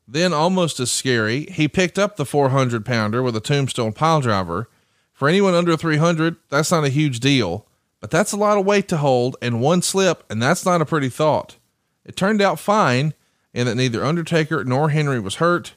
[0.08, 4.70] Then, almost as scary, he picked up the 400 pounder with a tombstone pile driver
[5.14, 7.68] for anyone under 300, that's not a huge deal,
[8.02, 10.86] but that's a lot of weight to hold and one slip, and that's not a
[10.86, 11.58] pretty thought.
[12.04, 13.14] It turned out fine
[13.54, 15.76] in that neither Undertaker nor Henry was hurt,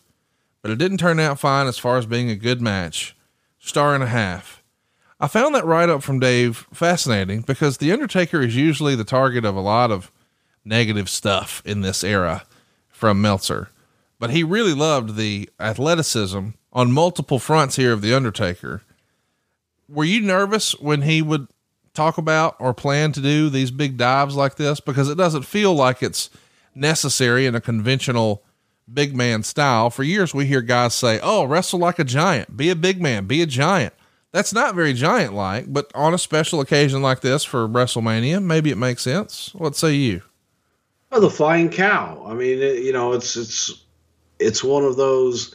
[0.63, 3.15] but it didn't turn out fine as far as being a good match.
[3.59, 4.56] Star and a half.
[5.19, 9.47] I found that write up from Dave fascinating because The Undertaker is usually the target
[9.47, 10.13] of a lot of
[10.65, 12.45] negative stuff in this era
[12.89, 13.71] from Meltzer.
[14.19, 18.83] But he really loved the athleticism on multiple fronts here of The Undertaker.
[19.89, 21.49] Were you nervous when he would
[21.95, 24.81] talk about or plan to do these big dives like this?
[24.81, 26.29] Because it doesn't feel like it's
[26.75, 28.43] necessary in a conventional
[28.93, 29.89] big man style.
[29.89, 33.27] For years, we hear guys say, Oh, wrestle like a giant, be a big man,
[33.27, 33.95] be a giant.
[34.33, 38.71] That's not very giant like, but on a special occasion like this for WrestleMania, maybe
[38.71, 39.55] it makes sense.
[39.55, 40.23] What say you?
[41.13, 42.25] Oh, the flying cow.
[42.27, 43.85] I mean, it, you know, it's it's
[44.39, 45.55] it's one of those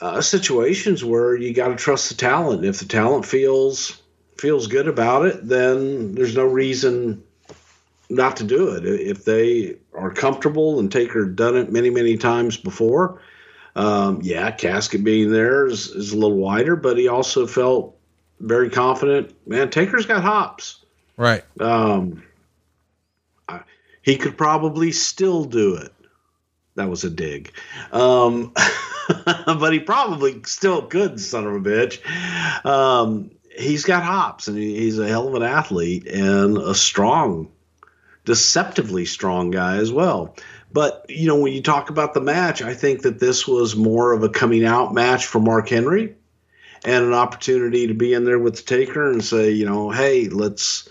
[0.00, 2.64] uh, situations where you got to trust the talent.
[2.64, 4.02] If the talent feels
[4.36, 7.22] feels good about it, then there's no reason
[8.10, 8.84] not to do it.
[8.84, 13.20] If they are comfortable and Taker done it many many times before,
[13.76, 17.96] um, yeah, casket being there is, is a little wider, but he also felt
[18.40, 19.34] very confident.
[19.46, 20.84] Man, Taker's got hops.
[21.16, 21.44] Right.
[21.60, 22.22] Um,
[23.48, 23.60] I,
[24.02, 25.92] he could probably still do it.
[26.76, 27.52] That was a dig.
[27.92, 28.52] Um,
[29.46, 32.04] but he probably still could, son of a bitch.
[32.66, 37.50] Um, he's got hops and he, he's a hell of an athlete and a strong,
[38.24, 40.36] deceptively strong guy as well.
[40.74, 44.10] But, you know, when you talk about the match, I think that this was more
[44.10, 46.16] of a coming out match for Mark Henry
[46.84, 50.28] and an opportunity to be in there with the taker and say, you know, hey,
[50.28, 50.88] let's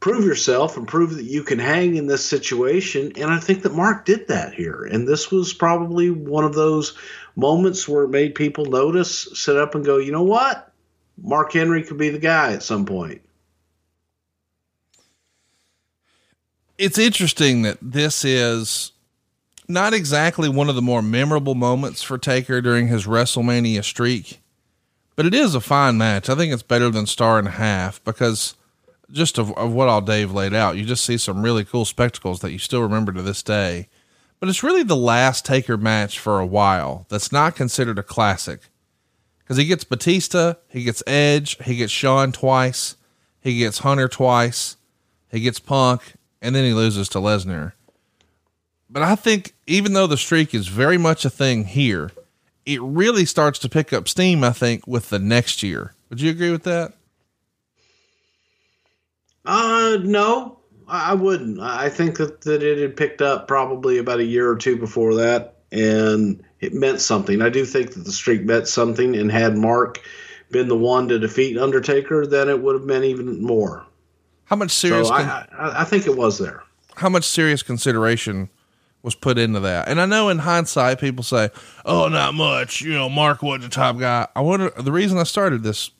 [0.00, 3.12] prove yourself and prove that you can hang in this situation.
[3.14, 4.82] And I think that Mark did that here.
[4.82, 6.98] And this was probably one of those
[7.36, 10.72] moments where it made people notice, sit up and go, you know what?
[11.22, 13.22] Mark Henry could be the guy at some point.
[16.76, 18.92] It's interesting that this is
[19.68, 24.40] not exactly one of the more memorable moments for Taker during his WrestleMania streak,
[25.14, 26.28] but it is a fine match.
[26.28, 28.56] I think it's better than Star and a Half because
[29.10, 32.40] just of, of what all Dave laid out, you just see some really cool spectacles
[32.40, 33.88] that you still remember to this day.
[34.40, 38.60] But it's really the last Taker match for a while that's not considered a classic
[39.38, 42.96] because he gets Batista, he gets Edge, he gets Shawn twice,
[43.40, 44.76] he gets Hunter twice,
[45.30, 46.14] he gets Punk,
[46.44, 47.72] and then he loses to Lesnar.
[48.90, 52.10] But I think even though the streak is very much a thing here,
[52.66, 55.94] it really starts to pick up steam, I think, with the next year.
[56.10, 56.92] Would you agree with that?
[59.46, 61.60] Uh, no, I wouldn't.
[61.60, 65.14] I think that, that it had picked up probably about a year or two before
[65.14, 67.40] that, and it meant something.
[67.40, 70.00] I do think that the streak meant something, and had Mark
[70.50, 73.86] been the one to defeat Undertaker, then it would have meant even more.
[74.54, 76.62] How much serious So I, I, I think it was there.
[76.96, 78.48] how much serious consideration
[79.02, 79.88] was put into that?
[79.88, 81.50] And I know in hindsight people say,
[81.84, 84.28] "Oh, not much." You know, Mark wasn't the top guy.
[84.36, 85.90] I wonder the reason I started this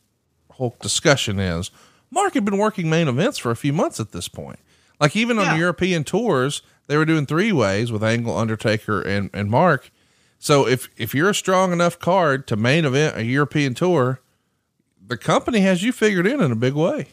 [0.52, 1.70] whole discussion is
[2.10, 4.58] Mark had been working main events for a few months at this point.
[5.00, 5.56] Like even on Yeah.
[5.56, 9.90] European tours, they were doing three ways with Angle, Undertaker, and and Mark.
[10.38, 14.20] So if if you're a strong enough card to main event a European tour,
[15.06, 17.08] the company has you figured in in a big way.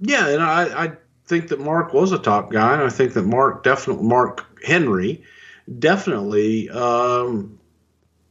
[0.00, 0.92] Yeah, and I, I
[1.26, 5.24] think that Mark was a top guy, and I think that Mark definitely Mark Henry
[5.78, 7.58] definitely um,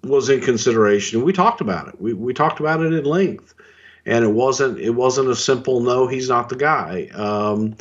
[0.04, 1.24] was in consideration.
[1.24, 2.00] We talked about it.
[2.00, 3.54] We we talked about it at length,
[4.06, 6.08] and it wasn't it wasn't a simple no.
[6.08, 7.08] He's not the guy.
[7.14, 7.76] Um,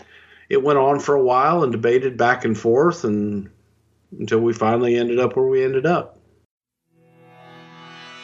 [0.49, 3.51] it went on for a while and debated back and forth, and
[4.19, 6.14] until we finally ended up where we ended up.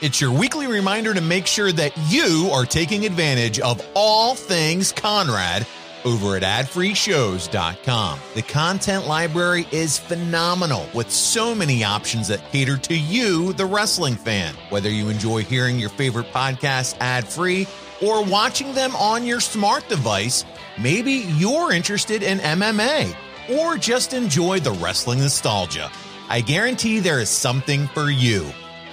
[0.02, 4.93] It's your weekly reminder to make sure that you are taking advantage of all things
[4.93, 5.66] Conrad
[6.06, 8.18] over at adfreeshows.com.
[8.35, 14.14] The content library is phenomenal with so many options that cater to you, the wrestling
[14.14, 14.55] fan.
[14.70, 17.66] Whether you enjoy hearing your favorite podcasts ad free
[18.01, 20.47] or watching them on your smart device,
[20.81, 23.14] maybe you're interested in MMA
[23.51, 25.90] or just enjoy the wrestling nostalgia.
[26.31, 28.51] I guarantee there is something for you.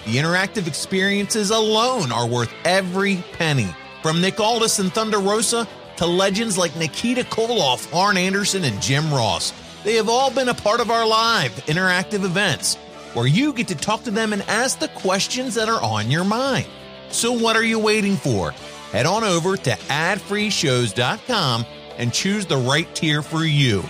[0.08, 3.68] The interactive experiences alone are worth every penny.
[4.02, 5.68] From Nick Aldis and Thunder Rosa
[5.98, 9.52] to legends like Nikita Koloff, Arn Anderson, and Jim Ross,
[9.84, 12.76] they have all been a part of our live interactive events
[13.16, 16.24] where you get to talk to them and ask the questions that are on your
[16.24, 16.68] mind.
[17.10, 18.52] So, what are you waiting for?
[18.94, 21.66] Head on over to adfreeshows.com
[21.98, 23.84] and choose the right tier for you.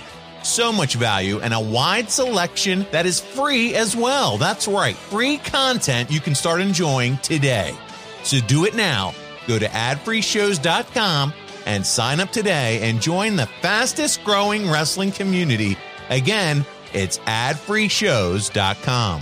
[0.48, 4.38] So much value and a wide selection that is free as well.
[4.38, 7.76] That's right, free content you can start enjoying today.
[8.24, 9.14] So do it now.
[9.46, 11.34] Go to adfreeshows.com
[11.66, 15.76] and sign up today and join the fastest growing wrestling community.
[16.10, 19.22] Again, it's adfreeshows.com.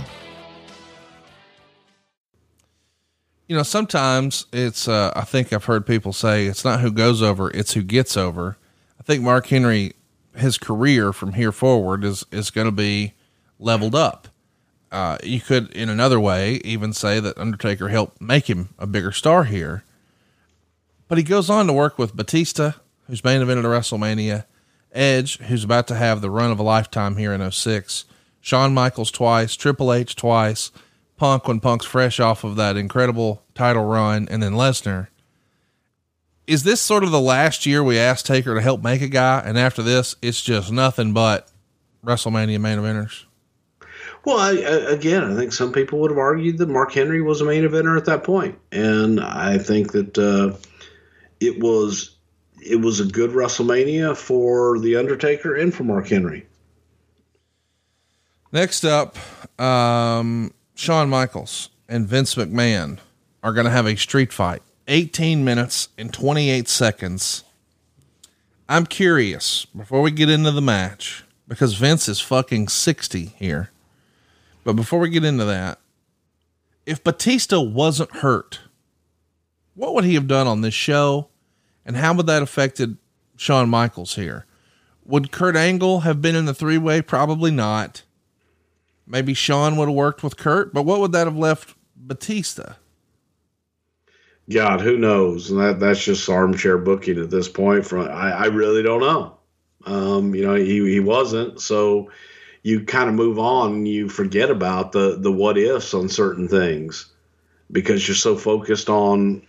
[3.48, 7.20] You know, sometimes it's, uh, I think I've heard people say it's not who goes
[7.20, 8.56] over, it's who gets over.
[9.00, 9.94] I think Mark Henry,
[10.36, 13.14] his career from here forward is, is going to be
[13.58, 14.28] leveled up.
[14.92, 19.12] Uh, you could, in another way, even say that Undertaker helped make him a bigger
[19.12, 19.82] star here.
[21.08, 22.72] But he goes on to work with Batista,
[23.06, 24.44] who's main evented at WrestleMania,
[24.92, 28.06] Edge, who's about to have the run of a lifetime here in 06,
[28.40, 30.70] Shawn Michaels twice, Triple H twice,
[31.16, 35.08] Punk when Punk's fresh off of that incredible title run, and then Lesnar.
[36.46, 39.42] Is this sort of the last year we asked Taker to help make a guy,
[39.44, 41.50] and after this, it's just nothing but
[42.04, 43.24] WrestleMania main eventers?
[44.24, 47.40] Well, I, I, again, I think some people would have argued that Mark Henry was
[47.40, 50.56] a main eventer at that point, and I think that uh,
[51.40, 52.16] it was
[52.60, 56.46] it was a good WrestleMania for the Undertaker and for Mark Henry.
[58.50, 59.16] Next up,
[59.60, 62.98] um, Shawn Michaels and Vince McMahon
[63.42, 67.44] are going to have a street fight, 18 minutes and 28 seconds.
[68.68, 73.70] I'm curious before we get into the match because Vince is fucking 60 here.
[74.64, 75.78] But before we get into that,
[76.84, 78.60] if Batista wasn't hurt,
[79.74, 81.28] what would he have done on this show?
[81.84, 82.96] And how would that affected
[83.36, 84.46] Shawn Michaels here?
[85.04, 87.00] Would Kurt Angle have been in the three way?
[87.00, 88.02] Probably not.
[89.06, 92.74] Maybe Shawn would have worked with Kurt, but what would that have left Batista?
[94.50, 95.50] God, who knows?
[95.50, 97.84] And that that's just armchair booking at this point.
[97.84, 99.36] From I, I really don't know.
[99.84, 101.60] Um, you know, he he wasn't.
[101.60, 102.10] So
[102.62, 107.06] you kind of move on you forget about the the what ifs on certain things
[107.70, 109.42] because you're so focused on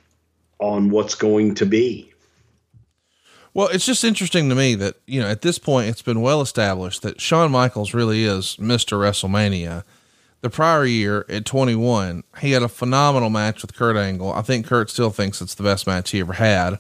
[0.60, 2.14] on what's going to be.
[3.54, 6.42] Well, it's just interesting to me that, you know, at this point it's been well
[6.42, 9.00] established that Shawn Michaels really is Mr.
[9.00, 9.84] WrestleMania.
[10.42, 14.32] The prior year at 21, he had a phenomenal match with Kurt Angle.
[14.32, 16.80] I think Kurt still thinks it's the best match he ever had.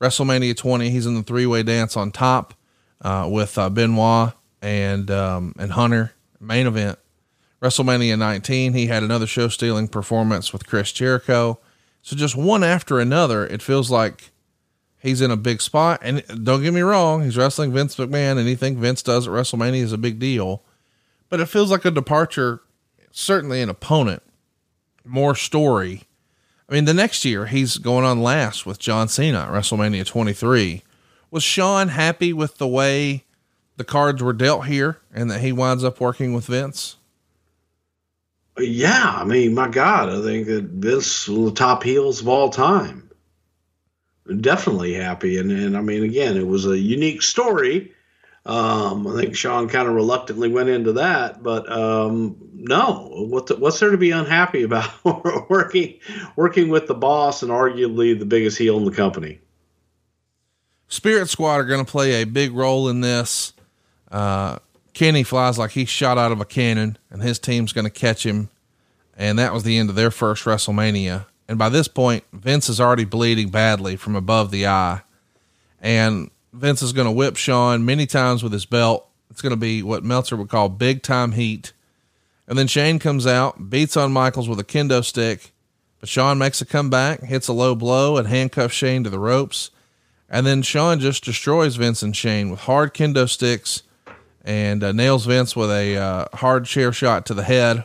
[0.00, 2.54] WrestleMania 20, he's in the three way dance on top
[3.00, 6.98] uh, with uh, Benoit and um, and Hunter main event.
[7.62, 11.58] WrestleMania 19, he had another show stealing performance with Chris Jericho.
[12.02, 14.30] So just one after another, it feels like
[14.98, 16.00] he's in a big spot.
[16.02, 18.38] And don't get me wrong, he's wrestling Vince McMahon.
[18.38, 20.62] Anything Vince does at WrestleMania is a big deal.
[21.28, 22.60] But it feels like a departure,
[23.16, 24.22] certainly an opponent,
[25.04, 26.02] more story.
[26.68, 30.82] I mean, the next year he's going on last with John Cena at WrestleMania 23.
[31.30, 33.24] Was Shawn happy with the way
[33.76, 36.96] the cards were dealt here and that he winds up working with Vince?
[38.58, 42.50] Yeah, I mean, my God, I think that Vince was the top heels of all
[42.50, 43.10] time.
[44.40, 47.92] Definitely happy, and and I mean, again, it was a unique story.
[48.44, 53.56] Um, I think Shawn kind of reluctantly went into that, but um, no, what the,
[53.56, 54.90] what's there to be unhappy about
[55.50, 55.98] working
[56.36, 59.40] working with the boss and arguably the biggest heel in the company?
[60.88, 63.52] Spirit Squad are going to play a big role in this.
[64.10, 64.58] Uh,
[64.94, 68.24] Kenny flies like he's shot out of a cannon, and his team's going to catch
[68.24, 68.48] him.
[69.16, 71.26] And that was the end of their first WrestleMania.
[71.48, 75.02] And by this point, Vince is already bleeding badly from above the eye.
[75.80, 79.08] And Vince is going to whip Shawn many times with his belt.
[79.30, 81.72] It's going to be what Meltzer would call big time heat.
[82.48, 85.52] And then Shane comes out, beats on Michaels with a kendo stick.
[86.00, 89.70] But Shawn makes a comeback, hits a low blow, and handcuffs Shane to the ropes.
[90.28, 93.82] And then Shawn just destroys Vince and Shane with hard kendo sticks
[94.44, 97.84] and uh, nails Vince with a uh, hard chair shot to the head.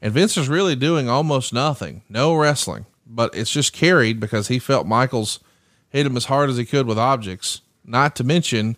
[0.00, 4.58] And Vince is really doing almost nothing, no wrestling, but it's just carried because he
[4.58, 5.40] felt Michaels
[5.88, 7.62] hit him as hard as he could with objects.
[7.84, 8.76] Not to mention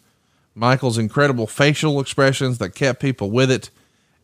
[0.55, 3.70] Michaels' incredible facial expressions that kept people with it.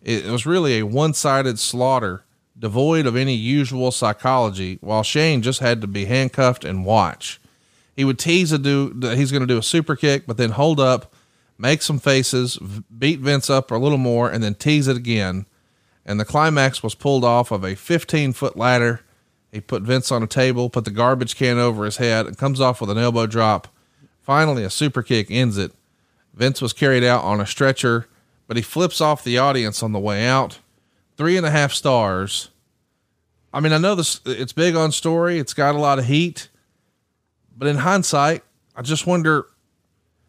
[0.06, 2.24] It was really a one sided slaughter,
[2.58, 7.40] devoid of any usual psychology, while Shane just had to be handcuffed and watch.
[7.96, 10.52] He would tease a do that he's going to do a super kick, but then
[10.52, 11.12] hold up
[11.58, 12.58] make some faces,
[12.96, 15.46] beat Vince up a little more, and then tease it again.
[16.04, 19.00] And the climax was pulled off of a 15 foot ladder.
[19.52, 22.60] He put Vince on a table, put the garbage can over his head, and comes
[22.60, 23.68] off with an elbow drop.
[24.22, 25.72] Finally, a super kick ends it.
[26.34, 28.06] Vince was carried out on a stretcher,
[28.46, 30.58] but he flips off the audience on the way out.
[31.16, 32.50] Three and a half stars.
[33.52, 36.48] I mean, I know this, it's big on story, it's got a lot of heat,
[37.56, 38.42] but in hindsight,
[38.74, 39.46] I just wonder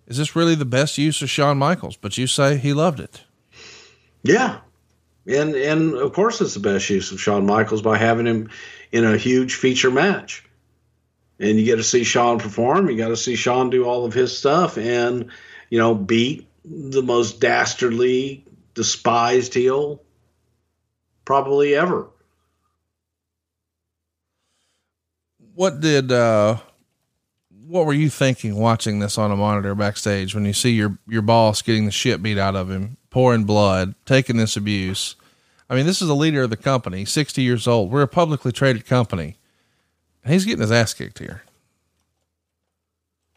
[0.08, 1.98] is this really the best use of Shawn Michaels?
[1.98, 3.24] But you say he loved it.
[4.24, 4.60] Yeah.
[5.28, 8.50] And and of course it's the best use of Shawn Michaels by having him
[8.94, 10.46] in a huge feature match.
[11.40, 12.90] and you get to see Shawn perform.
[12.90, 15.30] You got to see Shawn do all of his stuff, and
[15.70, 20.02] you know, beat the most dastardly, despised heel
[21.26, 22.08] probably ever.
[25.54, 26.58] What did uh
[27.68, 31.22] what were you thinking watching this on a monitor backstage when you see your your
[31.22, 35.16] boss getting the shit beat out of him, pouring blood, taking this abuse?
[35.70, 37.92] I mean, this is the leader of the company, 60 years old.
[37.92, 39.36] We're a publicly traded company.
[40.24, 41.44] And he's getting his ass kicked here.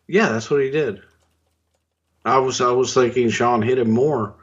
[0.07, 1.03] Yeah, that's what he did.
[2.25, 4.35] I was I was thinking Shawn hit him more.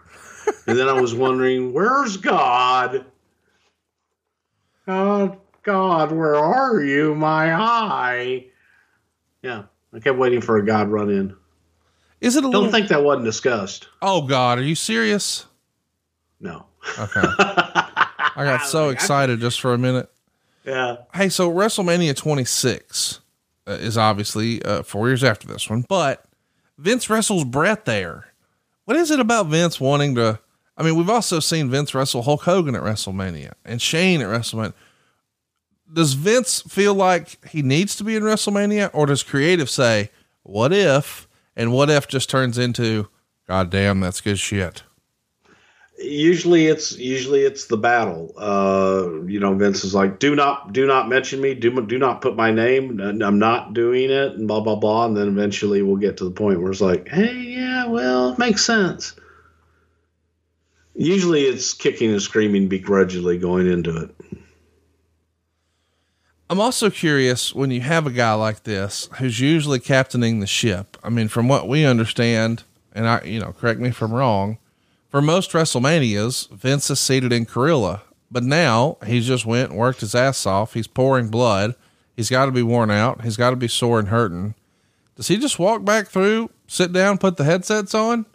[0.68, 3.06] and then I was wondering, where's God?
[4.86, 8.46] God, God, where are you, my eye?
[9.42, 9.64] Yeah,
[9.94, 11.36] I kept waiting for a God run in.
[12.22, 13.88] Is it a Don't little think that wasn't discussed.
[14.02, 15.46] Oh god, are you serious?
[16.40, 16.66] No.
[16.98, 17.22] Okay.
[17.22, 20.10] I got so excited just for a minute.
[20.66, 20.98] Yeah.
[21.14, 23.22] Hey, so WrestleMania 26
[23.68, 26.26] uh, is obviously uh, four years after this one, but
[26.78, 28.28] Vince wrestles Bret there.
[28.86, 30.40] What is it about Vince wanting to?
[30.78, 34.74] I mean, we've also seen Vince wrestle Hulk Hogan at WrestleMania and Shane at WrestleMania.
[35.92, 40.12] Does Vince feel like he needs to be in WrestleMania, or does creative say,
[40.44, 43.08] "What if?" and "What if" just turns into,
[43.48, 44.84] "God damn, that's good shit."
[46.00, 48.32] Usually it's usually it's the battle.
[48.38, 51.56] Uh, you know, Vince is like, "Do not do not mention me.
[51.56, 53.00] Do do not put my name.
[53.02, 55.06] I'm not doing it." And blah blah blah.
[55.06, 58.38] And then eventually we'll get to the point where it's like, "Hey, yeah, well, it
[58.38, 59.16] makes sense."
[60.94, 64.16] Usually it's kicking and screaming begrudgingly going into it.
[66.50, 70.98] I'm also curious when you have a guy like this who's usually captaining the ship.
[71.04, 72.64] I mean, from what we understand,
[72.94, 74.58] and I, you know, correct me if I'm wrong,
[75.18, 80.02] for most WrestleManias, Vince is seated in Gorilla, but now he's just went and worked
[80.02, 80.76] his ass off.
[80.76, 81.74] He's pouring blood.
[82.16, 83.24] He's got to be worn out.
[83.24, 84.54] He's got to be sore and hurting.
[85.16, 88.28] Does he just walk back through, sit down, put the headsets on?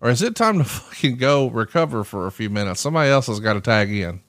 [0.00, 2.80] Or is it time to fucking go recover for a few minutes?
[2.80, 4.22] Somebody else has got to tag in.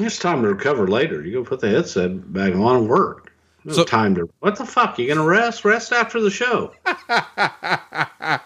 [0.00, 1.22] It's time to recover later.
[1.22, 3.30] You go put the headset back on and work.
[3.66, 4.98] No So- time to what the fuck?
[4.98, 5.66] You gonna rest?
[5.66, 6.72] Rest after the show.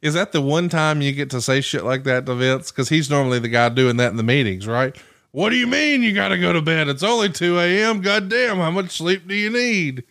[0.00, 2.70] Is that the one time you get to say shit like that to Vince?
[2.70, 4.96] Because he's normally the guy doing that in the meetings, right?
[5.32, 6.88] What do you mean you got to go to bed?
[6.88, 8.00] It's only 2 a.m.
[8.00, 10.04] God damn, how much sleep do you need?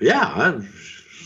[0.00, 0.60] Yeah,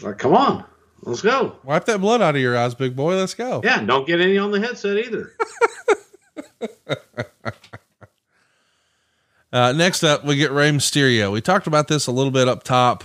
[0.03, 0.65] like come on,
[1.03, 1.57] let's go.
[1.65, 3.17] Wipe that blood out of your eyes, big boy.
[3.17, 3.61] Let's go.
[3.65, 5.33] Yeah, don't get any on the headset either.
[9.55, 11.31] Uh, next up, we get Rey Mysterio.
[11.31, 13.05] We talked about this a little bit up top.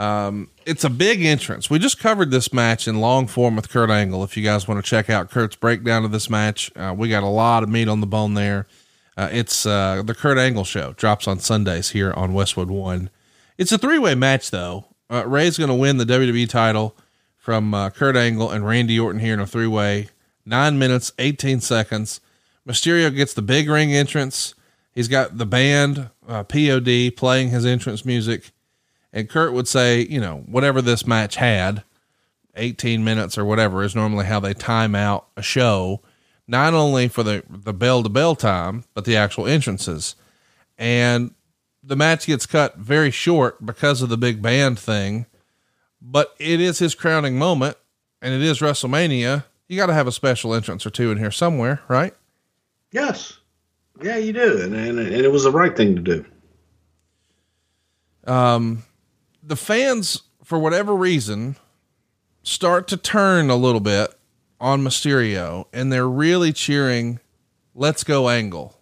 [0.00, 1.68] Um, it's a big entrance.
[1.68, 4.24] We just covered this match in long form with Kurt Angle.
[4.24, 7.22] If you guys want to check out Kurt's breakdown of this match, uh, we got
[7.22, 8.66] a lot of meat on the bone there.
[9.14, 13.10] Uh, it's uh, the Kurt Angle show drops on Sundays here on Westwood One.
[13.58, 14.86] It's a three way match though.
[15.10, 16.96] Uh, Rey's going to win the WWE title
[17.36, 20.08] from uh, Kurt Angle and Randy Orton here in a three way.
[20.46, 22.22] Nine minutes, 18 seconds.
[22.66, 24.54] Mysterio gets the big ring entrance.
[24.92, 28.50] He's got the band, uh, POD, playing his entrance music.
[29.12, 31.82] And Kurt would say, you know, whatever this match had,
[32.56, 36.00] 18 minutes or whatever is normally how they time out a show,
[36.46, 40.16] not only for the, the bell to bell time, but the actual entrances.
[40.78, 41.34] And
[41.82, 45.26] the match gets cut very short because of the big band thing,
[46.00, 47.76] but it is his crowning moment
[48.22, 49.44] and it is WrestleMania.
[49.68, 52.14] You got to have a special entrance or two in here somewhere, right?
[52.92, 53.38] yes,
[54.02, 56.24] yeah, you do, and, and and it was the right thing to do.
[58.26, 58.82] um,
[59.42, 61.56] the fans, for whatever reason,
[62.42, 64.14] start to turn a little bit
[64.60, 67.20] on Mysterio and they're really cheering,
[67.74, 68.76] let's go angle.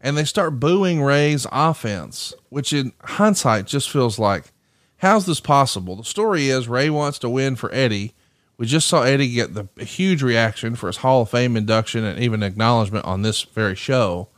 [0.00, 4.52] And they start booing Rey's offense, which in hindsight just feels like,
[4.98, 5.96] how's this possible?
[5.96, 8.14] The story is Rey wants to win for Eddie.
[8.56, 12.18] We just saw Eddie get the huge reaction for his Hall of Fame induction and
[12.18, 14.28] even acknowledgement on this very show.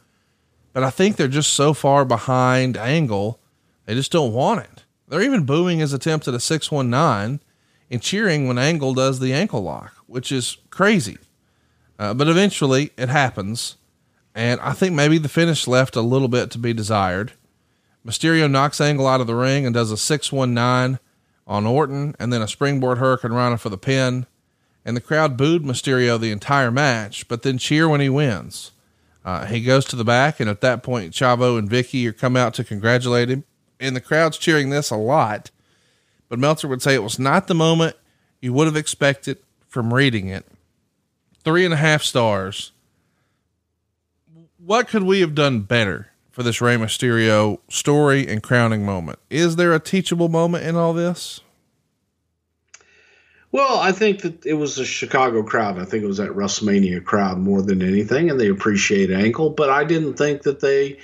[0.73, 3.39] But I think they're just so far behind Angle
[3.87, 4.72] they just don't want it.
[5.13, 7.41] They're even booing his attempt at a 619
[7.91, 11.19] and cheering when Angle does the ankle lock, which is crazy.
[11.99, 13.77] Uh, but eventually it happens.
[14.35, 17.33] And I think maybe the finish left a little bit to be desired.
[18.07, 20.99] Mysterio knocks Angle out of the ring and does a 619
[21.47, 24.25] on Orton and then a springboard Hurricane Rana for the pin.
[24.83, 28.73] And the crowd booed Mysterio the entire match, but then cheer when he wins.
[29.27, 32.55] Uh, he goes to the back, and at that point, Chavo and Vickie come out
[32.55, 33.45] to congratulate him
[33.83, 35.51] and the crowd's cheering this a lot.
[36.29, 37.97] But Meltzer would say it was not the moment
[38.41, 39.39] you would have expected
[39.69, 40.47] from reading it.
[41.45, 42.73] Three and a half stars.
[44.57, 49.19] What could we have done better for this Rey Mysterio story and crowning moment.
[49.31, 51.41] Is there a teachable moment in all this?
[53.53, 55.79] Well, I think that it was a Chicago crowd.
[55.79, 59.51] I think it was that WrestleMania crowd more than anything, and they appreciate Angle.
[59.51, 60.99] But I didn't think that they,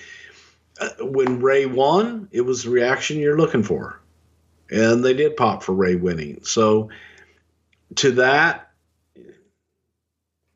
[1.00, 4.00] when Rey won, it was the reaction you're looking for,
[4.70, 6.40] and they did pop for Rey winning.
[6.44, 6.90] So,
[7.96, 8.70] to that,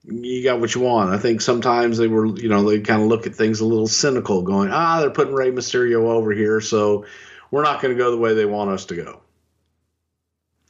[0.04, 1.10] you got what you want.
[1.10, 3.86] I think sometimes they were, you know, they kind of look at things a little
[3.86, 7.06] cynical, going, ah, they're putting Rey Mysterio over here, so
[7.50, 9.20] we're not going to go the way they want us to go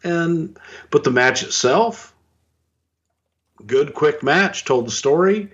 [0.04, 0.58] and
[0.90, 2.14] but the match itself
[3.66, 5.50] good quick match told the story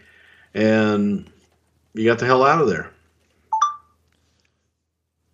[0.55, 1.31] and
[1.95, 2.91] you got the hell out of there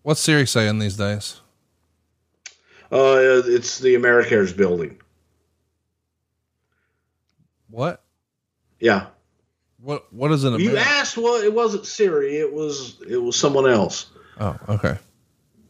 [0.05, 1.41] What's Siri saying these days?
[2.93, 4.99] uh it's the americares building
[7.71, 8.05] What?
[8.79, 9.07] yeah
[9.81, 10.13] What?
[10.13, 14.11] What is an you asked what it wasn't siri it was it was someone else
[14.39, 14.99] Oh, okay.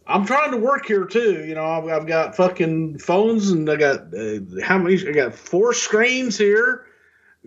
[0.06, 3.76] i'm trying to work here too you know i've, I've got fucking phones and i
[3.76, 6.84] got uh, how many i got four screens here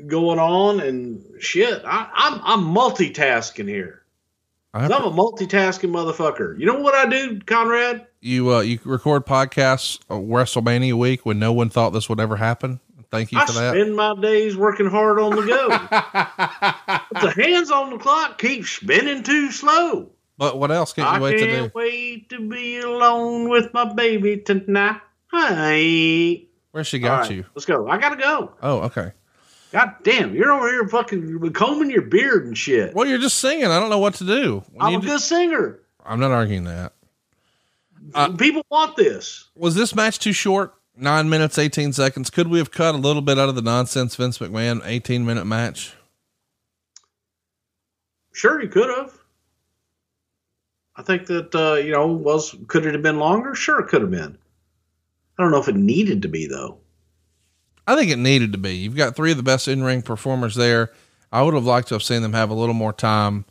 [0.08, 4.02] going on and shit I, i'm i'm multitasking here
[4.74, 6.60] I'm a multitasking motherfucker.
[6.60, 8.06] You know what I do, Conrad?
[8.22, 12.80] you uh, you record podcasts WrestleMania week when no one thought this would ever happen.
[13.10, 13.74] Thank you I for that.
[13.74, 15.70] spend my days working hard on the go.
[17.22, 20.12] the hands on the clock keep spinning too slow.
[20.38, 21.52] but what else can't you I wait to do?
[21.52, 25.00] Can't wait to be alone with my baby tonight.
[25.32, 27.46] Where she got right, you?
[27.56, 27.88] Let's go.
[27.88, 28.54] I gotta go.
[28.62, 29.14] Oh, okay.
[29.72, 32.94] God damn, you're over here fucking combing your beard and shit.
[32.94, 33.66] Well, you're just singing.
[33.66, 34.64] I don't know what to do.
[34.72, 35.80] When I'm a do- good singer.
[36.06, 36.94] I'm not arguing that.
[38.14, 39.50] Uh, People want this.
[39.56, 40.74] Was this match too short?
[40.96, 42.30] Nine minutes, 18 seconds.
[42.30, 45.46] Could we have cut a little bit out of the nonsense Vince McMahon 18 minute
[45.46, 45.94] match?
[48.32, 49.14] Sure, you could have.
[50.96, 53.54] I think that uh, you know was could it have been longer?
[53.54, 54.38] Sure, it could have been.
[55.38, 56.80] I don't know if it needed to be though.
[57.88, 58.76] I think it needed to be.
[58.76, 60.92] You've got three of the best in ring performers there.
[61.32, 63.46] I would have liked to have seen them have a little more time.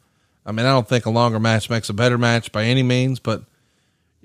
[0.44, 3.18] I mean, I don't think a longer match makes a better match by any means,
[3.18, 3.44] but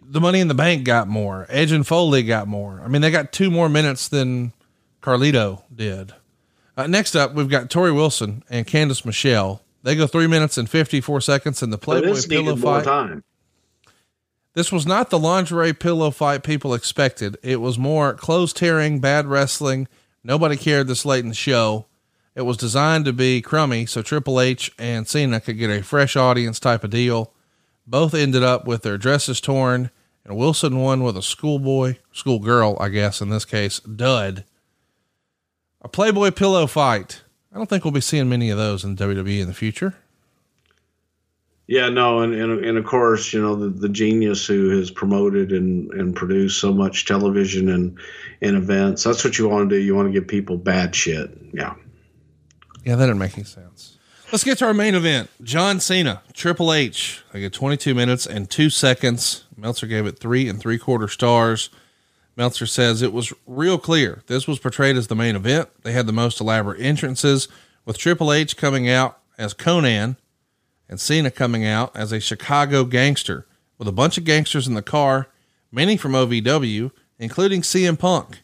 [0.04, 1.48] the Money in the Bank got more.
[1.50, 2.82] Edge and Foley got more.
[2.84, 4.52] I mean, they got two more minutes than
[5.02, 6.14] Carlito did.
[6.78, 9.62] Uh, next up, we've got Torrie Wilson and Candice Michelle.
[9.84, 12.84] They go three minutes and 54 seconds in the Playboy this pillow fight.
[12.84, 13.24] time.
[14.54, 17.38] This was not the lingerie pillow fight people expected.
[17.42, 19.88] It was more clothes tearing, bad wrestling.
[20.24, 21.88] Nobody cared this late in the show.
[22.36, 26.16] It was designed to be crummy so Triple H and Cena could get a fresh
[26.16, 27.34] audience type of deal.
[27.88, 29.90] Both ended up with their dresses torn,
[30.24, 34.46] and Wilson won with a schoolboy, schoolgirl, I guess in this case, dud.
[35.82, 37.24] A Playboy pillow fight.
[37.52, 39.96] I don't think we'll be seeing many of those in WWE in the future.
[41.72, 45.54] Yeah, no, and, and and of course, you know the, the genius who has promoted
[45.54, 47.98] and, and produced so much television and
[48.42, 49.06] and events.
[49.06, 49.82] That's what you want to do.
[49.82, 51.32] You want to give people bad shit.
[51.54, 51.76] Yeah.
[52.84, 53.98] Yeah, that didn't make any sense.
[54.34, 55.30] Let's get to our main event.
[55.44, 57.24] John Cena, Triple H.
[57.32, 59.46] They get 22 minutes and two seconds.
[59.56, 61.70] Meltzer gave it three and three quarter stars.
[62.36, 64.24] Meltzer says it was real clear.
[64.28, 65.70] This was portrayed as the main event.
[65.84, 67.48] They had the most elaborate entrances,
[67.86, 70.18] with Triple H coming out as Conan
[70.92, 73.48] and Cena coming out as a Chicago gangster,
[73.78, 75.30] with a bunch of gangsters in the car,
[75.72, 78.42] many from OVW, including CM Punk.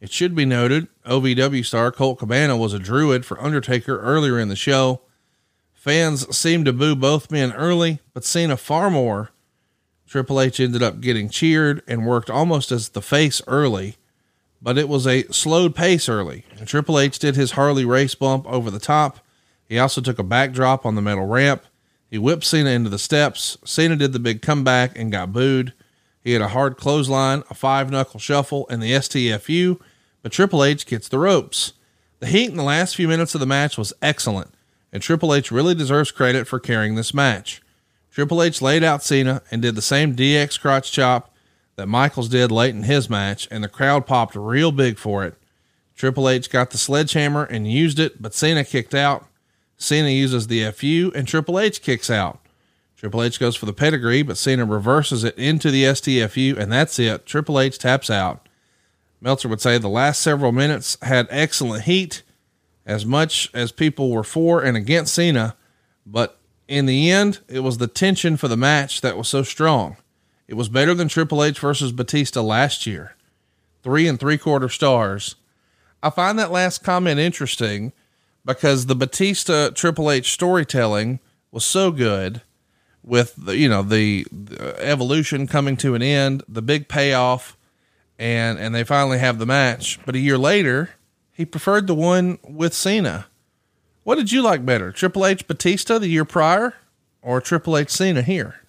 [0.00, 4.48] It should be noted, OVW star Colt Cabana was a druid for Undertaker earlier in
[4.48, 5.00] the show.
[5.72, 9.30] Fans seemed to boo both men early, but Cena far more.
[10.06, 13.96] Triple H ended up getting cheered and worked almost as the face early,
[14.60, 16.44] but it was a slowed pace early.
[16.58, 19.20] And Triple H did his Harley Race bump over the top.
[19.68, 21.64] He also took a backdrop on the metal ramp.
[22.10, 23.58] He whipped Cena into the steps.
[23.64, 25.74] Cena did the big comeback and got booed.
[26.22, 29.80] He had a hard clothesline, a five knuckle shuffle, and the STFU,
[30.22, 31.74] but Triple H gets the ropes.
[32.20, 34.52] The heat in the last few minutes of the match was excellent,
[34.92, 37.62] and Triple H really deserves credit for carrying this match.
[38.10, 41.32] Triple H laid out Cena and did the same DX crotch chop
[41.76, 45.34] that Michaels did late in his match, and the crowd popped real big for it.
[45.94, 49.26] Triple H got the sledgehammer and used it, but Cena kicked out.
[49.78, 52.40] Cena uses the FU, and Triple H kicks out.
[52.96, 56.98] Triple H goes for the pedigree, but Cena reverses it into the STFU, and that's
[56.98, 57.24] it.
[57.26, 58.48] Triple H taps out.
[59.20, 62.22] Meltzer would say the last several minutes had excellent heat,
[62.84, 65.56] as much as people were for and against Cena,
[66.04, 69.96] but in the end, it was the tension for the match that was so strong.
[70.48, 73.14] It was better than Triple H versus Batista last year.
[73.82, 75.36] Three and three quarter stars.
[76.02, 77.92] I find that last comment interesting
[78.48, 81.20] because the Batista Triple H storytelling
[81.50, 82.40] was so good
[83.04, 87.58] with the, you know, the, the evolution coming to an end, the big payoff,
[88.18, 90.00] and, and they finally have the match.
[90.06, 90.90] But a year later,
[91.30, 93.26] he preferred the one with Cena.
[94.02, 96.74] What did you like better, Triple H Batista the year prior
[97.20, 98.62] or Triple H Cena here?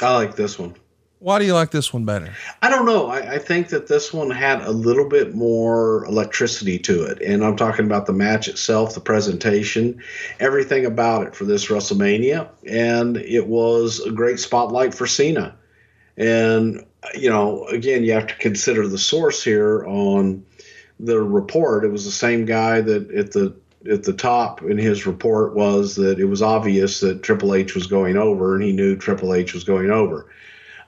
[0.00, 0.74] I like this one.
[1.20, 2.32] Why do you like this one better?
[2.62, 3.08] I don't know.
[3.08, 7.20] I, I, think that this one had a little bit more electricity to it.
[7.20, 10.00] And I'm talking about the match itself, the presentation,
[10.38, 12.48] everything about it for this WrestleMania.
[12.68, 15.56] And it was a great spotlight for Cena.
[16.16, 20.44] And, you know, again, you have to consider the source here on
[21.00, 21.84] the report.
[21.84, 23.56] It was the same guy that at the
[23.88, 27.86] at the top in his report was that it was obvious that Triple H was
[27.86, 30.28] going over, and he knew Triple H was going over.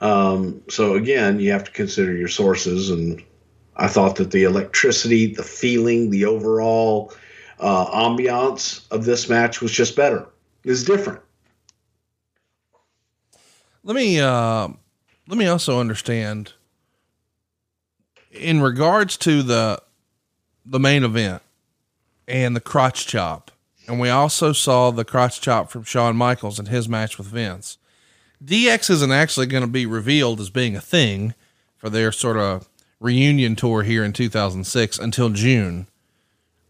[0.00, 3.22] Um, so again, you have to consider your sources, and
[3.76, 7.12] I thought that the electricity, the feeling, the overall
[7.58, 10.26] uh, ambiance of this match was just better.
[10.64, 11.20] It's different.
[13.82, 14.68] Let me uh,
[15.28, 16.52] let me also understand
[18.30, 19.82] in regards to the
[20.64, 21.42] the main event
[22.28, 23.50] and the crotch chop.
[23.86, 27.78] And we also saw the crotch chop from Shawn Michaels in his match with Vince.
[28.42, 31.34] DX isn't actually going to be revealed as being a thing
[31.76, 32.68] for their sort of
[32.98, 35.86] reunion tour here in 2006 until June.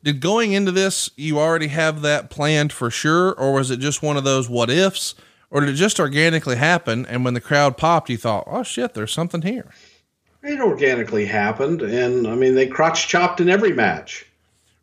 [0.02, 3.32] Did going into this, you already have that planned for sure?
[3.32, 5.14] Or was it just one of those what ifs?
[5.50, 7.04] Or did it just organically happen?
[7.06, 9.70] And when the crowd popped, you thought, oh shit, there's something here.
[10.42, 11.82] It organically happened.
[11.82, 14.26] And I mean, they crotch chopped in every match.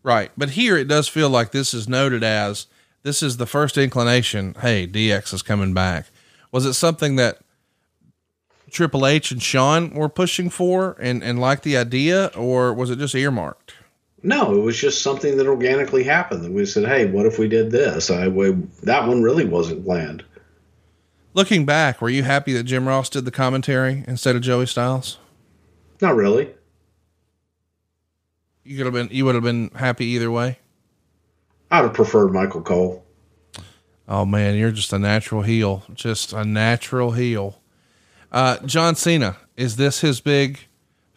[0.03, 0.31] Right.
[0.37, 2.67] But here it does feel like this is noted as
[3.03, 4.55] this is the first inclination.
[4.61, 6.05] Hey, DX is coming back.
[6.51, 7.39] Was it something that
[8.71, 12.99] Triple H and Shawn were pushing for and, and liked the idea, or was it
[12.99, 13.73] just earmarked?
[14.23, 16.43] No, it was just something that organically happened.
[16.43, 18.51] And we said, "Hey, what if we did this?" I we,
[18.83, 20.23] that one really wasn't planned.
[21.33, 25.19] Looking back, were you happy that Jim Ross did the commentary instead of Joey Styles?
[26.01, 26.49] Not really
[28.67, 30.59] you could have been you would have been happy either way.
[31.71, 33.03] I'd have preferred Michael Cole.
[34.07, 37.59] Oh man, you're just a natural heel, just a natural heel.
[38.31, 40.59] Uh, John Cena, is this his big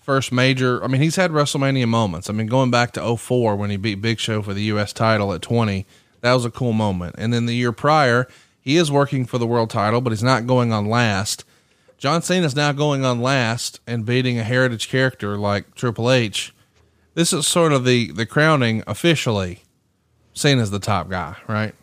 [0.03, 0.83] first major?
[0.83, 2.29] I mean, he's had WrestleMania moments.
[2.29, 4.93] I mean, going back to 04 when he beat Big Show for the U.S.
[4.93, 5.87] title at 20,
[6.21, 7.15] that was a cool moment.
[7.19, 8.27] And then the year prior,
[8.61, 11.45] he is working for the world title, but he's not going on last.
[11.99, 16.53] John Cena is now going on last and beating a heritage character like Triple H
[17.15, 19.63] this is sort of the the crowning officially
[20.33, 21.75] seen as the top guy, right?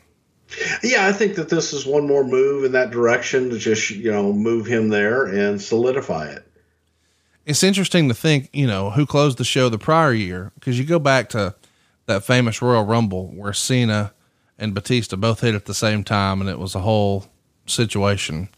[0.84, 4.12] Yeah, I think that this is one more move in that direction to just you
[4.12, 6.44] know move him there and solidify it.
[7.46, 10.86] It's interesting to think, you know, who closed the show the prior year because you
[10.86, 11.56] go back to
[12.06, 14.14] that famous Royal Rumble where Cena
[14.58, 17.26] and Batista both hit at the same time, and it was a whole
[17.66, 18.50] situation.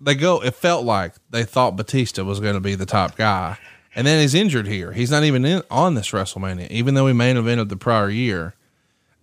[0.00, 0.42] They go.
[0.42, 3.58] It felt like they thought Batista was going to be the top guy
[3.94, 4.92] and then he's injured here.
[4.92, 8.54] He's not even in, on this WrestleMania, even though he main evented the prior year.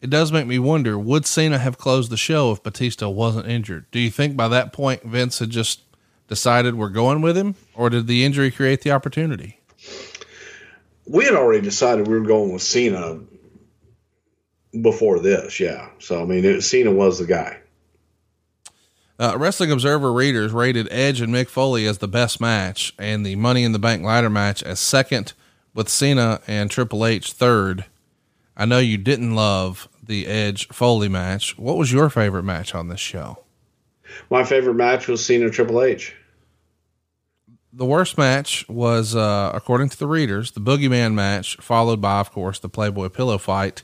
[0.02, 3.86] It does make me wonder would Cena have closed the show if Batista wasn't injured?
[3.92, 5.82] Do you think by that point Vince had just
[6.28, 9.60] decided we're going with him, or did the injury create the opportunity?
[11.06, 13.20] We had already decided we were going with Cena
[14.82, 15.90] before this, yeah.
[16.00, 17.58] So I mean, it, Cena was the guy.
[19.20, 23.36] Uh, Wrestling Observer readers rated Edge and Mick Foley as the best match, and the
[23.36, 25.34] Money in the Bank ladder match as second,
[25.74, 27.86] with Cena and Triple H third.
[28.60, 31.58] I know you didn't love the Edge Foley match.
[31.58, 33.40] What was your favorite match on this show?
[34.30, 36.14] My favorite match was Cena Triple H.
[37.72, 42.32] The worst match was, uh, according to the readers, the Boogeyman match, followed by, of
[42.32, 43.84] course, the Playboy Pillow fight.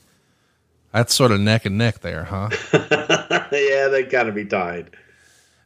[0.92, 2.50] That's sort of neck and neck there, huh?
[3.52, 4.90] yeah, they got to be tied.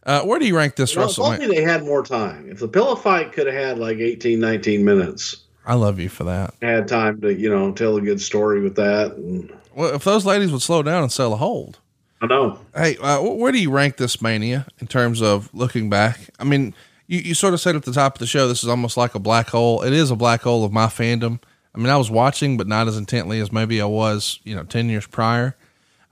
[0.04, 1.48] Uh, where do you rank this well, WrestleMania?
[1.48, 2.48] they had more time.
[2.48, 5.38] If the pillow fight could have had like 18, 19 minutes.
[5.66, 6.54] I love you for that.
[6.62, 9.12] Had time to, you know, tell a good story with that.
[9.12, 11.78] And, well, if those ladies would slow down and sell a hold.
[12.22, 12.58] I know.
[12.74, 16.18] Hey, uh, where do you rank this mania in terms of looking back?
[16.38, 16.74] I mean,
[17.06, 19.14] you, you sort of said at the top of the show, this is almost like
[19.14, 19.82] a black hole.
[19.82, 21.40] It is a black hole of my fandom.
[21.74, 24.64] I mean, I was watching, but not as intently as maybe I was, you know,
[24.64, 25.56] 10 years prior.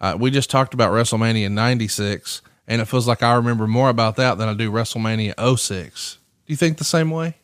[0.01, 4.17] Uh, we just talked about WrestleMania 96 and it feels like I remember more about
[4.17, 6.19] that than I do WrestleMania 06.
[6.47, 7.38] Do you think the same way?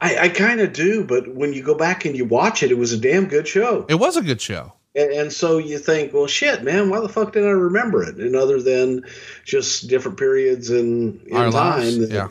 [0.00, 2.78] I, I kind of do, but when you go back and you watch it, it
[2.78, 3.86] was a damn good show.
[3.88, 4.74] It was a good show.
[4.94, 8.16] And, and so you think, well, shit, man, why the fuck did I remember it?
[8.16, 9.04] And other than
[9.44, 12.28] just different periods in, in Our time, lives, yeah,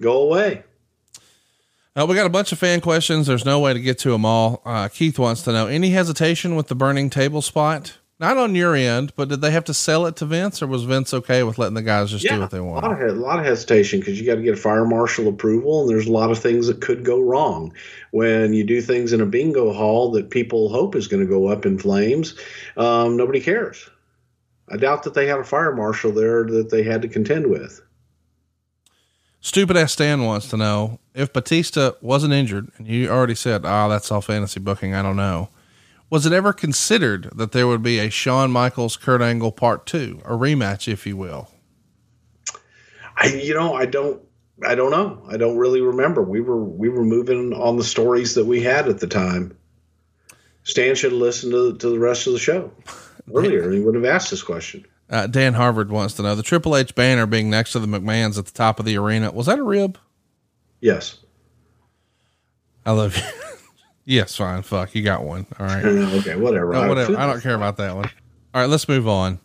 [0.00, 0.62] go away.
[1.96, 3.26] Uh, we got a bunch of fan questions.
[3.26, 4.62] There's no way to get to them all.
[4.64, 7.98] Uh, Keith wants to know any hesitation with the burning table spot.
[8.20, 10.84] Not on your end, but did they have to sell it to Vince, or was
[10.84, 12.84] Vince okay with letting the guys just do what they a want?
[12.84, 15.80] lot of, a lot of hesitation because you got to get a fire marshal approval,
[15.80, 17.72] and there's a lot of things that could go wrong
[18.10, 21.46] when you do things in a bingo hall that people hope is going to go
[21.48, 22.34] up in flames.
[22.76, 23.88] Um, nobody cares.
[24.68, 27.80] I doubt that they had a fire marshal there that they had to contend with.
[29.40, 33.88] Stupid ass Stan wants to know if Batista wasn't injured, and you already said, "Ah,
[33.88, 35.48] that's all fantasy booking." I don't know.
[36.10, 40.20] Was it ever considered that there would be a Shawn Michaels Kurt Angle part two,
[40.24, 41.48] a rematch, if you will?
[43.16, 44.20] I, you know, I don't,
[44.66, 45.22] I don't know.
[45.30, 46.20] I don't really remember.
[46.22, 49.56] We were, we were moving on the stories that we had at the time.
[50.64, 52.72] Stan should have listened to, to the rest of the show
[53.34, 53.70] earlier.
[53.70, 54.86] He would have asked this question.
[55.08, 58.36] Uh, Dan Harvard wants to know the Triple H banner being next to the McMahons
[58.36, 59.30] at the top of the arena.
[59.30, 59.98] Was that a rib?
[60.80, 61.18] Yes.
[62.84, 63.22] I love you.
[64.10, 64.62] yes, fine.
[64.62, 65.46] Fuck, you got one.
[65.58, 65.84] All right.
[65.84, 66.74] okay, whatever.
[66.74, 67.16] Oh, whatever.
[67.16, 68.06] I don't care about that one.
[68.52, 69.38] All right, let's move on.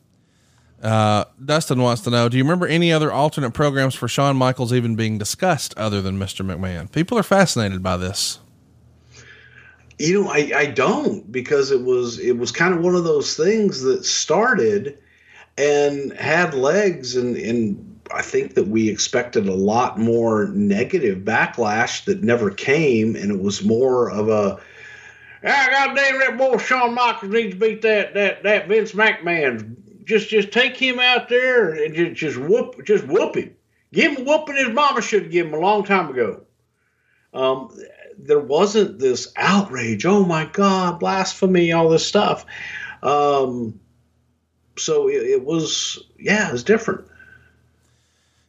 [0.82, 4.74] Uh, Dustin wants to know Do you remember any other alternate programs for Shawn Michaels
[4.74, 6.46] even being discussed other than Mr.
[6.46, 6.92] McMahon?
[6.92, 8.40] People are fascinated by this.
[9.98, 13.38] You know, I, I don't because it was it was kind of one of those
[13.38, 14.98] things that started
[15.58, 22.06] and had legs and and I think that we expected a lot more negative backlash
[22.06, 24.60] that never came and it was more of a
[25.44, 29.76] ah goddamn that boy Shawn Michaels needs to beat that that that Vince McMahon.
[30.04, 33.56] Just just take him out there and just just whoop just whoop him.
[33.92, 36.42] Give him whooping his mama should given him a long time ago.
[37.34, 37.76] Um,
[38.18, 40.06] there wasn't this outrage.
[40.06, 42.46] Oh my God, blasphemy, all this stuff.
[43.04, 43.80] Um,
[44.78, 47.08] so it, it was, yeah, it was different.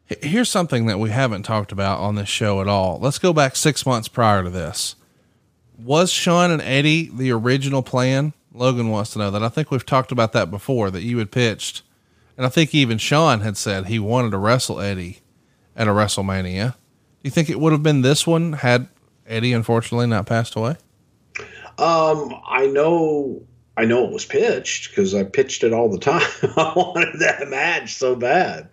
[0.09, 2.99] Here's something that we haven't talked about on this show at all.
[3.01, 4.95] Let's go back six months prior to this.
[5.79, 8.33] Was Shawn and Eddie the original plan?
[8.53, 9.43] Logan wants to know that.
[9.43, 11.83] I think we've talked about that before that you had pitched.
[12.37, 15.19] And I think even Shawn had said he wanted to wrestle Eddie
[15.75, 16.73] at a WrestleMania.
[16.73, 16.77] Do
[17.23, 18.89] you think it would have been this one had
[19.27, 20.77] Eddie unfortunately not passed away?
[21.79, 23.43] Um, I know,
[23.77, 26.23] I know it was pitched because I pitched it all the time.
[26.57, 28.69] I wanted that match so bad.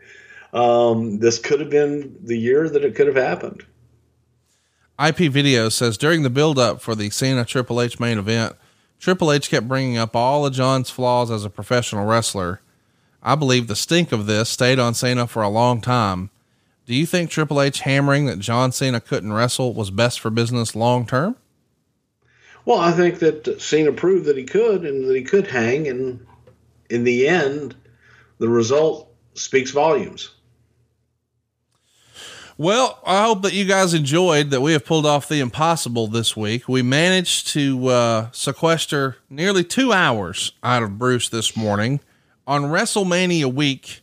[0.54, 3.66] Um, this could have been the year that it could have happened.
[5.04, 8.56] IP Video says during the build up for the Cena Triple H main event,
[9.00, 12.62] Triple H kept bringing up all of John's flaws as a professional wrestler.
[13.24, 16.30] I believe the stink of this stayed on Cena for a long time.
[16.86, 20.76] Do you think Triple H hammering that John Cena couldn't wrestle was best for business
[20.76, 21.38] long term?
[22.66, 26.26] Well, I think that Cena proved that he could and that he could hang, and
[26.90, 27.76] in the end,
[28.38, 30.32] the result speaks volumes.
[32.58, 36.38] Well, I hope that you guys enjoyed that we have pulled off the impossible this
[36.38, 36.70] week.
[36.70, 42.00] We managed to uh, sequester nearly two hours out of Bruce this morning
[42.46, 44.02] on WrestleMania week.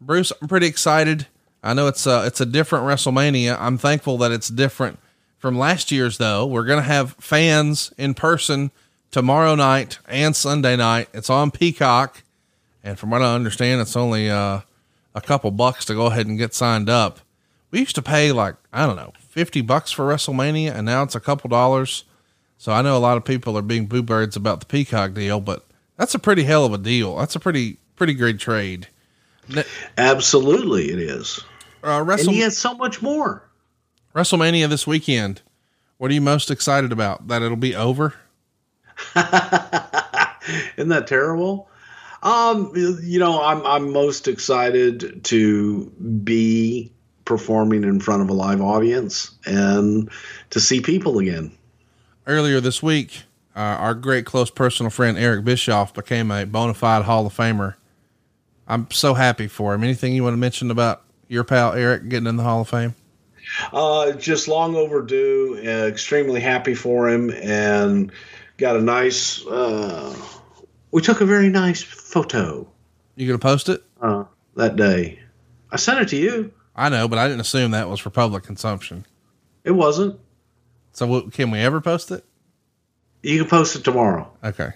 [0.00, 1.26] Bruce, I'm pretty excited.
[1.62, 3.58] I know it's a, it's a different WrestleMania.
[3.60, 4.98] I'm thankful that it's different
[5.36, 6.46] from last year's though.
[6.46, 8.70] We're going to have fans in person
[9.10, 11.10] tomorrow night and Sunday night.
[11.12, 12.22] It's on Peacock.
[12.82, 14.60] And from what I understand, it's only uh,
[15.14, 17.20] a couple bucks to go ahead and get signed up.
[17.72, 21.16] We used to pay like, I don't know, 50 bucks for WrestleMania and now it's
[21.16, 22.04] a couple dollars.
[22.58, 25.40] So I know a lot of people are being boo birds about the Peacock deal,
[25.40, 25.66] but
[25.96, 27.16] that's a pretty hell of a deal.
[27.16, 28.86] That's a pretty, pretty great trade.
[29.98, 31.40] Absolutely, it is.
[31.82, 33.48] Uh, And Wrestle- he has so much more.
[34.14, 35.40] WrestleMania this weekend.
[35.98, 37.26] What are you most excited about?
[37.28, 38.14] That it'll be over?
[39.16, 41.68] Isn't that terrible?
[42.22, 45.86] Um, you know, I'm I'm most excited to
[46.24, 46.92] be
[47.24, 50.10] performing in front of a live audience and
[50.50, 51.52] to see people again.
[52.26, 53.22] Earlier this week,
[53.56, 57.74] uh, our great close personal friend Eric Bischoff became a bona fide Hall of Famer.
[58.68, 59.82] I'm so happy for him.
[59.82, 62.94] Anything you want to mention about your pal Eric getting in the Hall of Fame?
[63.72, 65.60] Uh, just long overdue.
[65.64, 68.12] Uh, extremely happy for him, and
[68.56, 69.44] got a nice.
[69.46, 70.14] Uh,
[70.92, 72.66] we took a very nice photo
[73.16, 73.82] You gonna post it?
[74.00, 74.24] uh,
[74.56, 75.18] that day.
[75.70, 76.52] I sent it to you.
[76.74, 79.04] I know, but I didn't assume that was for public consumption.
[79.64, 80.18] It wasn't.
[80.92, 82.24] So w- can we ever post it?
[83.22, 84.30] You can post it tomorrow.
[84.42, 84.70] Okay.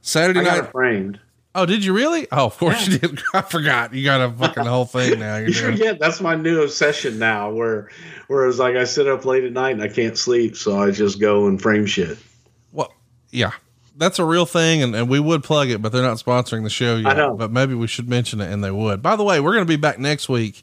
[0.00, 0.70] Saturday I night.
[0.72, 1.20] framed.
[1.54, 2.26] Oh, did you really?
[2.30, 3.18] Oh, of course you did.
[3.34, 3.94] I forgot.
[3.94, 5.36] You got a fucking whole thing now.
[5.38, 5.72] You're You doing.
[5.72, 7.50] forget that's my new obsession now.
[7.50, 7.88] Where,
[8.26, 10.90] where whereas like I sit up late at night and I can't sleep, so I
[10.90, 12.18] just go and frame shit.
[12.72, 12.92] Well,
[13.30, 13.52] yeah,
[13.96, 16.70] that's a real thing, and, and we would plug it, but they're not sponsoring the
[16.70, 17.06] show yet.
[17.06, 17.34] I know.
[17.34, 19.00] But maybe we should mention it, and they would.
[19.02, 20.62] By the way, we're going to be back next week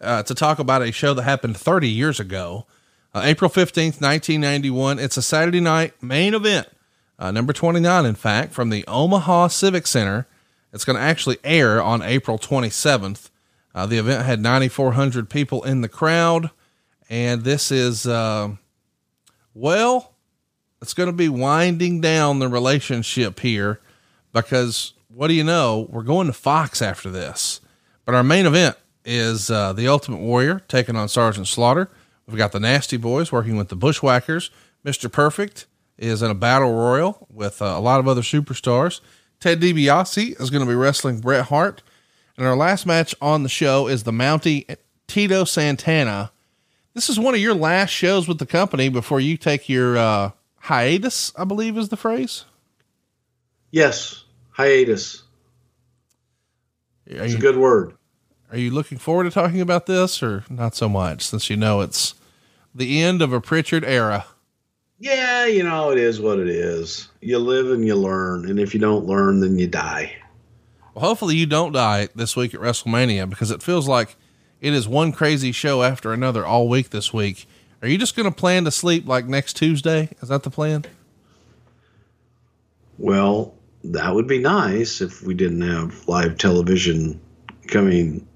[0.00, 2.66] uh, to talk about a show that happened 30 years ago,
[3.14, 4.98] uh, April 15th, 1991.
[4.98, 6.68] It's a Saturday night main event
[7.18, 10.26] uh, number 29, in fact, from the Omaha Civic Center.
[10.72, 13.30] It's going to actually air on April 27th.
[13.74, 16.50] Uh, the event had 9,400 people in the crowd.
[17.10, 18.50] And this is, uh,
[19.54, 20.12] well,
[20.80, 23.80] it's going to be winding down the relationship here
[24.32, 25.88] because what do you know?
[25.90, 27.60] We're going to Fox after this.
[28.04, 28.76] But our main event
[29.08, 31.90] is uh, the Ultimate Warrior taking on Sergeant Slaughter.
[32.26, 34.50] We've got the Nasty Boys working with the Bushwhackers.
[34.84, 35.10] Mr.
[35.10, 35.66] Perfect
[35.96, 39.00] is in a battle royal with uh, a lot of other superstars.
[39.40, 41.82] Ted DiBiase is going to be wrestling Bret Hart.
[42.36, 44.76] And our last match on the show is the Mountie
[45.06, 46.30] Tito Santana.
[46.92, 50.30] This is one of your last shows with the company before you take your uh,
[50.56, 52.44] hiatus, I believe is the phrase.
[53.70, 55.22] Yes, hiatus.
[57.06, 57.97] It's a good word.
[58.50, 61.82] Are you looking forward to talking about this or not so much since you know
[61.82, 62.14] it's
[62.74, 64.24] the end of a Prichard era?
[64.98, 67.08] Yeah, you know, it is what it is.
[67.20, 68.48] You live and you learn.
[68.48, 70.16] And if you don't learn, then you die.
[70.94, 74.16] Well, hopefully you don't die this week at WrestleMania because it feels like
[74.60, 77.46] it is one crazy show after another all week this week.
[77.82, 80.08] Are you just going to plan to sleep like next Tuesday?
[80.20, 80.84] Is that the plan?
[82.98, 83.54] Well,
[83.84, 87.20] that would be nice if we didn't have live television
[87.68, 88.26] coming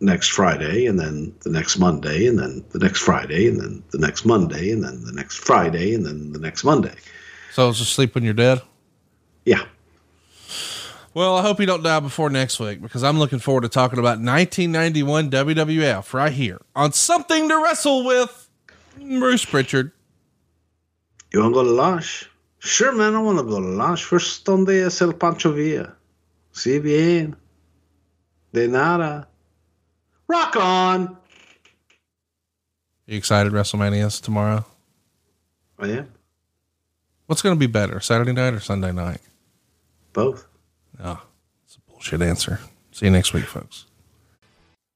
[0.00, 3.98] next Friday and then the next Monday and then the next Friday and then the
[3.98, 6.94] next Monday and then the next Friday and then the next Monday.
[7.52, 8.62] So it's just sleep when you're dead.
[9.44, 9.64] Yeah.
[11.12, 13.98] Well, I hope you don't die before next week because I'm looking forward to talking
[13.98, 18.48] about 1991 WWF right here on Something to Wrestle with
[18.96, 19.90] Bruce Prichard.
[21.32, 22.30] You want to go to lunch?
[22.60, 24.04] Sure, man, I want to go to lunch.
[24.04, 25.96] First donde es el Pancho Villa?
[26.52, 27.36] Si bien.
[28.52, 29.29] De nada.
[30.30, 31.08] Rock on.
[31.08, 31.16] Are
[33.06, 34.64] You excited WrestleMania's tomorrow?
[35.76, 36.12] I am.
[37.26, 39.18] What's going to be better, Saturday night or Sunday night?
[40.12, 40.46] Both.
[41.02, 41.28] Ah, oh,
[41.64, 42.60] it's a bullshit answer.
[42.92, 43.86] See you next week, folks.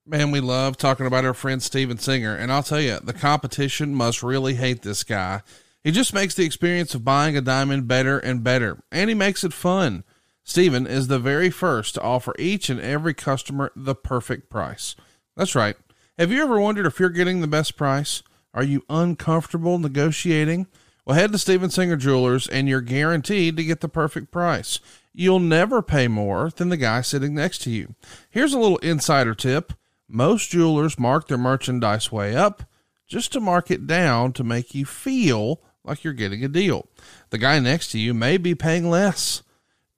[0.06, 3.92] Man, we love talking about our friend Steven Singer, and I'll tell you, the competition
[3.92, 5.42] must really hate this guy.
[5.82, 9.42] He just makes the experience of buying a diamond better and better, and he makes
[9.42, 10.04] it fun.
[10.44, 14.94] Steven is the very first to offer each and every customer the perfect price.
[15.36, 15.76] That's right.
[16.18, 18.22] Have you ever wondered if you're getting the best price?
[18.52, 20.68] Are you uncomfortable negotiating?
[21.04, 24.80] Well, head to Steven Singer Jewelers and you're guaranteed to get the perfect price.
[25.12, 27.94] You'll never pay more than the guy sitting next to you.
[28.30, 29.72] Here's a little insider tip.
[30.08, 32.64] Most jewelers mark their merchandise way up
[33.06, 36.88] just to mark it down to make you feel like you're getting a deal.
[37.30, 39.42] The guy next to you may be paying less.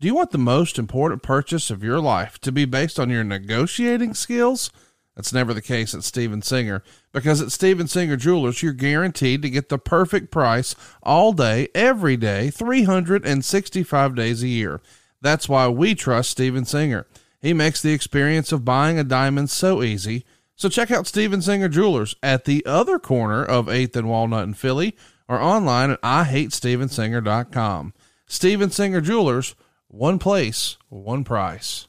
[0.01, 3.25] Do you want the most important purchase of your life to be based on your
[3.25, 4.71] negotiating skills?
[5.17, 9.51] That's never the case at Steven Singer because at Steven Singer Jewelers, you're guaranteed to
[9.51, 14.83] get the perfect price all day, every day, 365 days a year.
[15.23, 17.07] That's why we trust Steven Singer.
[17.41, 20.27] He makes the experience of buying a diamond so easy.
[20.55, 24.55] So check out Steven Singer Jewelers at the other corner of 8th and Walnut in
[24.55, 24.97] Philly
[25.29, 27.95] or online at IHateStevenSinger.com.
[28.27, 29.55] Steven Singer Jewelers,
[29.89, 31.89] one place, one price.